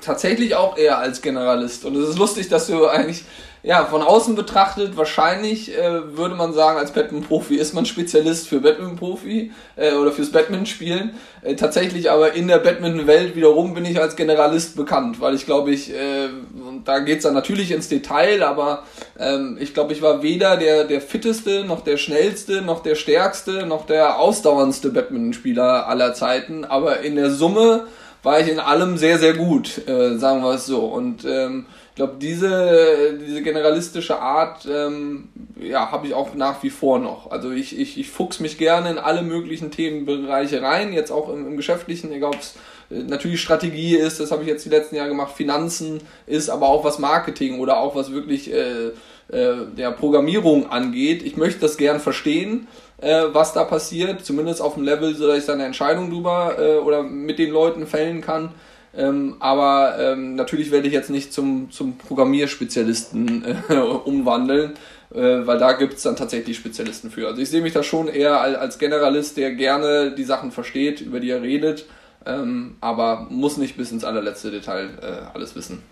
Tatsächlich 0.01 0.55
auch 0.55 0.77
eher 0.77 0.97
als 0.97 1.21
Generalist. 1.21 1.85
Und 1.85 1.95
es 1.95 2.09
ist 2.09 2.17
lustig, 2.17 2.49
dass 2.49 2.67
du 2.67 2.85
eigentlich 2.87 3.23
ja, 3.61 3.85
von 3.85 4.01
außen 4.01 4.35
betrachtet, 4.35 4.95
wahrscheinlich 4.95 5.77
äh, 5.77 6.17
würde 6.17 6.35
man 6.35 6.53
sagen, 6.53 6.77
als 6.77 6.91
Badminton-Profi 6.91 7.55
ist 7.55 7.73
man 7.73 7.85
Spezialist 7.85 8.47
für 8.47 8.61
Badminton-Profi 8.61 9.51
äh, 9.75 9.93
oder 9.93 10.11
fürs 10.11 10.31
Badminton-Spielen. 10.31 11.11
Äh, 11.41 11.55
tatsächlich 11.55 12.09
aber 12.09 12.33
in 12.33 12.47
der 12.47 12.59
Badminton-Welt 12.59 13.35
wiederum 13.35 13.73
bin 13.73 13.85
ich 13.85 13.99
als 13.99 14.15
Generalist 14.15 14.77
bekannt, 14.77 15.19
weil 15.19 15.35
ich 15.35 15.45
glaube 15.45 15.71
ich, 15.71 15.93
äh, 15.93 16.29
und 16.65 16.87
da 16.87 16.99
geht's 16.99 17.23
dann 17.23 17.33
natürlich 17.33 17.71
ins 17.71 17.89
Detail, 17.89 18.43
aber 18.43 18.83
ähm, 19.17 19.57
ich 19.59 19.73
glaube, 19.73 19.91
ich 19.91 20.01
war 20.01 20.23
weder 20.23 20.55
der, 20.55 20.85
der 20.85 21.01
fitteste, 21.01 21.65
noch 21.65 21.81
der 21.81 21.97
schnellste, 21.97 22.61
noch 22.61 22.81
der 22.81 22.95
stärkste, 22.95 23.65
noch 23.65 23.85
der 23.85 24.19
ausdauerndste 24.19 24.89
Badminton-Spieler 24.89 25.87
aller 25.87 26.13
Zeiten, 26.13 26.63
aber 26.63 27.01
in 27.01 27.15
der 27.15 27.29
Summe 27.29 27.87
war 28.23 28.39
ich 28.39 28.49
in 28.49 28.59
allem 28.59 28.97
sehr, 28.97 29.17
sehr 29.17 29.33
gut, 29.33 29.87
äh, 29.87 30.17
sagen 30.17 30.41
wir 30.41 30.53
es 30.53 30.65
so. 30.65 30.85
Und 30.85 31.25
ähm, 31.25 31.65
glaube, 31.99 32.15
diese, 32.17 33.19
diese 33.19 33.41
generalistische 33.41 34.21
Art 34.21 34.65
ähm, 34.71 35.27
ja, 35.59 35.91
habe 35.91 36.07
ich 36.07 36.13
auch 36.13 36.33
nach 36.33 36.63
wie 36.63 36.69
vor 36.69 36.97
noch. 36.97 37.29
Also 37.29 37.51
ich, 37.51 37.77
ich, 37.77 37.99
ich 37.99 38.09
fuchs 38.09 38.39
mich 38.39 38.57
gerne 38.57 38.89
in 38.89 38.97
alle 38.97 39.21
möglichen 39.21 39.69
Themenbereiche 39.69 40.61
rein, 40.61 40.93
jetzt 40.93 41.11
auch 41.11 41.27
im, 41.27 41.45
im 41.45 41.57
Geschäftlichen, 41.57 42.13
egal 42.13 42.29
ob 42.29 42.39
es 42.39 42.55
äh, 42.89 43.03
natürlich 43.03 43.41
Strategie 43.41 43.97
ist, 43.97 44.21
das 44.21 44.31
habe 44.31 44.43
ich 44.43 44.47
jetzt 44.47 44.63
die 44.63 44.69
letzten 44.69 44.95
Jahre 44.95 45.09
gemacht, 45.09 45.35
Finanzen 45.35 45.99
ist, 46.25 46.49
aber 46.49 46.69
auch 46.69 46.85
was 46.85 46.99
Marketing 46.99 47.59
oder 47.59 47.81
auch 47.81 47.95
was 47.95 48.13
wirklich 48.13 48.49
äh, 48.53 48.91
äh, 49.27 49.65
der 49.77 49.91
Programmierung 49.91 50.71
angeht. 50.71 51.21
Ich 51.21 51.35
möchte 51.35 51.59
das 51.59 51.75
gern 51.75 51.99
verstehen, 51.99 52.69
äh, 53.01 53.25
was 53.33 53.51
da 53.51 53.65
passiert, 53.65 54.25
zumindest 54.25 54.61
auf 54.61 54.75
dem 54.75 54.83
Level, 54.83 55.13
so 55.15 55.27
dass 55.27 55.39
ich 55.39 55.45
dann 55.45 55.55
eine 55.55 55.65
Entscheidung 55.65 56.09
drüber 56.09 56.55
äh, 56.57 56.77
oder 56.77 57.03
mit 57.03 57.39
den 57.39 57.51
Leuten 57.51 57.87
fällen 57.87 58.21
kann. 58.21 58.53
Ähm, 58.95 59.35
aber 59.39 59.97
ähm, 59.99 60.35
natürlich 60.35 60.71
werde 60.71 60.87
ich 60.87 60.93
jetzt 60.93 61.09
nicht 61.09 61.31
zum, 61.31 61.69
zum 61.69 61.97
Programmierspezialisten 61.97 63.45
äh, 63.69 63.73
umwandeln, 63.75 64.73
äh, 65.13 65.45
weil 65.45 65.59
da 65.59 65.73
gibt 65.73 65.93
es 65.95 66.03
dann 66.03 66.15
tatsächlich 66.15 66.57
Spezialisten 66.57 67.11
für. 67.11 67.27
Also 67.27 67.41
ich 67.41 67.49
sehe 67.49 67.61
mich 67.61 67.73
da 67.73 67.83
schon 67.83 68.07
eher 68.07 68.41
als 68.41 68.79
Generalist, 68.79 69.37
der 69.37 69.53
gerne 69.53 70.11
die 70.15 70.23
Sachen 70.23 70.51
versteht, 70.51 71.01
über 71.01 71.19
die 71.19 71.29
er 71.29 71.43
redet, 71.43 71.85
ähm, 72.25 72.77
aber 72.81 73.27
muss 73.29 73.57
nicht 73.57 73.77
bis 73.77 73.91
ins 73.91 74.03
allerletzte 74.03 74.49
Detail 74.49 74.89
äh, 75.01 75.35
alles 75.35 75.55
wissen. 75.55 75.83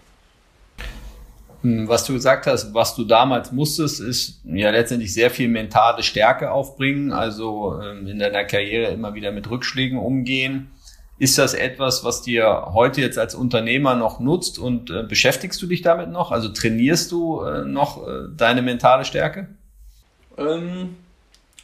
Hm, 1.62 1.88
was 1.88 2.04
du 2.04 2.14
gesagt 2.14 2.48
hast, 2.48 2.74
was 2.74 2.96
du 2.96 3.04
damals 3.04 3.52
musstest, 3.52 4.00
ist 4.00 4.42
ja 4.44 4.72
letztendlich 4.72 5.14
sehr 5.14 5.30
viel 5.30 5.50
mentale 5.50 6.02
Stärke 6.02 6.50
aufbringen, 6.50 7.12
also 7.12 7.80
ähm, 7.80 8.08
in 8.08 8.18
deiner 8.18 8.44
Karriere 8.46 8.92
immer 8.92 9.14
wieder 9.14 9.32
mit 9.32 9.48
Rückschlägen 9.52 10.00
umgehen 10.00 10.72
ist 11.20 11.38
das 11.38 11.54
etwas, 11.54 12.04
was 12.04 12.22
dir 12.22 12.68
heute 12.74 13.02
jetzt 13.02 13.18
als 13.18 13.34
Unternehmer 13.34 13.96
noch 13.96 14.20
nutzt 14.20 14.60
und 14.60 14.90
äh, 14.90 15.04
beschäftigst 15.04 15.62
du 15.62 15.68
dich 15.68 15.82
damit 15.82 16.10
noch? 16.10 16.32
Also 16.32 16.50
trainierst 16.50 17.12
du 17.12 17.42
äh, 17.42 17.66
noch 17.66 18.08
äh, 18.08 18.28
deine 18.36 18.62
mentale 18.62 19.04
Stärke? 19.04 19.48
Ähm, 20.38 20.96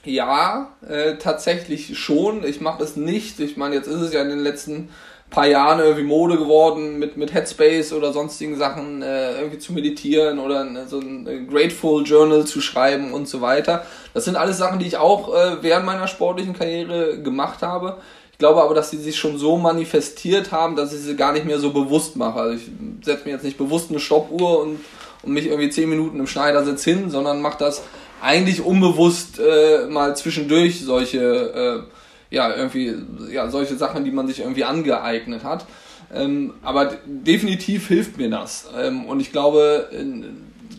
ja, 0.03 0.69
äh, 0.87 1.15
tatsächlich 1.15 1.97
schon. 1.97 2.43
Ich 2.43 2.61
mache 2.61 2.83
es 2.83 2.95
nicht. 2.95 3.39
Ich 3.39 3.55
meine, 3.55 3.75
jetzt 3.75 3.87
ist 3.87 4.01
es 4.01 4.13
ja 4.13 4.21
in 4.21 4.29
den 4.29 4.39
letzten 4.39 4.89
paar 5.29 5.47
Jahren 5.47 5.79
irgendwie 5.79 6.03
Mode 6.03 6.37
geworden, 6.37 6.99
mit, 6.99 7.17
mit 7.17 7.33
Headspace 7.33 7.93
oder 7.93 8.13
sonstigen 8.13 8.55
Sachen 8.55 9.01
äh, 9.01 9.39
irgendwie 9.39 9.57
zu 9.57 9.73
meditieren 9.73 10.39
oder 10.39 10.87
so 10.87 10.99
ein 10.99 11.47
Grateful 11.49 12.03
Journal 12.03 12.45
zu 12.45 12.61
schreiben 12.61 13.13
und 13.13 13.27
so 13.27 13.41
weiter. 13.41 13.85
Das 14.13 14.25
sind 14.25 14.35
alles 14.35 14.57
Sachen, 14.57 14.79
die 14.79 14.85
ich 14.85 14.97
auch 14.97 15.33
äh, 15.33 15.61
während 15.61 15.85
meiner 15.85 16.07
sportlichen 16.07 16.53
Karriere 16.53 17.19
gemacht 17.19 17.61
habe. 17.61 17.97
Ich 18.43 18.45
glaube 18.45 18.61
aber, 18.61 18.75
dass 18.75 18.91
sie 18.91 18.97
sich 18.97 19.15
schon 19.15 19.37
so 19.37 19.55
manifestiert 19.55 20.51
haben, 20.51 20.75
dass 20.75 20.91
ich 20.91 20.99
sie 20.99 21.15
gar 21.15 21.31
nicht 21.31 21.45
mehr 21.45 21.59
so 21.59 21.71
bewusst 21.71 22.17
mache. 22.17 22.41
Also 22.41 22.55
ich 22.55 22.69
setze 23.01 23.23
mir 23.23 23.31
jetzt 23.31 23.45
nicht 23.45 23.57
bewusst 23.57 23.89
eine 23.89 24.01
Stoppuhr 24.01 24.59
und, 24.59 24.81
und 25.21 25.31
mich 25.31 25.45
irgendwie 25.45 25.69
zehn 25.69 25.87
Minuten 25.87 26.19
im 26.19 26.27
Schneidersitz 26.27 26.83
hin, 26.83 27.09
sondern 27.09 27.41
mache 27.41 27.57
das 27.59 27.83
eigentlich 28.21 28.61
unbewusst 28.61 29.39
äh, 29.39 29.87
mal 29.87 30.17
zwischendurch 30.17 30.81
solche 30.83 31.87
äh, 31.89 32.35
ja, 32.35 32.53
irgendwie, 32.53 32.93
ja, 33.31 33.49
solche 33.49 33.77
Sachen, 33.77 34.03
die 34.03 34.11
man 34.11 34.27
sich 34.27 34.41
irgendwie 34.41 34.65
angeeignet 34.65 35.45
hat. 35.45 35.65
Ähm, 36.13 36.55
aber 36.63 36.97
definitiv 37.05 37.87
hilft 37.87 38.17
mir 38.17 38.29
das. 38.29 38.67
Ähm, 38.77 39.05
und 39.05 39.21
ich 39.21 39.31
glaube, 39.31 39.87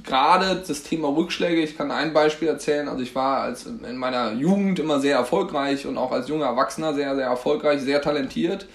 gerade 0.04 0.62
das 0.66 0.82
Thema 0.82 1.08
Rückschläge, 1.08 1.62
ich 1.62 1.76
kann 1.76 1.90
ein 1.90 2.12
Beispiel 2.12 2.48
erzählen. 2.48 2.88
Also 2.88 3.02
ich 3.02 3.14
war 3.14 3.40
als 3.40 3.66
in 3.66 3.96
meiner 3.96 4.32
Jugend 4.32 4.78
immer 4.78 5.00
sehr 5.00 5.16
erfolgreich 5.16 5.86
und 5.86 5.98
auch 5.98 6.12
als 6.12 6.28
junger 6.28 6.46
Erwachsener 6.46 6.94
sehr, 6.94 7.14
sehr 7.16 7.26
erfolgreich, 7.26 7.80
sehr 7.80 8.02
talentiert. 8.02 8.66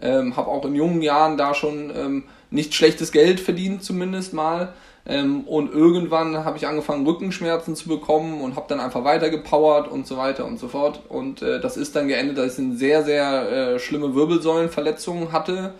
Ähm, 0.00 0.36
habe 0.36 0.48
auch 0.48 0.64
in 0.64 0.74
jungen 0.74 1.02
Jahren 1.02 1.36
da 1.36 1.54
schon 1.54 1.92
ähm, 1.94 2.24
nicht 2.50 2.74
schlechtes 2.74 3.12
Geld 3.12 3.40
verdient, 3.40 3.82
zumindest 3.82 4.32
mal. 4.32 4.72
Ähm, 5.06 5.42
und 5.42 5.72
irgendwann 5.72 6.44
habe 6.44 6.56
ich 6.56 6.66
angefangen, 6.66 7.06
Rückenschmerzen 7.06 7.74
zu 7.74 7.88
bekommen 7.88 8.40
und 8.40 8.56
habe 8.56 8.66
dann 8.68 8.78
einfach 8.78 9.04
weiter 9.04 9.30
gepowert 9.30 9.88
und 9.88 10.06
so 10.06 10.16
weiter 10.16 10.44
und 10.44 10.58
so 10.58 10.68
fort. 10.68 11.00
Und 11.08 11.42
äh, 11.42 11.60
das 11.60 11.76
ist 11.76 11.96
dann 11.96 12.08
geendet, 12.08 12.38
dass 12.38 12.58
ich 12.58 12.64
eine 12.64 12.76
sehr, 12.76 13.04
sehr 13.04 13.50
äh, 13.50 13.78
schlimme 13.78 14.14
Wirbelsäulenverletzung 14.14 15.32
hatte. 15.32 15.74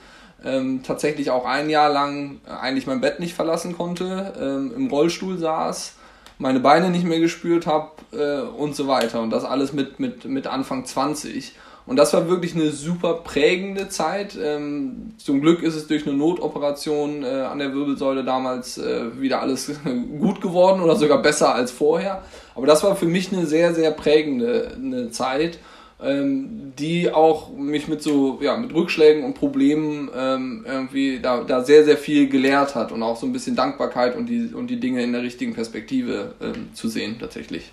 Ähm, 0.45 0.83
tatsächlich 0.85 1.31
auch 1.31 1.45
ein 1.45 1.69
Jahr 1.69 1.91
lang 1.91 2.41
äh, 2.47 2.51
eigentlich 2.51 2.87
mein 2.87 3.01
Bett 3.01 3.19
nicht 3.19 3.35
verlassen 3.35 3.77
konnte, 3.77 4.35
ähm, 4.41 4.73
im 4.77 4.87
Rollstuhl 4.87 5.37
saß, 5.37 5.95
meine 6.39 6.61
Beine 6.61 6.91
nicht 6.91 7.05
mehr 7.05 7.19
gespürt 7.19 7.67
habe 7.67 7.91
äh, 8.13 8.43
und 8.43 8.77
so 8.77 8.87
weiter. 8.87 9.21
Und 9.21 9.31
das 9.31 9.45
alles 9.45 9.73
mit, 9.73 9.99
mit, 9.99 10.25
mit 10.27 10.47
Anfang 10.47 10.85
20. 10.85 11.55
Und 11.89 11.97
das 11.97 12.13
war 12.13 12.29
wirklich 12.29 12.55
eine 12.55 12.71
super 12.71 13.15
prägende 13.15 13.89
Zeit. 13.89 14.39
Ähm, 14.41 15.15
zum 15.17 15.41
Glück 15.41 15.63
ist 15.63 15.75
es 15.75 15.87
durch 15.87 16.07
eine 16.07 16.15
Notoperation 16.17 17.25
äh, 17.25 17.29
an 17.29 17.59
der 17.59 17.73
Wirbelsäule 17.73 18.25
damals 18.25 18.77
äh, 18.77 19.21
wieder 19.21 19.41
alles 19.41 19.73
gut 20.21 20.43
geworden 20.43 20.83
oder 20.83 20.97
sogar 20.97 21.23
besser 21.23 21.55
als 21.55 21.73
vorher. 21.73 22.23
Aber 22.55 22.67
das 22.67 22.85
war 22.85 22.95
für 22.95 23.07
mich 23.07 23.33
eine 23.33 23.47
sehr, 23.47 23.75
sehr 23.75 23.91
prägende 23.91 24.73
eine 24.77 25.11
Zeit, 25.11 25.59
ähm, 26.01 26.73
die 26.79 27.11
auch 27.13 27.51
mich 27.53 27.89
mit 27.89 28.03
so, 28.03 28.39
ja, 28.41 28.57
mit 28.57 28.73
Rückschlägen 28.73 29.25
und 29.25 29.35
Problemen 29.35 30.11
ähm, 30.17 30.65
irgendwie 30.67 31.19
da, 31.21 31.43
da 31.43 31.65
sehr, 31.65 31.85
sehr 31.85 31.97
viel 31.97 32.29
gelehrt 32.29 32.75
hat 32.75 32.93
und 32.93 33.03
auch 33.03 33.17
so 33.17 33.27
ein 33.27 33.33
bisschen 33.33 33.57
Dankbarkeit 33.57 34.17
und 34.17 34.27
die, 34.27 34.53
und 34.55 34.69
die 34.69 34.79
Dinge 34.79 35.03
in 35.03 35.13
der 35.13 35.23
richtigen 35.23 35.55
Perspektive 35.55 36.35
ähm, 36.41 36.69
zu 36.75 36.89
sehen 36.89 37.17
tatsächlich. 37.19 37.73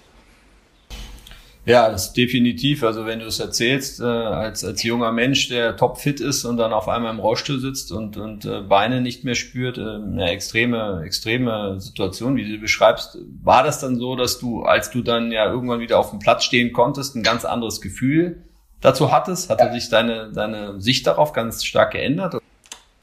Ja, 1.65 1.89
das 1.89 2.07
ist 2.07 2.13
definitiv. 2.13 2.83
Also 2.83 3.05
wenn 3.05 3.19
du 3.19 3.25
es 3.25 3.39
erzählst, 3.39 3.99
äh, 3.99 4.03
als, 4.03 4.63
als 4.63 4.83
junger 4.83 5.11
Mensch, 5.11 5.49
der 5.49 5.75
topfit 5.75 6.19
ist 6.19 6.45
und 6.45 6.57
dann 6.57 6.73
auf 6.73 6.87
einmal 6.87 7.11
im 7.11 7.19
Rollstuhl 7.19 7.59
sitzt 7.59 7.91
und, 7.91 8.17
und 8.17 8.45
äh, 8.45 8.61
Beine 8.61 9.01
nicht 9.01 9.23
mehr 9.23 9.33
spürt, 9.33 9.79
äh, 9.79 9.81
eine 9.81 10.29
extreme, 10.29 11.01
extreme 11.03 11.81
Situation, 11.81 12.35
wie 12.35 12.47
du 12.47 12.59
beschreibst, 12.59 13.17
war 13.41 13.63
das 13.63 13.79
dann 13.79 13.97
so, 13.97 14.15
dass 14.15 14.37
du, 14.37 14.61
als 14.61 14.91
du 14.91 15.01
dann 15.01 15.31
ja 15.31 15.51
irgendwann 15.51 15.79
wieder 15.79 15.97
auf 15.97 16.11
dem 16.11 16.19
Platz 16.19 16.43
stehen 16.43 16.71
konntest, 16.71 17.15
ein 17.15 17.23
ganz 17.23 17.45
anderes 17.45 17.81
Gefühl 17.81 18.43
dazu 18.81 19.11
hattest? 19.11 19.49
Hatte 19.49 19.71
sich 19.73 19.89
deine, 19.89 20.31
deine 20.31 20.79
Sicht 20.79 21.07
darauf 21.07 21.33
ganz 21.33 21.65
stark 21.65 21.93
geändert? 21.93 22.35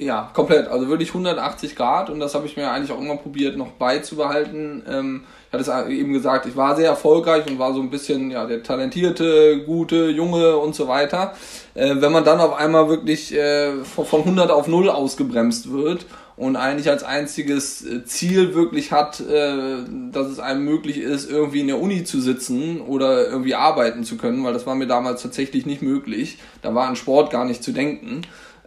Ja, 0.02 0.30
komplett. 0.34 0.66
Also 0.68 0.88
wirklich 0.88 1.10
180 1.10 1.76
Grad 1.76 2.10
und 2.10 2.18
das 2.18 2.34
habe 2.34 2.46
ich 2.46 2.56
mir 2.56 2.70
eigentlich 2.70 2.90
auch 2.90 3.00
immer 3.00 3.16
probiert 3.16 3.56
noch 3.56 3.70
beizubehalten. 3.72 4.82
Ähm, 4.88 5.24
ich 5.46 5.52
hatte 5.52 5.70
es 5.70 5.88
eben 5.90 6.12
gesagt, 6.12 6.46
ich 6.46 6.56
war 6.56 6.74
sehr 6.74 6.88
erfolgreich 6.88 7.46
und 7.46 7.60
war 7.60 7.72
so 7.72 7.80
ein 7.80 7.90
bisschen 7.90 8.30
ja 8.30 8.46
der 8.46 8.64
talentierte, 8.64 9.62
gute, 9.64 10.08
junge 10.08 10.56
und 10.56 10.74
so 10.74 10.88
weiter. 10.88 11.34
Äh, 11.74 11.96
wenn 12.00 12.10
man 12.10 12.24
dann 12.24 12.40
auf 12.40 12.54
einmal 12.54 12.88
wirklich 12.88 13.32
äh, 13.32 13.84
von, 13.84 14.04
von 14.04 14.20
100 14.22 14.50
auf 14.50 14.66
0 14.66 14.90
ausgebremst 14.90 15.72
wird 15.72 16.06
und 16.36 16.56
eigentlich 16.56 16.90
als 16.90 17.04
einziges 17.04 17.86
äh, 17.86 18.04
Ziel 18.04 18.56
wirklich 18.56 18.90
hat, 18.90 19.20
äh, 19.20 19.84
dass 20.10 20.26
es 20.26 20.40
einem 20.40 20.64
möglich 20.64 20.98
ist, 20.98 21.30
irgendwie 21.30 21.60
in 21.60 21.68
der 21.68 21.80
Uni 21.80 22.02
zu 22.02 22.20
sitzen 22.20 22.80
oder 22.80 23.28
irgendwie 23.28 23.54
arbeiten 23.54 24.02
zu 24.02 24.16
können, 24.16 24.42
weil 24.42 24.52
das 24.52 24.66
war 24.66 24.74
mir 24.74 24.88
damals 24.88 25.22
tatsächlich 25.22 25.64
nicht 25.64 25.82
möglich. 25.82 26.38
Da 26.60 26.74
war 26.74 26.88
an 26.88 26.96
Sport 26.96 27.30
gar 27.30 27.44
nicht 27.44 27.62
zu 27.62 27.70
denken 27.70 28.22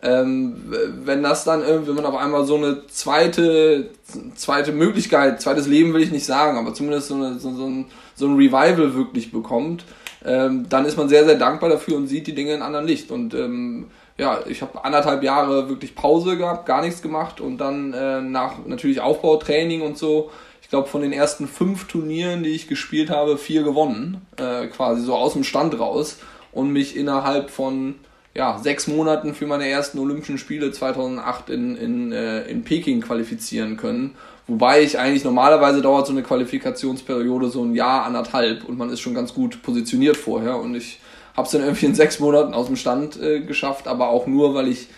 ähm, 0.06 0.56
wenn 1.04 1.24
das 1.24 1.44
dann 1.46 1.64
irgendwie, 1.64 1.90
wenn 1.90 1.96
man 1.96 2.06
auf 2.06 2.16
einmal 2.16 2.46
so 2.46 2.56
eine 2.56 2.86
zweite, 2.88 3.90
zweite 4.36 4.72
Möglichkeit, 4.72 5.42
zweites 5.42 5.66
Leben 5.66 5.94
will 5.94 6.04
ich 6.04 6.12
nicht 6.12 6.26
sagen, 6.26 6.60
aber 6.60 6.76
zumindest 6.76 7.08
so, 7.08 7.16
eine, 7.16 7.40
so, 7.40 7.52
so, 7.56 7.66
ein, 7.66 7.86
so 8.14 8.28
ein 8.28 8.36
Revival 8.36 8.94
wirklich 8.94 9.32
bekommt, 9.32 9.84
ähm, 10.24 10.68
dann 10.70 10.86
ist 10.86 10.96
man 10.98 11.10
sehr, 11.10 11.26
sehr 11.26 11.36
dankbar 11.36 11.70
dafür 11.70 11.98
und 11.98 12.06
sieht 12.06 12.28
die 12.28 12.36
Dinge 12.36 12.54
in 12.54 12.62
anderen 12.62 12.86
Licht. 12.86 13.10
Und 13.10 13.34
ähm, 13.34 13.88
ja, 14.18 14.40
ich 14.48 14.62
habe 14.62 14.86
anderthalb 14.86 15.24
Jahre 15.24 15.70
wirklich 15.70 15.96
Pause 15.96 16.38
gehabt, 16.38 16.68
gar 16.68 16.84
nichts 16.84 17.02
gemacht 17.02 17.42
und 17.42 17.58
dann 17.58 17.94
äh, 17.94 18.22
nach 18.22 18.64
natürlich 18.66 19.02
Aufbautraining 19.02 19.82
und 19.82 19.98
so, 19.98 20.30
ich 20.62 20.70
glaube 20.70 20.88
von 20.88 21.02
den 21.02 21.14
ersten 21.14 21.48
fünf 21.48 21.88
Turnieren, 21.88 22.44
die 22.44 22.52
ich 22.52 22.68
gespielt 22.68 23.10
habe, 23.10 23.40
vier 23.40 23.64
gewonnen, 23.64 24.22
äh, 24.38 24.68
quasi 24.68 25.02
so 25.02 25.16
aus 25.16 25.34
dem 25.34 25.44
Stand 25.44 25.80
raus 25.80 26.18
und 26.52 26.72
mich 26.72 26.96
innerhalb 26.96 27.50
von 27.50 27.96
ja, 28.36 28.60
sechs 28.62 28.88
Monaten 28.88 29.34
für 29.34 29.48
meine 29.48 29.68
ersten 29.68 29.98
Olympischen 29.98 30.38
Spiele 30.38 30.72
2008 30.72 31.50
in, 31.50 31.78
in, 31.78 32.12
äh, 32.12 32.44
in 32.44 32.64
Peking 32.64 33.00
qualifizieren 33.00 33.78
können. 33.78 34.16
Wobei 34.46 34.84
ich 34.84 35.00
eigentlich 35.00 35.24
normalerweise 35.24 35.82
dauert 35.82 36.06
so 36.06 36.12
eine 36.12 36.22
Qualifikationsperiode 36.22 37.50
so 37.50 37.64
ein 37.64 37.74
Jahr, 37.74 38.04
anderthalb 38.04 38.66
und 38.66 38.78
man 38.78 38.90
ist 38.90 39.00
schon 39.00 39.16
ganz 39.16 39.34
gut 39.34 39.64
positioniert 39.64 40.18
vorher 40.18 40.58
und 40.58 40.76
ich 40.76 41.00
habe 41.36 41.46
es 41.46 41.52
dann 41.52 41.62
irgendwie 41.62 41.88
in 41.88 41.96
sechs 41.96 42.20
Monaten 42.20 42.54
aus 42.54 42.68
dem 42.68 42.76
Stand 42.76 43.20
äh, 43.22 43.40
geschafft, 43.40 43.88
aber 43.88 44.10
auch 44.10 44.28
nur, 44.28 44.54
weil 44.54 44.68
ich 44.68 44.90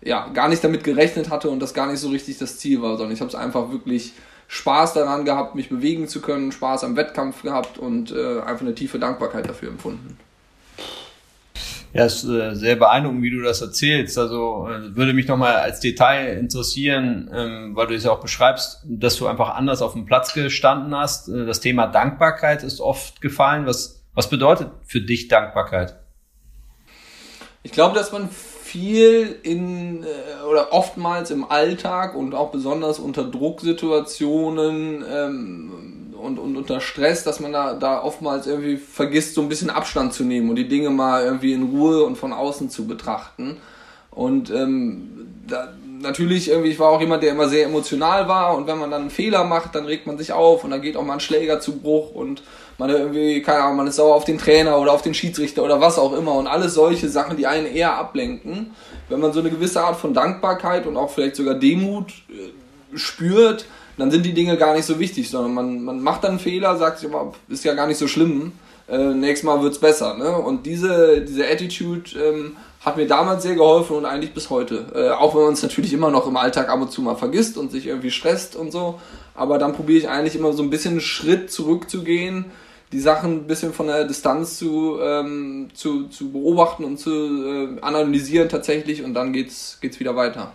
ja 0.00 0.28
gar 0.32 0.48
nicht 0.48 0.62
damit 0.62 0.84
gerechnet 0.84 1.30
hatte 1.30 1.50
und 1.50 1.60
das 1.60 1.74
gar 1.74 1.90
nicht 1.90 2.00
so 2.00 2.08
richtig 2.08 2.38
das 2.38 2.58
Ziel 2.58 2.80
war, 2.80 2.96
sondern 2.96 3.12
ich 3.12 3.20
habe 3.20 3.28
es 3.28 3.34
einfach 3.34 3.70
wirklich 3.72 4.12
Spaß 4.46 4.94
daran 4.94 5.24
gehabt, 5.24 5.54
mich 5.54 5.68
bewegen 5.68 6.06
zu 6.06 6.20
können, 6.20 6.52
Spaß 6.52 6.84
am 6.84 6.96
Wettkampf 6.96 7.42
gehabt 7.42 7.78
und 7.78 8.12
äh, 8.12 8.40
einfach 8.40 8.62
eine 8.62 8.74
tiefe 8.74 8.98
Dankbarkeit 8.98 9.48
dafür 9.48 9.68
empfunden. 9.68 10.16
Ja, 11.94 12.06
ist 12.06 12.24
äh, 12.24 12.56
sehr 12.56 12.74
beeindruckend, 12.74 13.22
wie 13.22 13.30
du 13.30 13.40
das 13.40 13.60
erzählst. 13.60 14.18
Also 14.18 14.68
äh, 14.68 14.96
würde 14.96 15.12
mich 15.12 15.28
nochmal 15.28 15.54
als 15.54 15.78
Detail 15.78 16.36
interessieren, 16.38 17.30
ähm, 17.32 17.76
weil 17.76 17.86
du 17.86 17.94
es 17.94 18.02
ja 18.02 18.10
auch 18.10 18.20
beschreibst, 18.20 18.82
dass 18.84 19.16
du 19.16 19.28
einfach 19.28 19.54
anders 19.54 19.80
auf 19.80 19.92
dem 19.92 20.04
Platz 20.04 20.34
gestanden 20.34 20.92
hast. 20.92 21.28
Äh, 21.28 21.46
das 21.46 21.60
Thema 21.60 21.86
Dankbarkeit 21.86 22.64
ist 22.64 22.80
oft 22.80 23.20
gefallen. 23.20 23.66
Was, 23.66 24.02
was 24.12 24.28
bedeutet 24.28 24.72
für 24.84 25.00
dich 25.00 25.28
Dankbarkeit? 25.28 25.96
Ich 27.62 27.70
glaube, 27.70 27.94
dass 27.94 28.10
man 28.10 28.28
viel 28.28 29.38
in 29.44 30.04
oder 30.50 30.72
oftmals 30.72 31.30
im 31.30 31.48
Alltag 31.48 32.16
und 32.16 32.34
auch 32.34 32.50
besonders 32.50 32.98
unter 32.98 33.22
Drucksituationen 33.22 35.04
ähm, 35.08 36.03
und, 36.24 36.38
und 36.38 36.56
unter 36.56 36.80
Stress, 36.80 37.22
dass 37.22 37.38
man 37.38 37.52
da, 37.52 37.74
da 37.74 38.02
oftmals 38.02 38.46
irgendwie 38.46 38.76
vergisst, 38.76 39.34
so 39.34 39.42
ein 39.42 39.48
bisschen 39.48 39.70
Abstand 39.70 40.12
zu 40.14 40.24
nehmen 40.24 40.50
und 40.50 40.56
die 40.56 40.68
Dinge 40.68 40.90
mal 40.90 41.24
irgendwie 41.24 41.52
in 41.52 41.64
Ruhe 41.64 42.02
und 42.04 42.16
von 42.16 42.32
außen 42.32 42.70
zu 42.70 42.86
betrachten. 42.86 43.58
Und 44.10 44.50
ähm, 44.50 45.26
da, 45.46 45.74
natürlich 46.00 46.48
irgendwie, 46.48 46.70
ich 46.70 46.78
war 46.78 46.90
auch 46.90 47.00
jemand, 47.00 47.22
der 47.22 47.32
immer 47.32 47.48
sehr 47.48 47.66
emotional 47.66 48.28
war 48.28 48.56
und 48.56 48.66
wenn 48.66 48.78
man 48.78 48.90
dann 48.90 49.02
einen 49.02 49.10
Fehler 49.10 49.44
macht, 49.44 49.74
dann 49.74 49.86
regt 49.86 50.06
man 50.06 50.18
sich 50.18 50.32
auf 50.32 50.64
und 50.64 50.70
dann 50.70 50.82
geht 50.82 50.96
auch 50.96 51.04
mal 51.04 51.14
ein 51.14 51.20
Schläger 51.20 51.60
zu 51.60 51.78
Bruch 51.78 52.14
und 52.14 52.42
man 52.78 52.90
irgendwie, 52.90 53.42
keine 53.42 53.62
Ahnung, 53.62 53.76
man 53.76 53.86
ist 53.86 53.96
sauer 53.96 54.14
auf 54.14 54.24
den 54.24 54.38
Trainer 54.38 54.78
oder 54.78 54.92
auf 54.92 55.02
den 55.02 55.14
Schiedsrichter 55.14 55.62
oder 55.62 55.80
was 55.80 55.98
auch 55.98 56.12
immer 56.12 56.34
und 56.34 56.46
alles 56.46 56.74
solche 56.74 57.08
Sachen, 57.08 57.36
die 57.36 57.46
einen 57.46 57.66
eher 57.66 57.96
ablenken. 57.96 58.74
Wenn 59.08 59.20
man 59.20 59.32
so 59.32 59.40
eine 59.40 59.50
gewisse 59.50 59.82
Art 59.82 59.96
von 59.96 60.14
Dankbarkeit 60.14 60.86
und 60.86 60.96
auch 60.96 61.10
vielleicht 61.10 61.36
sogar 61.36 61.54
Demut 61.54 62.10
äh, 62.30 62.96
spürt, 62.96 63.66
dann 63.96 64.10
sind 64.10 64.24
die 64.26 64.34
Dinge 64.34 64.56
gar 64.56 64.74
nicht 64.74 64.84
so 64.84 64.98
wichtig, 64.98 65.30
sondern 65.30 65.54
man, 65.54 65.84
man 65.84 66.02
macht 66.02 66.24
dann 66.24 66.38
Fehler, 66.38 66.76
sagt 66.76 66.98
sich 66.98 67.08
immer, 67.08 67.32
ist 67.48 67.64
ja 67.64 67.74
gar 67.74 67.86
nicht 67.86 67.98
so 67.98 68.08
schlimm, 68.08 68.52
äh, 68.88 69.14
nächstes 69.14 69.44
Mal 69.44 69.62
wird's 69.62 69.78
besser. 69.78 70.16
Ne? 70.16 70.30
Und 70.30 70.66
diese, 70.66 71.22
diese 71.22 71.46
Attitude 71.46 72.10
ähm, 72.18 72.56
hat 72.80 72.96
mir 72.96 73.06
damals 73.06 73.42
sehr 73.42 73.54
geholfen 73.54 73.96
und 73.96 74.04
eigentlich 74.04 74.34
bis 74.34 74.50
heute. 74.50 74.86
Äh, 74.94 75.10
auch 75.10 75.34
wenn 75.34 75.42
man 75.42 75.52
es 75.54 75.62
natürlich 75.62 75.92
immer 75.92 76.10
noch 76.10 76.26
im 76.26 76.36
Alltag 76.36 76.68
ab 76.68 76.80
und 76.80 76.90
zu 76.90 77.00
mal 77.00 77.16
vergisst 77.16 77.56
und 77.56 77.72
sich 77.72 77.86
irgendwie 77.86 78.10
stresst 78.10 78.56
und 78.56 78.72
so. 78.72 79.00
Aber 79.34 79.58
dann 79.58 79.72
probiere 79.72 79.98
ich 79.98 80.08
eigentlich 80.08 80.36
immer 80.36 80.52
so 80.52 80.62
ein 80.62 80.70
bisschen 80.70 80.92
einen 80.92 81.00
Schritt 81.00 81.50
zurückzugehen, 81.50 82.46
die 82.92 83.00
Sachen 83.00 83.32
ein 83.32 83.46
bisschen 83.46 83.72
von 83.72 83.86
der 83.86 84.04
Distanz 84.04 84.58
zu, 84.58 84.98
ähm, 85.00 85.68
zu, 85.74 86.08
zu 86.08 86.30
beobachten 86.30 86.84
und 86.84 86.98
zu 86.98 87.10
äh, 87.10 87.80
analysieren 87.80 88.48
tatsächlich 88.48 89.02
und 89.02 89.14
dann 89.14 89.32
geht's, 89.32 89.78
geht's 89.80 89.98
wieder 89.98 90.14
weiter. 90.14 90.52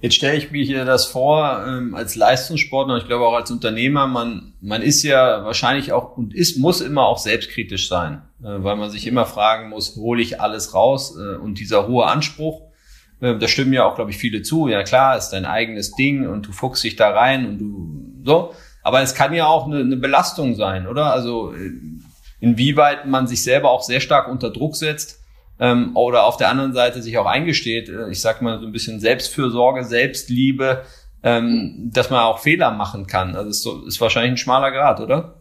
Jetzt 0.00 0.14
stelle 0.14 0.36
ich 0.36 0.50
mir 0.50 0.64
hier 0.64 0.86
das 0.86 1.04
vor, 1.04 1.62
ähm, 1.66 1.94
als 1.94 2.16
Leistungssportler 2.16 2.96
ich 2.96 3.06
glaube 3.06 3.26
auch 3.26 3.34
als 3.34 3.50
Unternehmer, 3.50 4.06
man, 4.06 4.54
man 4.62 4.80
ist 4.80 5.02
ja 5.02 5.44
wahrscheinlich 5.44 5.92
auch 5.92 6.16
und 6.16 6.34
ist, 6.34 6.56
muss 6.56 6.80
immer 6.80 7.06
auch 7.06 7.18
selbstkritisch 7.18 7.88
sein. 7.88 8.22
äh, 8.42 8.64
weil 8.64 8.76
man 8.76 8.90
sich 8.90 9.06
immer 9.06 9.26
fragen 9.26 9.68
muss, 9.68 9.96
hole 9.96 10.22
ich 10.22 10.40
alles 10.40 10.72
raus? 10.72 11.16
Äh, 11.18 11.36
und 11.36 11.58
dieser 11.60 11.86
hohe 11.86 12.06
Anspruch, 12.06 12.62
äh, 13.20 13.36
da 13.36 13.46
stimmen 13.46 13.74
ja 13.74 13.84
auch, 13.84 13.94
glaube 13.94 14.10
ich, 14.10 14.16
viele 14.16 14.40
zu. 14.40 14.68
Ja 14.68 14.82
klar, 14.84 15.18
ist 15.18 15.30
dein 15.30 15.44
eigenes 15.44 15.92
Ding 15.92 16.26
und 16.26 16.46
du 16.46 16.52
fuchst 16.52 16.82
dich 16.82 16.96
da 16.96 17.10
rein 17.10 17.46
und 17.46 17.58
du 17.58 18.22
so. 18.24 18.54
Aber 18.82 19.02
es 19.02 19.14
kann 19.14 19.34
ja 19.34 19.46
auch 19.46 19.66
eine, 19.66 19.80
eine 19.80 19.98
Belastung 19.98 20.54
sein, 20.54 20.86
oder? 20.86 21.12
Also 21.12 21.52
inwieweit 22.40 23.06
man 23.06 23.26
sich 23.26 23.42
selber 23.42 23.70
auch 23.70 23.82
sehr 23.82 24.00
stark 24.00 24.28
unter 24.28 24.50
Druck 24.50 24.76
setzt 24.76 25.19
ähm, 25.60 25.90
oder 25.94 26.24
auf 26.24 26.38
der 26.38 26.48
anderen 26.48 26.72
Seite 26.72 27.02
sich 27.02 27.18
auch 27.18 27.26
eingesteht, 27.26 27.92
ich 28.10 28.20
sag 28.20 28.40
mal 28.40 28.58
so 28.58 28.66
ein 28.66 28.72
bisschen 28.72 28.98
Selbstfürsorge, 28.98 29.84
Selbstliebe, 29.84 30.82
ähm, 31.22 31.90
dass 31.92 32.08
man 32.08 32.20
auch 32.20 32.38
Fehler 32.38 32.70
machen 32.70 33.06
kann. 33.06 33.36
Also 33.36 33.50
ist, 33.50 33.62
so, 33.62 33.86
ist 33.86 34.00
wahrscheinlich 34.00 34.32
ein 34.32 34.36
schmaler 34.38 34.70
Grad, 34.70 35.00
oder? 35.00 35.34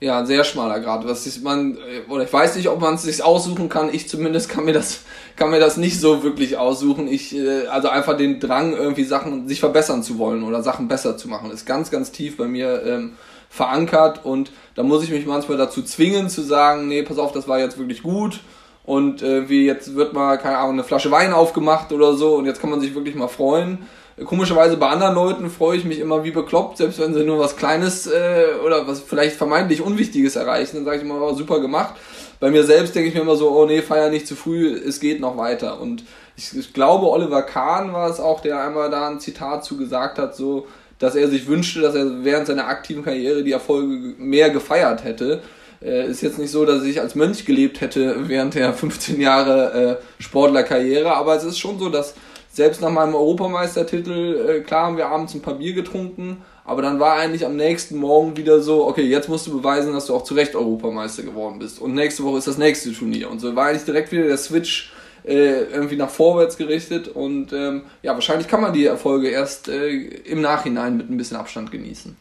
Ja, 0.00 0.20
ein 0.20 0.26
sehr 0.26 0.44
schmaler 0.44 0.78
Grad. 0.80 1.08
Was 1.08 1.26
ist 1.26 1.42
man, 1.42 1.76
äh, 1.76 2.10
oder 2.10 2.24
ich 2.24 2.32
weiß 2.32 2.56
nicht, 2.56 2.68
ob 2.68 2.80
man 2.80 2.94
es 2.94 3.02
sich 3.02 3.22
aussuchen 3.22 3.70
kann. 3.70 3.92
Ich 3.92 4.06
zumindest 4.06 4.50
kann 4.50 4.66
mir 4.66 4.74
das, 4.74 5.00
kann 5.34 5.50
mir 5.50 5.60
das 5.60 5.78
nicht 5.78 5.98
so 5.98 6.22
wirklich 6.22 6.58
aussuchen. 6.58 7.08
Ich, 7.08 7.34
äh, 7.34 7.66
also 7.68 7.88
einfach 7.88 8.18
den 8.18 8.40
Drang, 8.40 8.74
irgendwie 8.74 9.04
Sachen, 9.04 9.48
sich 9.48 9.60
verbessern 9.60 10.02
zu 10.02 10.18
wollen 10.18 10.42
oder 10.42 10.62
Sachen 10.62 10.88
besser 10.88 11.16
zu 11.16 11.26
machen, 11.26 11.50
ist 11.50 11.64
ganz, 11.64 11.90
ganz 11.90 12.12
tief 12.12 12.36
bei 12.36 12.46
mir 12.46 12.82
ähm, 12.84 13.14
verankert 13.48 14.26
und 14.26 14.52
da 14.74 14.82
muss 14.82 15.02
ich 15.02 15.10
mich 15.10 15.24
manchmal 15.24 15.56
dazu 15.56 15.82
zwingen 15.82 16.28
zu 16.28 16.42
sagen, 16.42 16.86
nee, 16.86 17.02
pass 17.02 17.18
auf, 17.18 17.32
das 17.32 17.48
war 17.48 17.58
jetzt 17.58 17.78
wirklich 17.78 18.02
gut 18.02 18.40
und 18.88 19.22
äh, 19.22 19.48
wie 19.48 19.64
jetzt 19.64 19.94
wird 19.94 20.12
mal, 20.12 20.38
keine 20.38 20.58
Ahnung, 20.58 20.72
eine 20.72 20.84
Flasche 20.84 21.10
Wein 21.10 21.32
aufgemacht 21.32 21.92
oder 21.92 22.14
so 22.14 22.34
und 22.34 22.46
jetzt 22.46 22.60
kann 22.60 22.70
man 22.70 22.80
sich 22.80 22.94
wirklich 22.94 23.14
mal 23.14 23.28
freuen 23.28 23.86
Komischerweise 24.24 24.76
bei 24.76 24.88
anderen 24.88 25.14
Leuten 25.14 25.50
freue 25.50 25.76
ich 25.76 25.84
mich 25.84 26.00
immer 26.00 26.24
wie 26.24 26.30
bekloppt, 26.30 26.78
selbst 26.78 26.98
wenn 26.98 27.14
sie 27.14 27.22
nur 27.22 27.38
was 27.38 27.56
Kleines 27.56 28.06
äh, 28.06 28.46
oder 28.64 28.86
was 28.88 29.00
vielleicht 29.00 29.36
vermeintlich 29.36 29.80
Unwichtiges 29.80 30.34
erreichen, 30.34 30.76
dann 30.76 30.84
sage 30.84 30.98
ich 30.98 31.02
immer, 31.04 31.20
oh, 31.20 31.34
super 31.34 31.60
gemacht. 31.60 31.94
Bei 32.40 32.50
mir 32.50 32.64
selbst 32.64 32.94
denke 32.94 33.08
ich 33.08 33.14
mir 33.14 33.20
immer 33.20 33.36
so, 33.36 33.50
oh 33.50 33.66
nee, 33.66 33.82
feier 33.82 34.10
nicht 34.10 34.26
zu 34.26 34.34
früh, 34.34 34.72
es 34.72 35.00
geht 35.00 35.20
noch 35.20 35.36
weiter. 35.36 35.80
Und 35.80 36.04
ich, 36.36 36.56
ich 36.56 36.72
glaube, 36.72 37.08
Oliver 37.08 37.42
Kahn 37.42 37.92
war 37.92 38.10
es 38.10 38.18
auch, 38.18 38.40
der 38.40 38.60
einmal 38.60 38.90
da 38.90 39.08
ein 39.08 39.20
Zitat 39.20 39.64
zu 39.64 39.76
gesagt 39.76 40.18
hat, 40.18 40.34
so, 40.34 40.66
dass 40.98 41.14
er 41.14 41.28
sich 41.28 41.46
wünschte, 41.46 41.80
dass 41.80 41.94
er 41.94 42.24
während 42.24 42.48
seiner 42.48 42.66
aktiven 42.66 43.04
Karriere 43.04 43.44
die 43.44 43.52
Erfolge 43.52 44.14
mehr 44.18 44.50
gefeiert 44.50 45.04
hätte. 45.04 45.42
Äh, 45.82 46.08
ist 46.08 46.22
jetzt 46.22 46.38
nicht 46.38 46.50
so, 46.50 46.64
dass 46.64 46.82
ich 46.84 47.00
als 47.00 47.14
Mönch 47.14 47.44
gelebt 47.44 47.80
hätte 47.80 48.28
während 48.28 48.54
der 48.54 48.72
15 48.74 49.20
Jahre 49.20 49.98
äh, 50.18 50.22
Sportlerkarriere, 50.22 51.14
aber 51.14 51.36
es 51.36 51.44
ist 51.44 51.58
schon 51.58 51.78
so, 51.78 51.88
dass 51.88 52.14
selbst 52.50 52.80
nach 52.80 52.90
meinem 52.90 53.14
Europameistertitel, 53.14 54.48
äh, 54.48 54.60
klar 54.60 54.86
haben 54.86 54.96
wir 54.96 55.08
abends 55.08 55.34
ein 55.34 55.42
paar 55.42 55.54
Bier 55.54 55.74
getrunken, 55.74 56.38
aber 56.64 56.82
dann 56.82 56.98
war 57.00 57.16
eigentlich 57.16 57.46
am 57.46 57.56
nächsten 57.56 57.96
Morgen 57.96 58.36
wieder 58.36 58.60
so, 58.60 58.86
okay, 58.86 59.02
jetzt 59.02 59.28
musst 59.28 59.46
du 59.46 59.56
beweisen, 59.56 59.92
dass 59.92 60.06
du 60.06 60.14
auch 60.14 60.24
zu 60.24 60.34
Recht 60.34 60.54
Europameister 60.54 61.22
geworden 61.22 61.58
bist. 61.58 61.80
Und 61.80 61.94
nächste 61.94 62.24
Woche 62.24 62.38
ist 62.38 62.46
das 62.46 62.58
nächste 62.58 62.92
Turnier. 62.92 63.30
Und 63.30 63.40
so 63.40 63.56
war 63.56 63.68
eigentlich 63.68 63.84
direkt 63.84 64.12
wieder 64.12 64.24
der 64.24 64.36
Switch 64.36 64.92
äh, 65.24 65.62
irgendwie 65.62 65.96
nach 65.96 66.10
vorwärts 66.10 66.58
gerichtet. 66.58 67.08
Und 67.08 67.54
ähm, 67.54 67.84
ja, 68.02 68.12
wahrscheinlich 68.12 68.48
kann 68.48 68.60
man 68.60 68.74
die 68.74 68.84
Erfolge 68.84 69.28
erst 69.28 69.68
äh, 69.68 69.88
im 69.88 70.42
Nachhinein 70.42 70.98
mit 70.98 71.08
ein 71.08 71.16
bisschen 71.16 71.38
Abstand 71.38 71.70
genießen. 71.70 72.16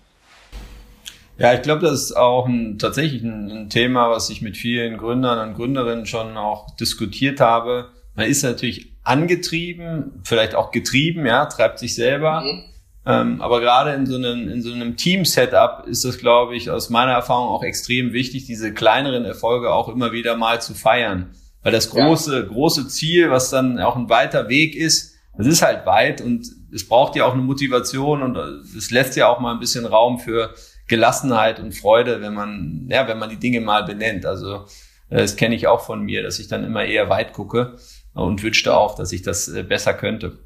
Ja, 1.37 1.53
ich 1.53 1.61
glaube, 1.61 1.81
das 1.81 2.01
ist 2.01 2.17
auch 2.17 2.47
ein, 2.47 2.79
tatsächlich 2.79 3.21
ein, 3.23 3.51
ein 3.51 3.69
Thema, 3.69 4.09
was 4.09 4.29
ich 4.29 4.41
mit 4.41 4.57
vielen 4.57 4.97
Gründern 4.97 5.49
und 5.49 5.55
Gründerinnen 5.55 6.05
schon 6.05 6.35
auch 6.35 6.75
diskutiert 6.77 7.39
habe. 7.39 7.89
Man 8.15 8.25
ist 8.25 8.43
natürlich 8.43 8.93
angetrieben, 9.03 10.21
vielleicht 10.23 10.55
auch 10.55 10.71
getrieben, 10.71 11.25
ja, 11.25 11.45
treibt 11.45 11.79
sich 11.79 11.95
selber. 11.95 12.41
Mhm. 12.41 12.63
Ähm, 13.05 13.41
aber 13.41 13.61
gerade 13.61 13.93
in 13.93 14.05
so 14.05 14.15
einem, 14.15 14.49
in 14.49 14.61
so 14.61 14.73
einem 14.73 14.97
Team-Setup 14.97 15.85
ist 15.87 16.03
das, 16.03 16.17
glaube 16.17 16.57
ich, 16.57 16.69
aus 16.71 16.89
meiner 16.89 17.13
Erfahrung 17.13 17.47
auch 17.47 17.63
extrem 17.63 18.11
wichtig, 18.11 18.45
diese 18.45 18.73
kleineren 18.73 19.23
Erfolge 19.23 19.73
auch 19.73 19.87
immer 19.87 20.11
wieder 20.11 20.35
mal 20.35 20.59
zu 20.59 20.73
feiern. 20.73 21.31
Weil 21.63 21.71
das 21.71 21.89
große, 21.89 22.35
ja. 22.35 22.41
große 22.45 22.87
Ziel, 22.89 23.29
was 23.29 23.49
dann 23.49 23.79
auch 23.79 23.95
ein 23.95 24.09
weiter 24.09 24.49
Weg 24.49 24.75
ist, 24.75 25.15
das 25.37 25.47
ist 25.47 25.61
halt 25.61 25.85
weit 25.85 26.19
und 26.19 26.47
es 26.73 26.87
braucht 26.87 27.15
ja 27.15 27.25
auch 27.25 27.33
eine 27.33 27.43
Motivation 27.43 28.23
und 28.23 28.35
es 28.35 28.91
lässt 28.91 29.15
ja 29.15 29.27
auch 29.29 29.39
mal 29.39 29.53
ein 29.53 29.59
bisschen 29.59 29.85
Raum 29.85 30.19
für 30.19 30.53
Gelassenheit 30.87 31.59
und 31.59 31.73
Freude, 31.73 32.21
wenn 32.21 32.33
man, 32.33 32.87
ja, 32.89 33.07
wenn 33.07 33.19
man 33.19 33.29
die 33.29 33.37
Dinge 33.37 33.61
mal 33.61 33.83
benennt. 33.83 34.25
Also, 34.25 34.65
äh, 35.09 35.17
das 35.17 35.35
kenne 35.35 35.55
ich 35.55 35.67
auch 35.67 35.81
von 35.81 36.03
mir, 36.03 36.23
dass 36.23 36.39
ich 36.39 36.47
dann 36.47 36.63
immer 36.63 36.85
eher 36.85 37.09
weit 37.09 37.33
gucke 37.33 37.77
und 38.13 38.41
wünschte 38.43 38.75
auch, 38.75 38.95
dass 38.95 39.11
ich 39.11 39.21
das 39.21 39.47
äh, 39.47 39.63
besser 39.63 39.93
könnte. 39.93 40.39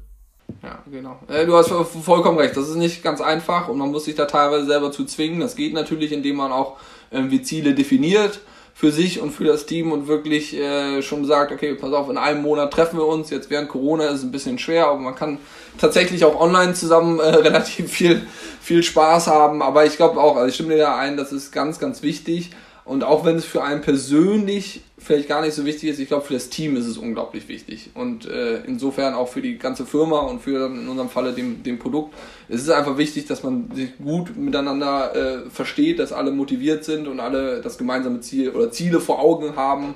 Ja, 0.62 0.82
genau. 0.90 1.18
Äh, 1.28 1.46
du 1.46 1.56
hast 1.56 1.68
vollkommen 1.68 2.38
recht. 2.38 2.56
Das 2.56 2.68
ist 2.68 2.76
nicht 2.76 3.02
ganz 3.02 3.20
einfach 3.20 3.68
und 3.68 3.78
man 3.78 3.90
muss 3.90 4.04
sich 4.04 4.14
da 4.14 4.26
teilweise 4.26 4.66
selber 4.66 4.92
zu 4.92 5.04
zwingen. 5.04 5.40
Das 5.40 5.56
geht 5.56 5.72
natürlich, 5.72 6.12
indem 6.12 6.36
man 6.36 6.52
auch 6.52 6.76
irgendwie 7.10 7.42
Ziele 7.42 7.74
definiert 7.74 8.40
für 8.74 8.90
sich 8.90 9.20
und 9.20 9.30
für 9.32 9.44
das 9.44 9.66
Team 9.66 9.92
und 9.92 10.08
wirklich 10.08 10.56
äh, 10.56 11.02
schon 11.02 11.24
sagt, 11.24 11.52
okay, 11.52 11.74
pass 11.74 11.92
auf, 11.92 12.08
in 12.08 12.16
einem 12.16 12.42
Monat 12.42 12.72
treffen 12.72 12.98
wir 12.98 13.06
uns. 13.06 13.30
Jetzt 13.30 13.50
während 13.50 13.68
Corona 13.68 14.06
ist 14.06 14.18
es 14.18 14.22
ein 14.22 14.32
bisschen 14.32 14.58
schwer, 14.58 14.88
aber 14.88 14.98
man 14.98 15.14
kann 15.14 15.38
tatsächlich 15.78 16.24
auch 16.24 16.40
online 16.40 16.74
zusammen 16.74 17.20
äh, 17.20 17.22
relativ 17.34 17.90
viel, 17.90 18.26
viel 18.60 18.82
Spaß 18.82 19.28
haben. 19.28 19.62
Aber 19.62 19.84
ich 19.86 19.96
glaube 19.96 20.20
auch, 20.20 20.36
also 20.36 20.48
ich 20.48 20.54
stimme 20.54 20.74
dir 20.74 20.82
da 20.82 20.96
ein, 20.96 21.16
das 21.16 21.32
ist 21.32 21.52
ganz, 21.52 21.78
ganz 21.78 22.02
wichtig. 22.02 22.50
Und 22.84 23.04
auch 23.04 23.24
wenn 23.24 23.36
es 23.36 23.44
für 23.44 23.62
einen 23.62 23.80
persönlich 23.80 24.82
vielleicht 24.98 25.28
gar 25.28 25.40
nicht 25.40 25.54
so 25.54 25.64
wichtig 25.64 25.88
ist, 25.88 26.00
ich 26.00 26.08
glaube, 26.08 26.24
für 26.24 26.34
das 26.34 26.48
Team 26.48 26.76
ist 26.76 26.86
es 26.86 26.98
unglaublich 26.98 27.48
wichtig. 27.48 27.90
Und 27.94 28.26
äh, 28.26 28.62
insofern 28.66 29.14
auch 29.14 29.28
für 29.28 29.40
die 29.40 29.56
ganze 29.56 29.86
Firma 29.86 30.20
und 30.20 30.42
für 30.42 30.66
in 30.66 30.88
unserem 30.88 31.08
Falle 31.08 31.32
dem, 31.32 31.62
dem 31.62 31.78
Produkt. 31.78 32.14
Es 32.48 32.60
ist 32.62 32.70
einfach 32.70 32.98
wichtig, 32.98 33.26
dass 33.26 33.44
man 33.44 33.70
sich 33.74 33.96
gut 33.98 34.36
miteinander 34.36 35.14
äh, 35.14 35.50
versteht, 35.50 36.00
dass 36.00 36.12
alle 36.12 36.32
motiviert 36.32 36.84
sind 36.84 37.06
und 37.06 37.20
alle 37.20 37.60
das 37.60 37.78
gemeinsame 37.78 38.20
Ziel 38.20 38.50
oder 38.50 38.70
Ziele 38.72 39.00
vor 39.00 39.20
Augen 39.20 39.54
haben 39.54 39.94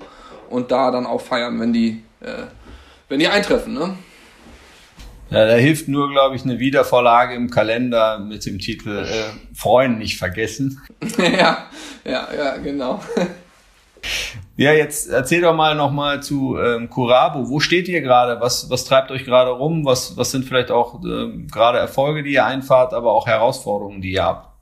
und 0.49 0.71
da 0.71 0.93
dann 0.93 1.07
auch 1.07 1.21
feiern, 1.21 1.59
wenn 1.59 1.73
die, 1.73 2.03
äh, 2.21 2.45
wenn 3.09 3.19
die 3.19 3.29
eintreffen. 3.29 3.75
Ne? 3.75 3.97
Ja, 5.31 5.45
da 5.45 5.55
hilft 5.55 5.89
nur, 5.89 6.11
glaube 6.11 6.37
ich, 6.37 6.45
eine 6.45 6.59
Wiedervorlage 6.61 7.35
im 7.35 7.51
Kalender 7.51 8.19
mit 8.19 8.47
dem 8.47 8.59
Titel 8.61 9.05
äh, 9.05 9.55
Freuen 9.55 9.99
nicht 9.99 10.19
vergessen. 10.19 10.81
ja, 11.19 11.67
ja, 12.05 12.29
ja, 12.37 12.57
genau. 12.59 13.01
ja, 14.57 14.73
jetzt 14.73 15.11
erzähl 15.11 15.41
doch 15.41 15.55
mal 15.55 15.75
nochmal 15.75 16.23
zu 16.23 16.57
ähm, 16.59 16.89
Curabo. 16.89 17.49
Wo 17.49 17.59
steht 17.59 17.89
ihr 17.89 18.03
gerade? 18.03 18.41
Was, 18.41 18.71
was 18.71 18.85
treibt 18.85 19.11
euch 19.11 19.25
gerade 19.25 19.51
rum? 19.51 19.85
Was, 19.85 20.17
was 20.17 20.31
sind 20.31 20.45
vielleicht 20.45 20.71
auch 20.71 21.03
äh, 21.05 21.33
gerade 21.51 21.79
Erfolge, 21.79 22.23
die 22.23 22.35
ihr 22.35 22.47
einfahrt, 22.47 22.95
aber 22.95 23.13
auch 23.13 23.27
Herausforderungen, 23.27 24.01
die 24.01 24.13
ihr 24.13 24.25
habt? 24.25 24.56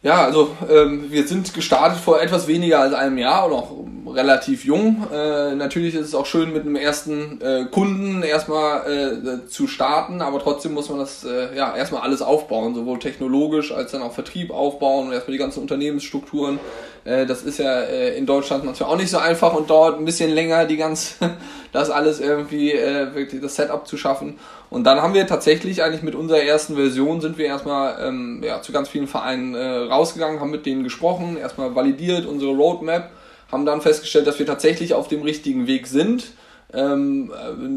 Ja, 0.00 0.24
also 0.24 0.56
ähm, 0.70 1.10
wir 1.10 1.26
sind 1.26 1.52
gestartet 1.54 1.98
vor 1.98 2.22
etwas 2.22 2.46
weniger 2.46 2.78
als 2.78 2.94
einem 2.94 3.18
Jahr 3.18 3.46
und 3.46 3.52
auch 3.52 3.72
relativ 4.14 4.64
jung. 4.64 5.04
Äh, 5.12 5.56
natürlich 5.56 5.96
ist 5.96 6.06
es 6.06 6.14
auch 6.14 6.24
schön, 6.24 6.52
mit 6.52 6.62
einem 6.62 6.76
ersten 6.76 7.40
äh, 7.40 7.64
Kunden 7.64 8.22
erstmal 8.22 8.86
äh, 8.88 9.48
zu 9.48 9.66
starten, 9.66 10.22
aber 10.22 10.38
trotzdem 10.38 10.72
muss 10.74 10.88
man 10.88 11.00
das 11.00 11.24
äh, 11.24 11.56
ja 11.56 11.76
erstmal 11.76 12.02
alles 12.02 12.22
aufbauen, 12.22 12.76
sowohl 12.76 13.00
technologisch 13.00 13.72
als 13.72 13.90
dann 13.90 14.02
auch 14.02 14.12
Vertrieb 14.12 14.52
aufbauen 14.52 15.08
und 15.08 15.12
erstmal 15.14 15.32
die 15.32 15.38
ganzen 15.38 15.62
Unternehmensstrukturen. 15.62 16.60
Äh, 17.04 17.26
das 17.26 17.42
ist 17.42 17.58
ja 17.58 17.80
äh, 17.80 18.16
in 18.16 18.24
Deutschland 18.24 18.64
manchmal 18.64 18.90
auch 18.90 18.96
nicht 18.96 19.10
so 19.10 19.18
einfach 19.18 19.52
und 19.54 19.68
dauert 19.68 19.98
ein 19.98 20.04
bisschen 20.04 20.30
länger, 20.30 20.66
die 20.66 20.76
ganz 20.76 21.16
das 21.72 21.90
alles 21.90 22.20
irgendwie 22.20 22.72
äh, 22.72 23.14
wirklich 23.14 23.42
das 23.42 23.56
Setup 23.56 23.86
zu 23.86 23.96
schaffen. 23.96 24.38
Und 24.70 24.84
dann 24.84 25.00
haben 25.00 25.14
wir 25.14 25.26
tatsächlich 25.26 25.82
eigentlich 25.82 26.02
mit 26.02 26.14
unserer 26.14 26.42
ersten 26.42 26.76
Version 26.76 27.20
sind 27.20 27.38
wir 27.38 27.46
erstmal 27.46 28.06
ähm, 28.06 28.42
ja, 28.44 28.60
zu 28.60 28.72
ganz 28.72 28.88
vielen 28.88 29.06
Vereinen 29.06 29.54
äh, 29.54 29.64
rausgegangen, 29.64 30.40
haben 30.40 30.50
mit 30.50 30.66
denen 30.66 30.84
gesprochen, 30.84 31.36
erstmal 31.36 31.74
validiert 31.74 32.26
unsere 32.26 32.52
Roadmap 32.52 33.10
haben 33.50 33.64
dann 33.64 33.80
festgestellt, 33.80 34.26
dass 34.26 34.38
wir 34.38 34.46
tatsächlich 34.46 34.94
auf 34.94 35.08
dem 35.08 35.22
richtigen 35.22 35.66
Weg 35.66 35.86
sind. 35.86 36.32
Ähm, 36.70 37.32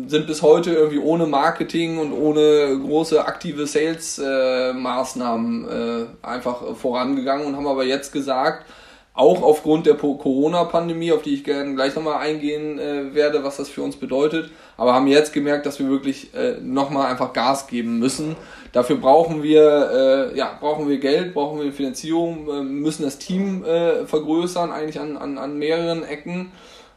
sind 0.07 0.27
bis 0.27 0.41
heute 0.41 0.73
irgendwie 0.73 0.99
ohne 0.99 1.25
Marketing 1.25 1.97
und 1.97 2.11
ohne 2.11 2.77
große 2.77 3.25
aktive 3.25 3.65
Sales-Maßnahmen 3.65 5.69
äh, 5.69 6.01
äh, 6.01 6.05
einfach 6.21 6.75
vorangegangen 6.75 7.47
und 7.47 7.55
haben 7.55 7.67
aber 7.67 7.85
jetzt 7.85 8.11
gesagt, 8.11 8.65
auch 9.13 9.43
aufgrund 9.43 9.87
der 9.87 9.95
Corona-Pandemie, 9.95 11.11
auf 11.11 11.21
die 11.21 11.33
ich 11.33 11.43
gerne 11.43 11.75
gleich 11.75 11.95
nochmal 11.95 12.19
eingehen 12.19 12.79
äh, 12.79 13.13
werde, 13.13 13.43
was 13.43 13.57
das 13.57 13.67
für 13.67 13.81
uns 13.81 13.97
bedeutet, 13.97 14.51
aber 14.77 14.93
haben 14.93 15.07
jetzt 15.07 15.33
gemerkt, 15.33 15.65
dass 15.65 15.79
wir 15.79 15.89
wirklich 15.89 16.33
äh, 16.33 16.55
nochmal 16.61 17.11
einfach 17.11 17.33
Gas 17.33 17.67
geben 17.67 17.99
müssen. 17.99 18.37
Dafür 18.71 18.95
brauchen 18.95 19.43
wir, 19.43 20.31
äh, 20.33 20.37
ja, 20.37 20.57
brauchen 20.59 20.87
wir 20.87 20.97
Geld, 20.99 21.33
brauchen 21.33 21.59
wir 21.59 21.73
Finanzierung, 21.73 22.49
äh, 22.49 22.63
müssen 22.63 23.03
das 23.03 23.17
Team 23.17 23.65
äh, 23.65 24.05
vergrößern, 24.05 24.71
eigentlich 24.71 24.99
an, 24.99 25.17
an, 25.17 25.37
an 25.37 25.57
mehreren 25.57 26.03
Ecken. 26.03 26.53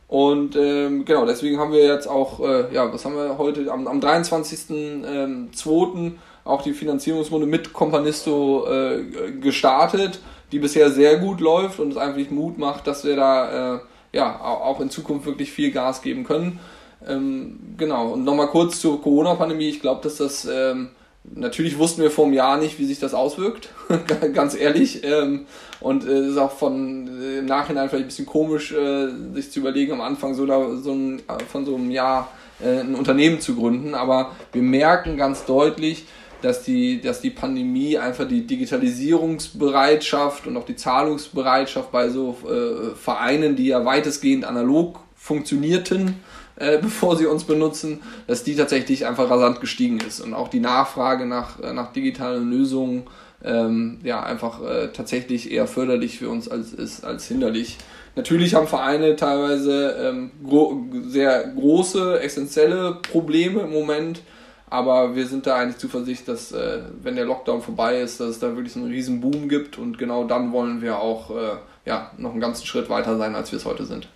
Und 0.06 0.54
ähm, 0.54 1.04
genau, 1.04 1.26
deswegen 1.26 1.58
haben 1.58 1.72
wir 1.72 1.84
jetzt 1.84 2.06
auch, 2.06 2.38
äh, 2.38 2.72
ja, 2.72 2.92
was 2.92 3.04
haben 3.04 3.16
wir 3.16 3.38
heute, 3.38 3.72
am, 3.72 3.88
am 3.88 3.98
23.02. 3.98 5.96
Ähm, 5.96 6.18
auch 6.44 6.62
die 6.62 6.74
Finanzierungsrunde 6.74 7.46
mit 7.46 7.72
Companisto 7.72 8.66
äh, 8.70 9.02
gestartet 9.40 10.20
die 10.54 10.60
bisher 10.60 10.88
sehr 10.92 11.16
gut 11.16 11.40
läuft 11.40 11.80
und 11.80 11.90
es 11.90 11.96
einfach 11.96 12.30
Mut 12.30 12.58
macht, 12.58 12.86
dass 12.86 13.04
wir 13.04 13.16
da 13.16 13.74
äh, 13.74 13.80
ja 14.12 14.40
auch 14.40 14.78
in 14.78 14.88
Zukunft 14.88 15.26
wirklich 15.26 15.50
viel 15.50 15.72
Gas 15.72 16.00
geben 16.00 16.22
können. 16.22 16.60
Ähm, 17.04 17.58
genau, 17.76 18.12
und 18.12 18.22
nochmal 18.22 18.46
kurz 18.46 18.80
zur 18.80 19.02
Corona-Pandemie. 19.02 19.68
Ich 19.68 19.80
glaube, 19.80 20.00
dass 20.04 20.18
das 20.18 20.44
ähm, 20.44 20.90
natürlich 21.24 21.76
wussten 21.76 22.02
wir 22.02 22.12
vor 22.12 22.26
einem 22.26 22.34
Jahr 22.34 22.56
nicht, 22.56 22.78
wie 22.78 22.84
sich 22.84 23.00
das 23.00 23.14
auswirkt, 23.14 23.70
ganz 24.32 24.54
ehrlich. 24.54 25.02
Ähm, 25.02 25.46
und 25.80 26.04
es 26.04 26.28
ist 26.28 26.38
auch 26.38 26.52
von 26.52 27.08
äh, 27.20 27.38
im 27.40 27.46
Nachhinein 27.46 27.88
vielleicht 27.88 28.04
ein 28.04 28.08
bisschen 28.08 28.26
komisch, 28.26 28.70
äh, 28.70 29.08
sich 29.34 29.50
zu 29.50 29.58
überlegen, 29.58 29.90
am 29.90 30.02
Anfang 30.02 30.34
so, 30.34 30.46
da, 30.46 30.76
so 30.76 30.92
ein, 30.92 31.20
von 31.50 31.66
so 31.66 31.74
einem 31.74 31.90
Jahr 31.90 32.30
äh, 32.62 32.78
ein 32.78 32.94
Unternehmen 32.94 33.40
zu 33.40 33.56
gründen. 33.56 33.96
Aber 33.96 34.30
wir 34.52 34.62
merken 34.62 35.16
ganz 35.16 35.46
deutlich, 35.46 36.04
dass 36.44 36.62
die, 36.62 37.00
dass 37.00 37.20
die 37.22 37.30
Pandemie 37.30 37.96
einfach 37.96 38.28
die 38.28 38.46
Digitalisierungsbereitschaft 38.46 40.46
und 40.46 40.58
auch 40.58 40.66
die 40.66 40.76
Zahlungsbereitschaft 40.76 41.90
bei 41.90 42.10
so 42.10 42.36
äh, 42.46 42.94
Vereinen, 42.94 43.56
die 43.56 43.68
ja 43.68 43.86
weitestgehend 43.86 44.44
analog 44.44 45.00
funktionierten, 45.16 46.16
äh, 46.56 46.76
bevor 46.82 47.16
sie 47.16 47.24
uns 47.24 47.44
benutzen, 47.44 48.02
dass 48.26 48.44
die 48.44 48.56
tatsächlich 48.56 49.06
einfach 49.06 49.30
rasant 49.30 49.62
gestiegen 49.62 50.00
ist 50.00 50.20
und 50.20 50.34
auch 50.34 50.48
die 50.48 50.60
Nachfrage 50.60 51.24
nach, 51.24 51.60
äh, 51.60 51.72
nach 51.72 51.94
digitalen 51.94 52.50
Lösungen 52.50 53.04
ähm, 53.42 54.00
ja 54.04 54.22
einfach 54.22 54.62
äh, 54.62 54.88
tatsächlich 54.88 55.50
eher 55.50 55.66
förderlich 55.66 56.18
für 56.18 56.28
uns 56.28 56.46
als 56.48 56.74
ist 56.74 57.04
als 57.04 57.26
hinderlich. 57.26 57.78
Natürlich 58.16 58.54
haben 58.54 58.68
Vereine 58.68 59.16
teilweise 59.16 59.96
ähm, 59.98 60.30
gro 60.46 60.84
sehr 61.06 61.48
große, 61.48 62.20
essentielle 62.20 62.98
Probleme 63.10 63.62
im 63.62 63.72
Moment, 63.72 64.20
aber 64.74 65.14
wir 65.14 65.26
sind 65.28 65.46
da 65.46 65.56
eigentlich 65.56 65.78
zuversichtlich, 65.78 66.26
dass 66.26 66.50
äh, 66.50 66.80
wenn 67.00 67.14
der 67.14 67.24
Lockdown 67.24 67.62
vorbei 67.62 68.00
ist, 68.00 68.18
dass 68.18 68.30
es 68.30 68.38
da 68.40 68.56
wirklich 68.56 68.74
einen 68.74 68.90
riesen 68.90 69.20
Boom 69.20 69.48
gibt 69.48 69.78
und 69.78 69.98
genau 69.98 70.24
dann 70.24 70.50
wollen 70.50 70.82
wir 70.82 70.98
auch 70.98 71.30
äh, 71.30 71.56
ja, 71.86 72.10
noch 72.18 72.32
einen 72.32 72.40
ganzen 72.40 72.66
Schritt 72.66 72.90
weiter 72.90 73.16
sein, 73.16 73.36
als 73.36 73.52
wir 73.52 73.58
es 73.58 73.64
heute 73.64 73.86
sind. 73.86 74.08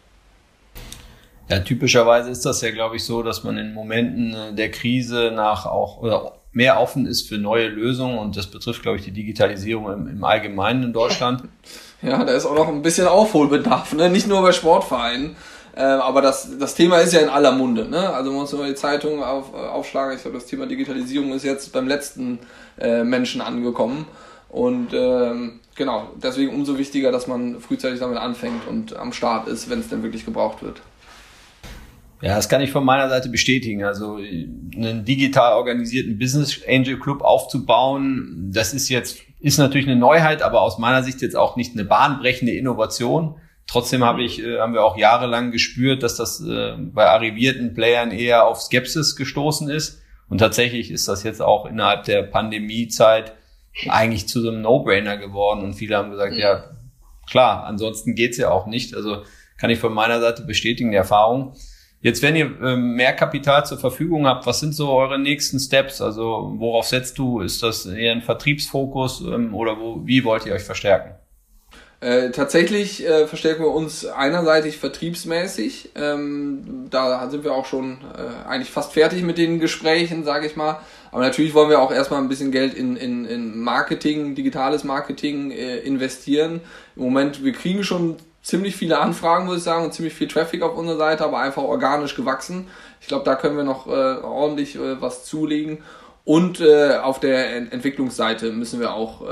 Ja, 1.49 1.61
typischerweise 1.61 2.31
ist 2.31 2.44
das 2.44 2.61
ja, 2.61 2.73
glaube 2.73 2.97
ich, 2.97 3.05
so, 3.05 3.23
dass 3.23 3.44
man 3.44 3.57
in 3.57 3.73
Momenten 3.73 4.35
äh, 4.35 4.53
der 4.53 4.73
Krise 4.73 5.31
nach 5.33 5.64
auch 5.64 5.99
oder 5.99 6.33
mehr 6.51 6.81
offen 6.81 7.07
ist 7.07 7.29
für 7.29 7.38
neue 7.38 7.68
Lösungen 7.68 8.18
und 8.18 8.37
das 8.37 8.49
betrifft, 8.49 8.83
glaube 8.83 8.99
ich, 8.99 9.05
die 9.05 9.12
Digitalisierung 9.12 9.92
im, 9.92 10.09
im 10.09 10.25
Allgemeinen 10.25 10.83
in 10.83 10.92
Deutschland. 10.92 11.44
Ja, 12.01 12.25
da 12.25 12.33
ist 12.33 12.47
auch 12.47 12.55
noch 12.55 12.68
ein 12.68 12.83
bisschen 12.83 13.09
Aufholbedarf, 13.09 13.92
ne? 13.92 14.09
nicht 14.09 14.29
nur 14.29 14.40
bei 14.40 14.53
Sportvereinen. 14.53 15.35
Äh, 15.79 15.83
aber 15.83 16.23
das, 16.23 16.59
das 16.59 16.75
Thema 16.75 16.99
ist 16.99 17.12
ja 17.12 17.21
in 17.21 17.29
aller 17.29 17.53
Munde. 17.53 17.88
Ne? 17.88 18.11
Also 18.11 18.33
man 18.33 18.41
muss 18.41 18.53
nur 18.53 18.67
die 18.67 18.75
Zeitung 18.75 19.23
auf, 19.23 19.53
äh, 19.55 19.59
aufschlagen. 19.59 20.17
Ich 20.17 20.23
glaube, 20.23 20.37
das 20.37 20.47
Thema 20.47 20.67
Digitalisierung 20.67 21.33
ist 21.33 21.45
jetzt 21.45 21.73
beim 21.73 21.87
letzten 21.87 22.41
äh, 22.81 23.05
Menschen 23.05 23.41
angekommen. 23.41 24.05
Und 24.49 24.88
ähm, 24.93 25.61
genau, 25.77 26.09
deswegen 26.21 26.53
umso 26.53 26.79
wichtiger, 26.79 27.12
dass 27.12 27.29
man 27.29 27.61
frühzeitig 27.61 28.01
damit 28.01 28.19
anfängt 28.19 28.67
und 28.67 28.97
am 28.97 29.12
Start 29.12 29.47
ist, 29.47 29.71
wenn 29.71 29.79
es 29.79 29.88
denn 29.88 30.03
wirklich 30.03 30.25
gebraucht 30.25 30.64
wird. 30.64 30.83
Ja, 32.23 32.35
das 32.35 32.49
kann 32.49 32.61
ich 32.61 32.73
von 32.73 32.85
meiner 32.85 33.09
Seite 33.09 33.29
bestätigen. 33.29 33.85
Also 33.85 34.17
einen 34.17 35.05
digital 35.05 35.53
organisierten 35.53 36.19
Business 36.19 36.61
Angel 36.67 36.99
Club 36.99 37.23
aufzubauen, 37.23 38.51
das 38.53 38.75
ist 38.75 38.88
jetzt, 38.88 39.19
ist 39.38 39.59
natürlich 39.59 39.87
eine 39.87 39.95
Neuheit, 39.95 40.43
aber 40.43 40.61
aus 40.61 40.79
meiner 40.79 41.05
Sicht 41.05 41.23
jetzt 41.23 41.37
auch 41.37 41.55
nicht 41.55 41.75
eine 41.75 41.85
bahnbrechende 41.85 42.53
Innovation. 42.53 43.37
Trotzdem 43.68 44.02
habe 44.02 44.22
ich, 44.22 44.42
äh, 44.42 44.59
haben 44.59 44.72
wir 44.72 44.83
auch 44.83 44.96
jahrelang 44.96 45.52
gespürt, 45.52 46.02
dass 46.02 46.16
das 46.16 46.40
äh, 46.40 46.74
bei 46.78 47.07
arrivierten 47.07 47.74
Playern 47.74 48.11
eher 48.11 48.46
auf 48.46 48.62
Skepsis 48.62 49.14
gestoßen 49.14 49.68
ist. 49.68 50.02
Und 50.28 50.38
tatsächlich 50.38 50.90
ist 50.90 51.07
das 51.07 51.22
jetzt 51.22 51.42
auch 51.42 51.66
innerhalb 51.66 52.04
der 52.04 52.22
Pandemiezeit 52.22 53.35
eigentlich 53.88 54.26
zu 54.26 54.40
so 54.40 54.48
einem 54.48 54.62
No-Brainer 54.62 55.18
geworden. 55.18 55.62
Und 55.62 55.74
viele 55.74 55.96
haben 55.96 56.11
gesagt, 56.11 56.35
ja, 56.35 56.64
klar, 57.31 57.64
ansonsten 57.64 58.14
geht's 58.14 58.38
ja 58.38 58.50
auch 58.50 58.66
nicht. 58.66 58.94
Also 58.94 59.22
kann 59.59 59.70
ich 59.70 59.78
von 59.78 59.92
meiner 59.92 60.20
Seite 60.20 60.42
bestätigen, 60.42 60.90
die 60.90 60.96
Erfahrung. 60.96 61.54
Jetzt, 62.00 62.22
wenn 62.22 62.37
ihr 62.37 62.59
ähm, 62.62 62.94
mehr 62.94 63.12
Kapital 63.12 63.66
zur 63.66 63.78
Verfügung 63.78 64.26
habt, 64.26 64.46
was 64.46 64.61
sind 64.61 64.74
so 64.74 64.92
eure 64.92 65.18
nächsten 65.18 65.59
Steps? 65.59 66.00
Also 66.00 66.54
worauf 66.57 66.87
setzt 66.87 67.18
du? 67.18 67.40
Ist 67.40 67.62
das 67.62 67.85
eher 67.87 68.12
ein 68.12 68.22
Vertriebsfokus 68.22 69.20
ähm, 69.20 69.54
oder 69.54 69.78
wo, 69.78 70.07
wie 70.07 70.24
wollt 70.24 70.46
ihr 70.46 70.54
euch 70.54 70.62
verstärken? 70.62 71.16
Äh, 72.01 72.31
tatsächlich 72.31 73.05
äh, 73.05 73.27
verstärken 73.27 73.65
wir 73.65 73.73
uns 73.73 74.07
einerseitig 74.07 74.79
vertriebsmäßig. 74.79 75.91
Ähm, 75.97 76.87
da 76.91 77.29
sind 77.29 77.43
wir 77.43 77.53
auch 77.53 77.67
schon 77.67 77.99
äh, 78.17 78.49
eigentlich 78.49 78.71
fast 78.71 78.93
fertig 78.93 79.25
mit 79.25 79.37
den 79.37 79.59
Gesprächen, 79.59 80.23
sage 80.23 80.47
ich 80.47 80.55
mal. 80.55 80.79
Aber 81.11 81.23
natürlich 81.23 81.55
wollen 81.55 81.71
wir 81.71 81.81
auch 81.81 81.91
erstmal 81.91 82.21
ein 82.21 82.29
bisschen 82.29 82.53
Geld 82.53 82.75
in, 82.75 82.97
in, 82.97 83.25
in 83.25 83.59
Marketing, 83.59 84.37
digitales 84.37 84.85
Marketing 84.85 85.51
äh, 85.51 85.79
investieren. 85.79 86.61
Im 86.95 87.03
Moment, 87.03 87.43
wir 87.43 87.53
kriegen 87.53 87.83
schon 87.83 88.17
ziemlich 88.43 88.77
viele 88.77 88.99
Anfragen, 88.99 89.47
muss 89.47 89.57
ich 89.57 89.63
sagen, 89.65 89.85
und 89.85 89.93
ziemlich 89.93 90.15
viel 90.15 90.29
Traffic 90.29 90.63
auf 90.63 90.77
unserer 90.77 90.99
Seite, 90.99 91.25
aber 91.25 91.41
einfach 91.41 91.65
organisch 91.65 92.15
gewachsen. 92.15 92.69
Ich 93.01 93.09
glaube, 93.09 93.25
da 93.25 93.35
können 93.35 93.57
wir 93.57 93.65
noch 93.65 93.89
äh, 93.89 93.91
ordentlich 93.91 94.77
äh, 94.77 95.01
was 95.01 95.25
zulegen. 95.25 95.79
Und 96.25 96.61
auf 96.61 97.21
der 97.21 97.57
Ent 97.57 97.73
Entwicklungsseite 97.73 98.53
müssen 98.53 98.81
wir 98.81 98.93
auch 98.93 99.23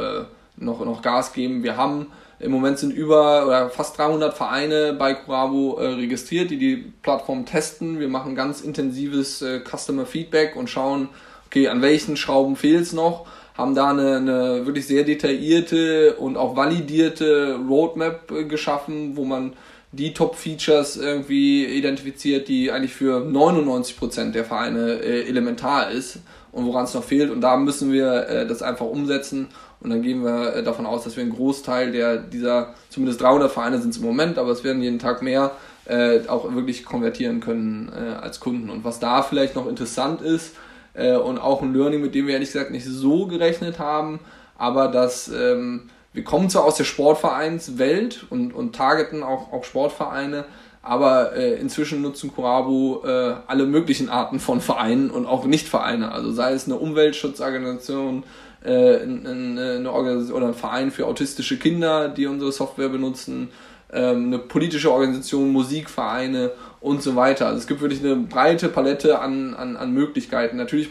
noch, 0.57 0.83
noch 0.83 1.03
Gas 1.03 1.35
geben. 1.35 1.63
Wir 1.63 1.77
haben 1.77 2.07
im 2.39 2.51
Moment 2.51 2.79
sind 2.79 2.93
über 2.93 3.47
oder 3.47 3.71
fast 3.71 3.99
300 3.99 4.35
Vereine 4.35 4.93
bei 4.93 5.15
Curabo 5.15 5.79
äh, 5.79 5.87
registriert, 5.95 6.51
die 6.51 6.59
die 6.59 6.93
Plattform 7.03 7.47
testen. 7.47 7.99
Wir 7.99 8.09
machen 8.09 8.35
ganz 8.35 8.61
intensives 8.61 9.43
äh, 9.43 9.61
Customer 9.61 10.07
Feedback 10.07 10.57
und 10.57 10.69
schauen, 10.69 11.09
okay, 11.47 11.69
an 11.69 11.83
welchen 11.83 12.17
Schrauben 12.17 12.57
fehlt 12.57 12.83
es 12.83 12.93
noch 12.93 13.27
haben 13.57 13.75
da 13.75 13.91
eine, 13.91 14.17
eine 14.17 14.67
wirklich 14.67 14.87
sehr 14.87 15.05
detaillierte 15.05 16.17
und 16.17 16.37
auch 16.37 16.57
validierte 16.57 17.59
Roadmap 17.69 18.31
äh, 18.31 18.45
geschaffen, 18.45 19.17
wo 19.17 19.25
man 19.25 19.55
die 19.97 20.15
Top-Features 20.15 20.97
irgendwie 20.97 21.65
identifiziert, 21.65 22.49
die 22.49 22.71
eigentlich 22.71 22.95
für 22.95 23.19
99% 23.21 24.33
der 24.33 24.45
Vereine 24.45 25.01
äh, 25.01 25.27
elementar 25.29 25.91
ist 25.91 26.19
und 26.53 26.67
woran 26.67 26.85
es 26.85 26.95
noch 26.95 27.05
fehlt. 27.05 27.31
Und 27.31 27.41
da 27.41 27.57
müssen 27.57 27.93
wir 27.93 28.29
äh, 28.29 28.47
das 28.47 28.63
einfach 28.63 28.87
umsetzen. 28.87 29.49
Und 29.81 29.91
dann 29.91 30.03
gehen 30.03 30.23
wir 30.23 30.57
äh, 30.57 30.63
davon 30.63 30.87
aus, 30.87 31.05
dass 31.05 31.17
wir 31.17 31.23
einen 31.23 31.35
Großteil 31.35 31.93
der 31.93 32.17
dieser, 32.17 32.75
zumindest 32.91 33.21
300 33.21 33.51
Vereine 33.51 33.81
sind 33.81 33.91
es 33.91 33.99
im 33.99 34.05
Moment, 34.05 34.39
aber 34.39 34.51
es 34.51 34.65
werden 34.65 34.83
jeden 34.83 34.99
Tag 34.99 35.23
mehr, 35.23 35.53
äh, 35.85 36.21
auch 36.29 36.55
wirklich 36.55 36.85
konvertieren 36.85 37.41
können 37.41 37.91
äh, 37.95 38.15
als 38.15 38.41
Kunden. 38.41 38.71
Und 38.71 38.85
was 38.85 39.01
da 39.01 39.23
vielleicht 39.23 39.55
noch 39.55 39.69
interessant 39.69 40.23
ist, 40.23 40.55
äh, 40.97 41.17
und 41.17 41.39
auch 41.39 41.63
ein 41.63 41.75
Learning, 41.75 42.01
mit 42.01 42.15
dem 42.15 42.27
wir 42.27 42.35
ehrlich 42.35 42.53
gesagt 42.53 42.71
nicht 42.71 42.87
so 42.87 43.27
gerechnet 43.27 43.79
haben, 43.79 44.21
aber 44.57 44.89
dass 44.89 45.29
ähm, 45.29 45.91
wir 46.17 46.25
kommen 46.25 46.49
zwar 46.49 46.65
aus 46.65 46.77
der 46.77 46.85
Sportvereinswelt 46.85 48.25
und, 48.31 48.55
und 48.55 48.75
targeten 48.75 49.23
auch, 49.23 49.53
auch 49.53 49.65
Sportvereine, 49.65 50.47
aber 50.81 51.37
äh, 51.37 51.61
inzwischen 51.61 52.01
nutzen 52.01 52.35
Corabu 52.35 53.03
äh, 53.05 53.35
alle 53.47 53.67
möglichen 53.67 54.09
Arten 54.09 54.41
von 54.41 54.63
Vereinen 54.63 55.11
und 55.11 55.27
auch 55.27 55.45
Nichtvereine. 55.45 56.11
Also 56.13 56.33
sei 56.33 56.55
es 56.55 56.65
eine 56.65 56.77
Umweltschutzorganisation, 56.77 58.25
äh, 58.65 59.01
eine 59.03 59.93
Organisation 59.93 60.39
oder 60.39 60.47
ein 60.47 60.55
Verein 60.55 60.91
für 60.91 61.05
autistische 61.05 61.59
Kinder, 61.59 62.09
die 62.09 62.27
unsere 62.27 62.51
Software 62.51 62.89
benutzen, 62.89 63.51
ähm, 63.93 64.29
eine 64.29 64.39
politische 64.39 64.91
Organisation, 64.91 65.53
Musikvereine 65.53 66.53
und 66.81 67.03
so 67.03 67.17
weiter. 67.17 67.47
Also 67.47 67.59
es 67.59 67.67
gibt 67.67 67.81
wirklich 67.81 68.05
eine 68.05 68.17
breite 68.17 68.69
Palette 68.69 69.19
an, 69.19 69.55
an, 69.55 69.77
an 69.77 69.93
Möglichkeiten. 69.93 70.57
Natürlich 70.57 70.91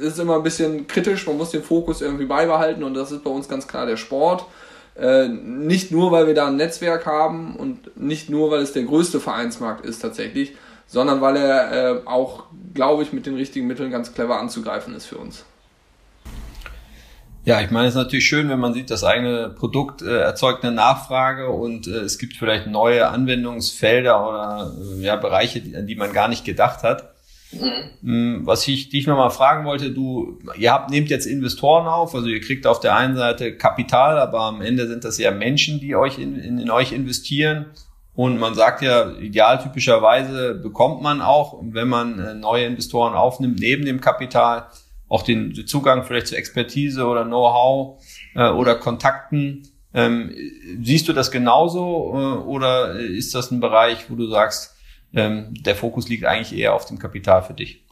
ist 0.00 0.14
es 0.14 0.18
immer 0.18 0.36
ein 0.36 0.42
bisschen 0.42 0.86
kritisch, 0.86 1.26
man 1.26 1.38
muss 1.38 1.50
den 1.50 1.62
Fokus 1.62 2.02
irgendwie 2.02 2.26
beibehalten 2.26 2.82
und 2.82 2.94
das 2.94 3.12
ist 3.12 3.24
bei 3.24 3.30
uns 3.30 3.48
ganz 3.48 3.68
klar 3.68 3.86
der 3.86 3.96
Sport. 3.96 4.44
Äh, 4.94 5.28
nicht 5.28 5.90
nur, 5.90 6.12
weil 6.12 6.26
wir 6.26 6.34
da 6.34 6.48
ein 6.48 6.56
Netzwerk 6.56 7.06
haben 7.06 7.56
und 7.56 7.96
nicht 7.96 8.28
nur, 8.28 8.50
weil 8.50 8.60
es 8.60 8.72
der 8.72 8.82
größte 8.82 9.20
Vereinsmarkt 9.20 9.86
ist 9.86 10.00
tatsächlich, 10.00 10.54
sondern 10.86 11.22
weil 11.22 11.36
er 11.36 11.72
äh, 11.72 12.00
auch, 12.04 12.44
glaube 12.74 13.02
ich, 13.02 13.12
mit 13.12 13.24
den 13.24 13.36
richtigen 13.36 13.66
Mitteln 13.66 13.90
ganz 13.90 14.12
clever 14.12 14.38
anzugreifen 14.38 14.94
ist 14.94 15.06
für 15.06 15.16
uns. 15.16 15.44
Ja, 17.44 17.60
ich 17.60 17.70
meine, 17.72 17.88
es 17.88 17.94
ist 17.94 17.98
natürlich 17.98 18.26
schön, 18.26 18.48
wenn 18.48 18.60
man 18.60 18.72
sieht, 18.72 18.90
das 18.90 19.02
eigene 19.02 19.48
Produkt 19.48 20.00
äh, 20.00 20.20
erzeugt 20.20 20.62
eine 20.62 20.74
Nachfrage 20.74 21.48
und 21.48 21.88
äh, 21.88 22.00
es 22.00 22.18
gibt 22.18 22.36
vielleicht 22.36 22.68
neue 22.68 23.08
Anwendungsfelder 23.08 24.28
oder 24.28 24.72
äh, 24.78 25.02
ja, 25.02 25.16
Bereiche, 25.16 25.60
an 25.76 25.88
die 25.88 25.96
man 25.96 26.12
gar 26.12 26.28
nicht 26.28 26.44
gedacht 26.44 26.84
hat. 26.84 27.12
Mhm. 28.00 28.42
Was 28.44 28.66
ich 28.68 28.90
dich 28.90 29.08
nochmal 29.08 29.30
fragen 29.30 29.64
wollte, 29.64 29.90
du, 29.90 30.38
ihr 30.56 30.72
habt, 30.72 30.90
nehmt 30.90 31.10
jetzt 31.10 31.26
Investoren 31.26 31.86
auf, 31.86 32.14
also 32.14 32.28
ihr 32.28 32.40
kriegt 32.40 32.66
auf 32.66 32.78
der 32.78 32.94
einen 32.94 33.16
Seite 33.16 33.56
Kapital, 33.56 34.18
aber 34.18 34.40
am 34.42 34.62
Ende 34.62 34.86
sind 34.86 35.04
das 35.04 35.18
ja 35.18 35.32
Menschen, 35.32 35.80
die 35.80 35.96
euch 35.96 36.18
in, 36.18 36.38
in, 36.38 36.58
in 36.58 36.70
euch 36.70 36.92
investieren. 36.92 37.66
Und 38.14 38.38
man 38.38 38.54
sagt 38.54 38.82
ja, 38.82 39.10
idealtypischerweise 39.10 40.54
bekommt 40.54 41.02
man 41.02 41.22
auch, 41.22 41.60
wenn 41.62 41.88
man 41.88 42.18
äh, 42.18 42.34
neue 42.34 42.66
Investoren 42.66 43.14
aufnimmt, 43.14 43.58
neben 43.58 43.84
dem 43.84 44.00
Kapital 44.00 44.66
auch 45.12 45.22
den 45.22 45.66
Zugang 45.66 46.04
vielleicht 46.04 46.28
zu 46.28 46.36
Expertise 46.36 47.04
oder 47.04 47.26
Know-how 47.26 48.02
äh, 48.34 48.48
oder 48.48 48.76
Kontakten. 48.76 49.68
Ähm, 49.92 50.34
siehst 50.82 51.06
du 51.06 51.12
das 51.12 51.30
genauso 51.30 52.14
äh, 52.14 52.48
oder 52.48 52.98
ist 52.98 53.34
das 53.34 53.50
ein 53.50 53.60
Bereich, 53.60 54.10
wo 54.10 54.14
du 54.14 54.26
sagst, 54.28 54.74
ähm, 55.12 55.52
der 55.52 55.76
Fokus 55.76 56.08
liegt 56.08 56.24
eigentlich 56.24 56.58
eher 56.58 56.72
auf 56.72 56.86
dem 56.86 56.98
Kapital 56.98 57.42
für 57.42 57.52
dich? 57.52 57.84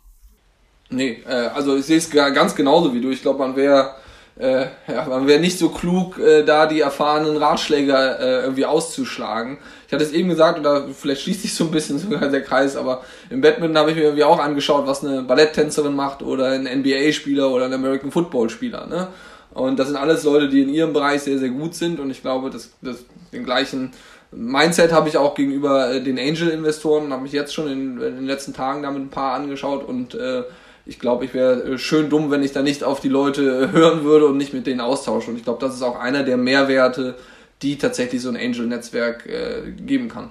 Nee, 0.88 1.18
äh, 1.28 1.48
also 1.48 1.76
ich 1.76 1.84
sehe 1.84 1.98
es 1.98 2.08
ganz 2.08 2.56
genauso 2.56 2.94
wie 2.94 3.02
du. 3.02 3.10
Ich 3.10 3.20
glaube, 3.20 3.40
man 3.40 3.54
wäre 3.54 3.96
äh, 4.40 4.66
ja, 4.88 5.04
man 5.06 5.26
wäre 5.26 5.38
nicht 5.38 5.58
so 5.58 5.68
klug, 5.68 6.18
äh, 6.18 6.42
da 6.44 6.66
die 6.66 6.80
erfahrenen 6.80 7.36
Ratschläger 7.36 8.18
äh, 8.18 8.42
irgendwie 8.44 8.64
auszuschlagen. 8.64 9.58
Ich 9.86 9.92
hatte 9.92 10.04
es 10.04 10.12
eben 10.12 10.30
gesagt, 10.30 10.58
oder 10.58 10.86
vielleicht 10.88 11.22
schließt 11.22 11.42
sich 11.42 11.54
so 11.54 11.64
ein 11.64 11.70
bisschen 11.70 11.98
sogar 12.00 12.28
der 12.28 12.42
Kreis, 12.42 12.76
aber 12.76 13.04
im 13.28 13.42
Badminton 13.42 13.76
habe 13.76 13.90
ich 13.90 13.96
mir 13.96 14.04
irgendwie 14.04 14.24
auch 14.24 14.38
angeschaut, 14.38 14.86
was 14.86 15.04
eine 15.04 15.22
Balletttänzerin 15.22 15.94
macht 15.94 16.22
oder 16.22 16.46
ein 16.46 16.64
NBA-Spieler 16.64 17.50
oder 17.50 17.66
ein 17.66 17.74
American 17.74 18.10
Football-Spieler. 18.10 18.86
Ne? 18.86 19.08
Und 19.52 19.78
das 19.78 19.88
sind 19.88 19.96
alles 19.96 20.24
Leute, 20.24 20.48
die 20.48 20.62
in 20.62 20.70
ihrem 20.70 20.92
Bereich 20.92 21.22
sehr, 21.22 21.38
sehr 21.38 21.50
gut 21.50 21.74
sind 21.74 22.00
und 22.00 22.10
ich 22.10 22.22
glaube, 22.22 22.50
dass, 22.50 22.70
dass 22.80 23.04
den 23.32 23.44
gleichen 23.44 23.92
Mindset 24.32 24.92
habe 24.92 25.08
ich 25.08 25.16
auch 25.16 25.34
gegenüber 25.34 25.92
äh, 25.92 26.02
den 26.02 26.18
Angel-Investoren, 26.18 27.12
habe 27.12 27.22
mich 27.22 27.32
jetzt 27.32 27.52
schon 27.52 27.66
in, 27.66 28.00
in, 28.00 28.16
den 28.16 28.26
letzten 28.26 28.54
Tagen 28.54 28.82
damit 28.82 29.02
ein 29.02 29.10
paar 29.10 29.34
angeschaut 29.34 29.86
und 29.86 30.14
äh, 30.14 30.44
ich 30.90 30.98
glaube, 30.98 31.24
ich 31.24 31.32
wäre 31.34 31.62
äh, 31.62 31.78
schön 31.78 32.10
dumm, 32.10 32.32
wenn 32.32 32.42
ich 32.42 32.50
da 32.50 32.62
nicht 32.62 32.82
auf 32.82 32.98
die 32.98 33.08
Leute 33.08 33.42
äh, 33.42 33.72
hören 33.72 34.02
würde 34.02 34.26
und 34.26 34.36
nicht 34.36 34.52
mit 34.52 34.66
denen 34.66 34.80
austausche. 34.80 35.30
Und 35.30 35.36
ich 35.36 35.44
glaube, 35.44 35.60
das 35.60 35.72
ist 35.72 35.82
auch 35.82 35.96
einer 35.96 36.24
der 36.24 36.36
Mehrwerte, 36.36 37.14
die 37.62 37.78
tatsächlich 37.78 38.20
so 38.20 38.28
ein 38.28 38.36
Angel-Netzwerk 38.36 39.24
äh, 39.26 39.70
geben 39.70 40.08
kann. 40.08 40.30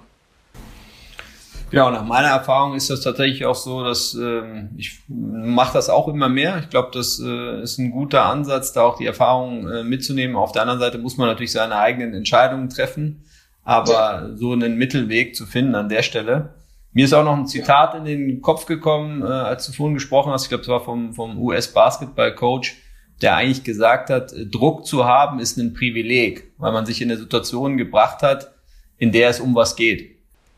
Ja, 1.72 1.90
nach 1.90 2.04
meiner 2.04 2.28
Erfahrung 2.28 2.74
ist 2.74 2.90
das 2.90 3.02
tatsächlich 3.02 3.46
auch 3.46 3.56
so, 3.56 3.86
dass 3.86 4.16
ähm, 4.16 4.72
ich 4.76 5.04
mache 5.08 5.72
das 5.74 5.90
auch 5.90 6.10
immer 6.10 6.28
mehr. 6.28 6.58
Ich 6.60 6.70
glaube, 6.70 6.90
das 6.92 7.22
äh, 7.24 7.62
ist 7.62 7.78
ein 7.78 7.92
guter 7.92 8.26
Ansatz, 8.26 8.74
da 8.74 8.82
auch 8.82 8.98
die 8.98 9.06
Erfahrung 9.06 9.66
äh, 9.70 9.84
mitzunehmen. 9.84 10.36
Auf 10.36 10.52
der 10.52 10.64
anderen 10.64 10.82
Seite 10.82 10.98
muss 10.98 11.16
man 11.16 11.28
natürlich 11.28 11.54
seine 11.54 11.78
eigenen 11.78 12.14
Entscheidungen 12.14 12.70
treffen, 12.70 13.24
aber 13.64 14.32
so 14.36 14.52
einen 14.52 14.76
Mittelweg 14.76 15.38
zu 15.38 15.46
finden 15.46 15.76
an 15.76 15.88
der 15.88 16.02
Stelle. 16.02 16.56
Mir 16.92 17.06
ist 17.06 17.14
auch 17.14 17.24
noch 17.24 17.38
ein 17.38 17.48
Zitat 17.48 17.94
in 17.96 18.06
den 18.06 18.42
Kopf 18.42 18.66
gekommen, 18.66 19.22
äh, 19.22 19.26
als 19.26 19.68
du 19.68 19.74
vorhin 19.74 19.94
gesprochen 19.94 20.32
hast. 20.32 20.44
Ich 20.44 20.50
glaube, 20.50 20.64
es 20.64 20.70
war 20.70 20.84
vom, 20.84 21.14
vom 21.14 21.40
US-Basketball-Coach, 21.40 22.78
der 23.22 23.36
eigentlich 23.36 23.64
gesagt 23.64 24.10
hat, 24.10 24.34
äh, 24.34 24.46
Druck 24.46 24.86
zu 24.86 25.06
haben 25.06 25.40
ist 25.40 25.58
ein 25.58 25.74
Privileg, 25.74 26.52
weil 26.58 26.72
man 26.72 26.86
sich 26.86 27.02
in 27.02 27.12
eine 27.12 27.20
Situation 27.20 27.78
gebracht 27.78 28.24
hat, 28.24 28.54
in 28.98 29.12
der 29.12 29.30
es 29.30 29.40
um 29.40 29.54
was 29.56 29.76
geht. 29.76 30.16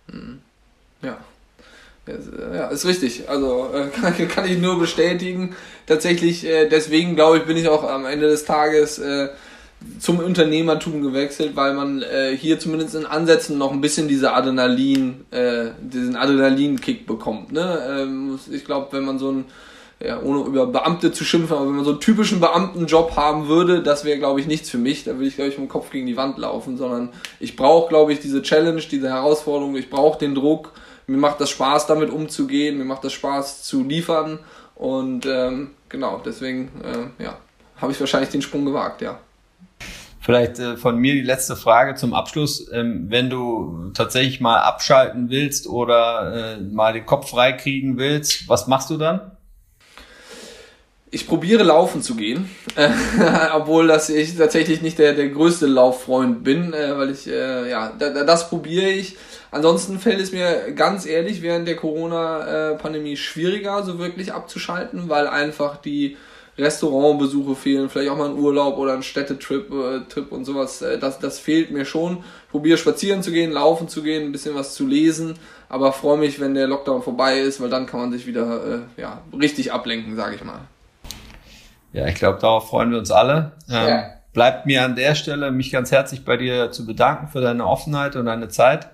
Hm. 0.10 0.40
Ja. 1.02 1.18
Ja, 2.54 2.68
ist 2.68 2.86
richtig. 2.86 3.30
Also 3.30 3.70
äh, 3.74 3.88
kann, 4.02 4.28
kann 4.28 4.46
ich 4.46 4.58
nur 4.58 4.80
bestätigen. 4.80 5.56
Tatsächlich, 5.86 6.46
äh, 6.46 6.68
deswegen 6.68 7.16
glaube 7.16 7.40
ich, 7.40 7.46
bin 7.46 7.58
ich 7.58 7.68
auch 7.68 7.84
am 7.84 8.06
Ende 8.06 8.28
des 8.28 8.46
Tages 8.46 9.00
äh, 9.00 9.30
zum 10.00 10.20
Unternehmertum 10.20 11.02
gewechselt, 11.02 11.56
weil 11.56 11.74
man 11.74 12.02
äh, 12.02 12.36
hier 12.36 12.60
zumindest 12.60 12.96
in 12.96 13.06
Ansätzen 13.06 13.58
noch 13.58 13.72
ein 13.72 13.82
bisschen 13.82 14.08
diese 14.08 14.34
Adrenalin, 14.34 15.26
äh, 15.32 15.72
diesen 15.80 16.16
Adrenalin-Kick 16.16 17.06
bekommt. 17.06 17.52
Ne? 17.52 17.80
Ähm, 17.90 18.40
ich 18.52 18.66
glaube, 18.66 18.88
wenn 18.92 19.06
man 19.06 19.20
so 19.20 19.32
ein, 19.32 19.46
ja, 20.04 20.20
ohne 20.22 20.42
über 20.46 20.66
Beamte 20.68 21.12
zu 21.12 21.24
schimpfen, 21.24 21.56
aber 21.56 21.68
wenn 21.68 21.76
man 21.76 21.86
so 21.86 21.92
einen 21.92 22.00
typischen 22.00 22.40
Beamtenjob 22.40 23.16
haben 23.16 23.48
würde, 23.48 23.84
das 23.84 24.04
wäre, 24.04 24.18
glaube 24.18 24.40
ich, 24.40 24.48
nichts 24.48 24.70
für 24.70 24.80
mich. 24.80 25.04
Da 25.04 25.14
würde 25.14 25.28
ich, 25.28 25.36
glaube 25.36 25.50
ich, 25.50 25.58
mit 25.58 25.68
dem 25.68 25.72
Kopf 25.72 25.92
gegen 25.92 26.08
die 26.08 26.18
Wand 26.18 26.38
laufen, 26.38 26.78
sondern 26.78 27.10
ich 27.40 27.56
brauche, 27.56 27.90
glaube 27.90 28.14
ich, 28.14 28.20
diese 28.20 28.42
Challenge, 28.42 28.82
diese 28.82 29.10
Herausforderung, 29.10 29.76
ich 29.76 29.90
brauche 29.90 30.18
den 30.18 30.36
Druck. 30.36 30.72
Mir 31.08 31.18
macht 31.18 31.42
das 31.42 31.50
Spaß, 31.50 31.88
damit 31.88 32.10
umzugehen, 32.10 32.78
mir 32.78 32.86
macht 32.86 33.04
das 33.04 33.14
Spaß 33.14 33.64
zu 33.64 33.84
liefern 33.84 34.40
und 34.76 35.26
ähm, 35.26 35.72
genau, 35.90 36.22
deswegen 36.24 36.72
äh, 36.84 37.24
ja, 37.24 37.38
habe 37.78 37.92
ich 37.92 38.00
wahrscheinlich 38.00 38.30
den 38.30 38.42
Sprung 38.42 38.66
gewagt, 38.66 39.02
ja. 39.02 39.20
Vielleicht 40.22 40.60
äh, 40.60 40.78
von 40.78 40.98
mir 40.98 41.14
die 41.14 41.22
letzte 41.22 41.56
Frage 41.56 41.96
zum 41.96 42.14
Abschluss. 42.14 42.72
Ähm, 42.72 43.08
wenn 43.10 43.32
du 43.32 43.92
tatsächlich 43.96 44.40
mal 44.40 44.60
abschalten 44.60 45.32
willst 45.32 45.68
oder 45.68 46.58
äh, 46.58 46.62
mal 46.62 46.94
den 46.94 47.08
Kopf 47.08 47.32
frei 47.32 47.54
kriegen 47.54 47.98
willst, 47.98 48.48
was 48.48 48.68
machst 48.68 48.92
du 48.92 48.98
dann? 48.98 49.32
Ich 51.10 51.28
probiere 51.28 51.64
laufen 51.64 52.04
zu 52.04 52.16
gehen, 52.16 52.50
äh, 52.76 52.90
obwohl 53.54 53.88
dass 53.88 54.10
ich 54.10 54.38
tatsächlich 54.38 54.84
nicht 54.84 55.00
der, 55.00 55.14
der 55.14 55.28
größte 55.30 55.66
Lauffreund 55.66 56.44
bin, 56.44 56.72
äh, 56.72 56.98
weil 56.98 57.10
ich, 57.10 57.28
äh, 57.28 57.70
ja, 57.70 57.92
da, 57.98 58.24
das 58.24 58.48
probiere 58.48 58.90
ich. 58.90 59.18
Ansonsten 59.50 60.00
fällt 60.00 60.22
es 60.22 60.32
mir 60.32 60.72
ganz 60.74 61.06
ehrlich 61.08 61.42
während 61.42 61.68
der 61.68 61.76
Corona-Pandemie 61.76 63.18
schwieriger, 63.18 63.84
so 63.84 64.00
wirklich 64.00 64.32
abzuschalten, 64.32 65.10
weil 65.10 65.28
einfach 65.28 65.78
die 65.78 66.16
Restaurantbesuche 66.58 67.56
fehlen, 67.56 67.90
vielleicht 67.90 68.12
auch 68.12 68.18
mal 68.18 68.30
ein 68.30 68.38
Urlaub 68.38 68.78
oder 68.78 68.94
ein 68.94 69.04
Städtetrip 69.04 69.72
äh, 69.72 70.02
Trip 70.10 70.32
und 70.32 70.46
sowas. 70.46 70.82
Äh, 70.82 71.00
das, 71.00 71.20
das 71.20 71.40
fehlt 71.40 71.72
mir 71.72 71.86
schon. 71.86 72.18
Ich 72.46 72.52
probiere 72.52 72.78
spazieren 72.78 73.24
zu 73.24 73.32
gehen, 73.32 73.52
laufen 73.52 73.88
zu 73.88 74.04
gehen, 74.04 74.24
ein 74.24 74.32
bisschen 74.32 74.56
was 74.56 74.74
zu 74.74 74.86
lesen, 74.86 75.36
aber 75.70 75.94
freue 75.94 76.18
mich, 76.18 76.40
wenn 76.40 76.54
der 76.54 76.68
Lockdown 76.68 77.02
vorbei 77.02 77.40
ist, 77.40 77.62
weil 77.62 77.70
dann 77.70 77.86
kann 77.86 78.00
man 78.00 78.12
sich 78.12 78.28
wieder 78.28 78.86
äh, 78.98 79.02
ja, 79.02 79.22
richtig 79.38 79.72
ablenken, 79.72 80.16
sage 80.16 80.36
ich 80.36 80.44
mal. 80.44 80.60
Ja, 81.94 82.08
ich 82.08 82.16
glaube, 82.16 82.40
darauf 82.40 82.70
freuen 82.70 82.92
wir 82.92 83.00
uns 83.00 83.12
alle. 83.12 83.54
Ähm, 83.70 83.88
ja. 83.88 84.04
Bleibt 84.34 84.66
mir 84.66 84.84
an 84.84 84.96
der 84.96 85.16
Stelle, 85.16 85.52
mich 85.52 85.72
ganz 85.72 85.92
herzlich 85.92 86.24
bei 86.24 86.38
dir 86.38 86.72
zu 86.72 86.86
bedanken 86.86 87.28
für 87.28 87.42
deine 87.42 87.66
Offenheit 87.66 88.16
und 88.16 88.26
deine 88.26 88.48
Zeit. 88.48 88.90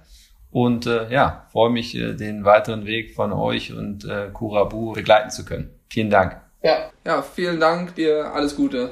Und 0.50 0.88
äh, 0.88 1.12
ja, 1.12 1.46
freue 1.52 1.70
mich, 1.70 1.96
äh, 1.96 2.14
den 2.14 2.44
weiteren 2.44 2.86
Weg 2.86 3.14
von 3.14 3.32
euch 3.32 3.74
und 3.74 4.06
äh, 4.06 4.30
Kurabu 4.34 4.94
begleiten 4.94 5.30
zu 5.30 5.46
können. 5.46 5.70
Vielen 5.90 6.10
Dank. 6.10 6.47
Ja. 6.62 6.92
Ja, 7.06 7.22
vielen 7.22 7.60
Dank 7.60 7.96
dir. 7.96 8.34
Alles 8.34 8.56
Gute. 8.56 8.92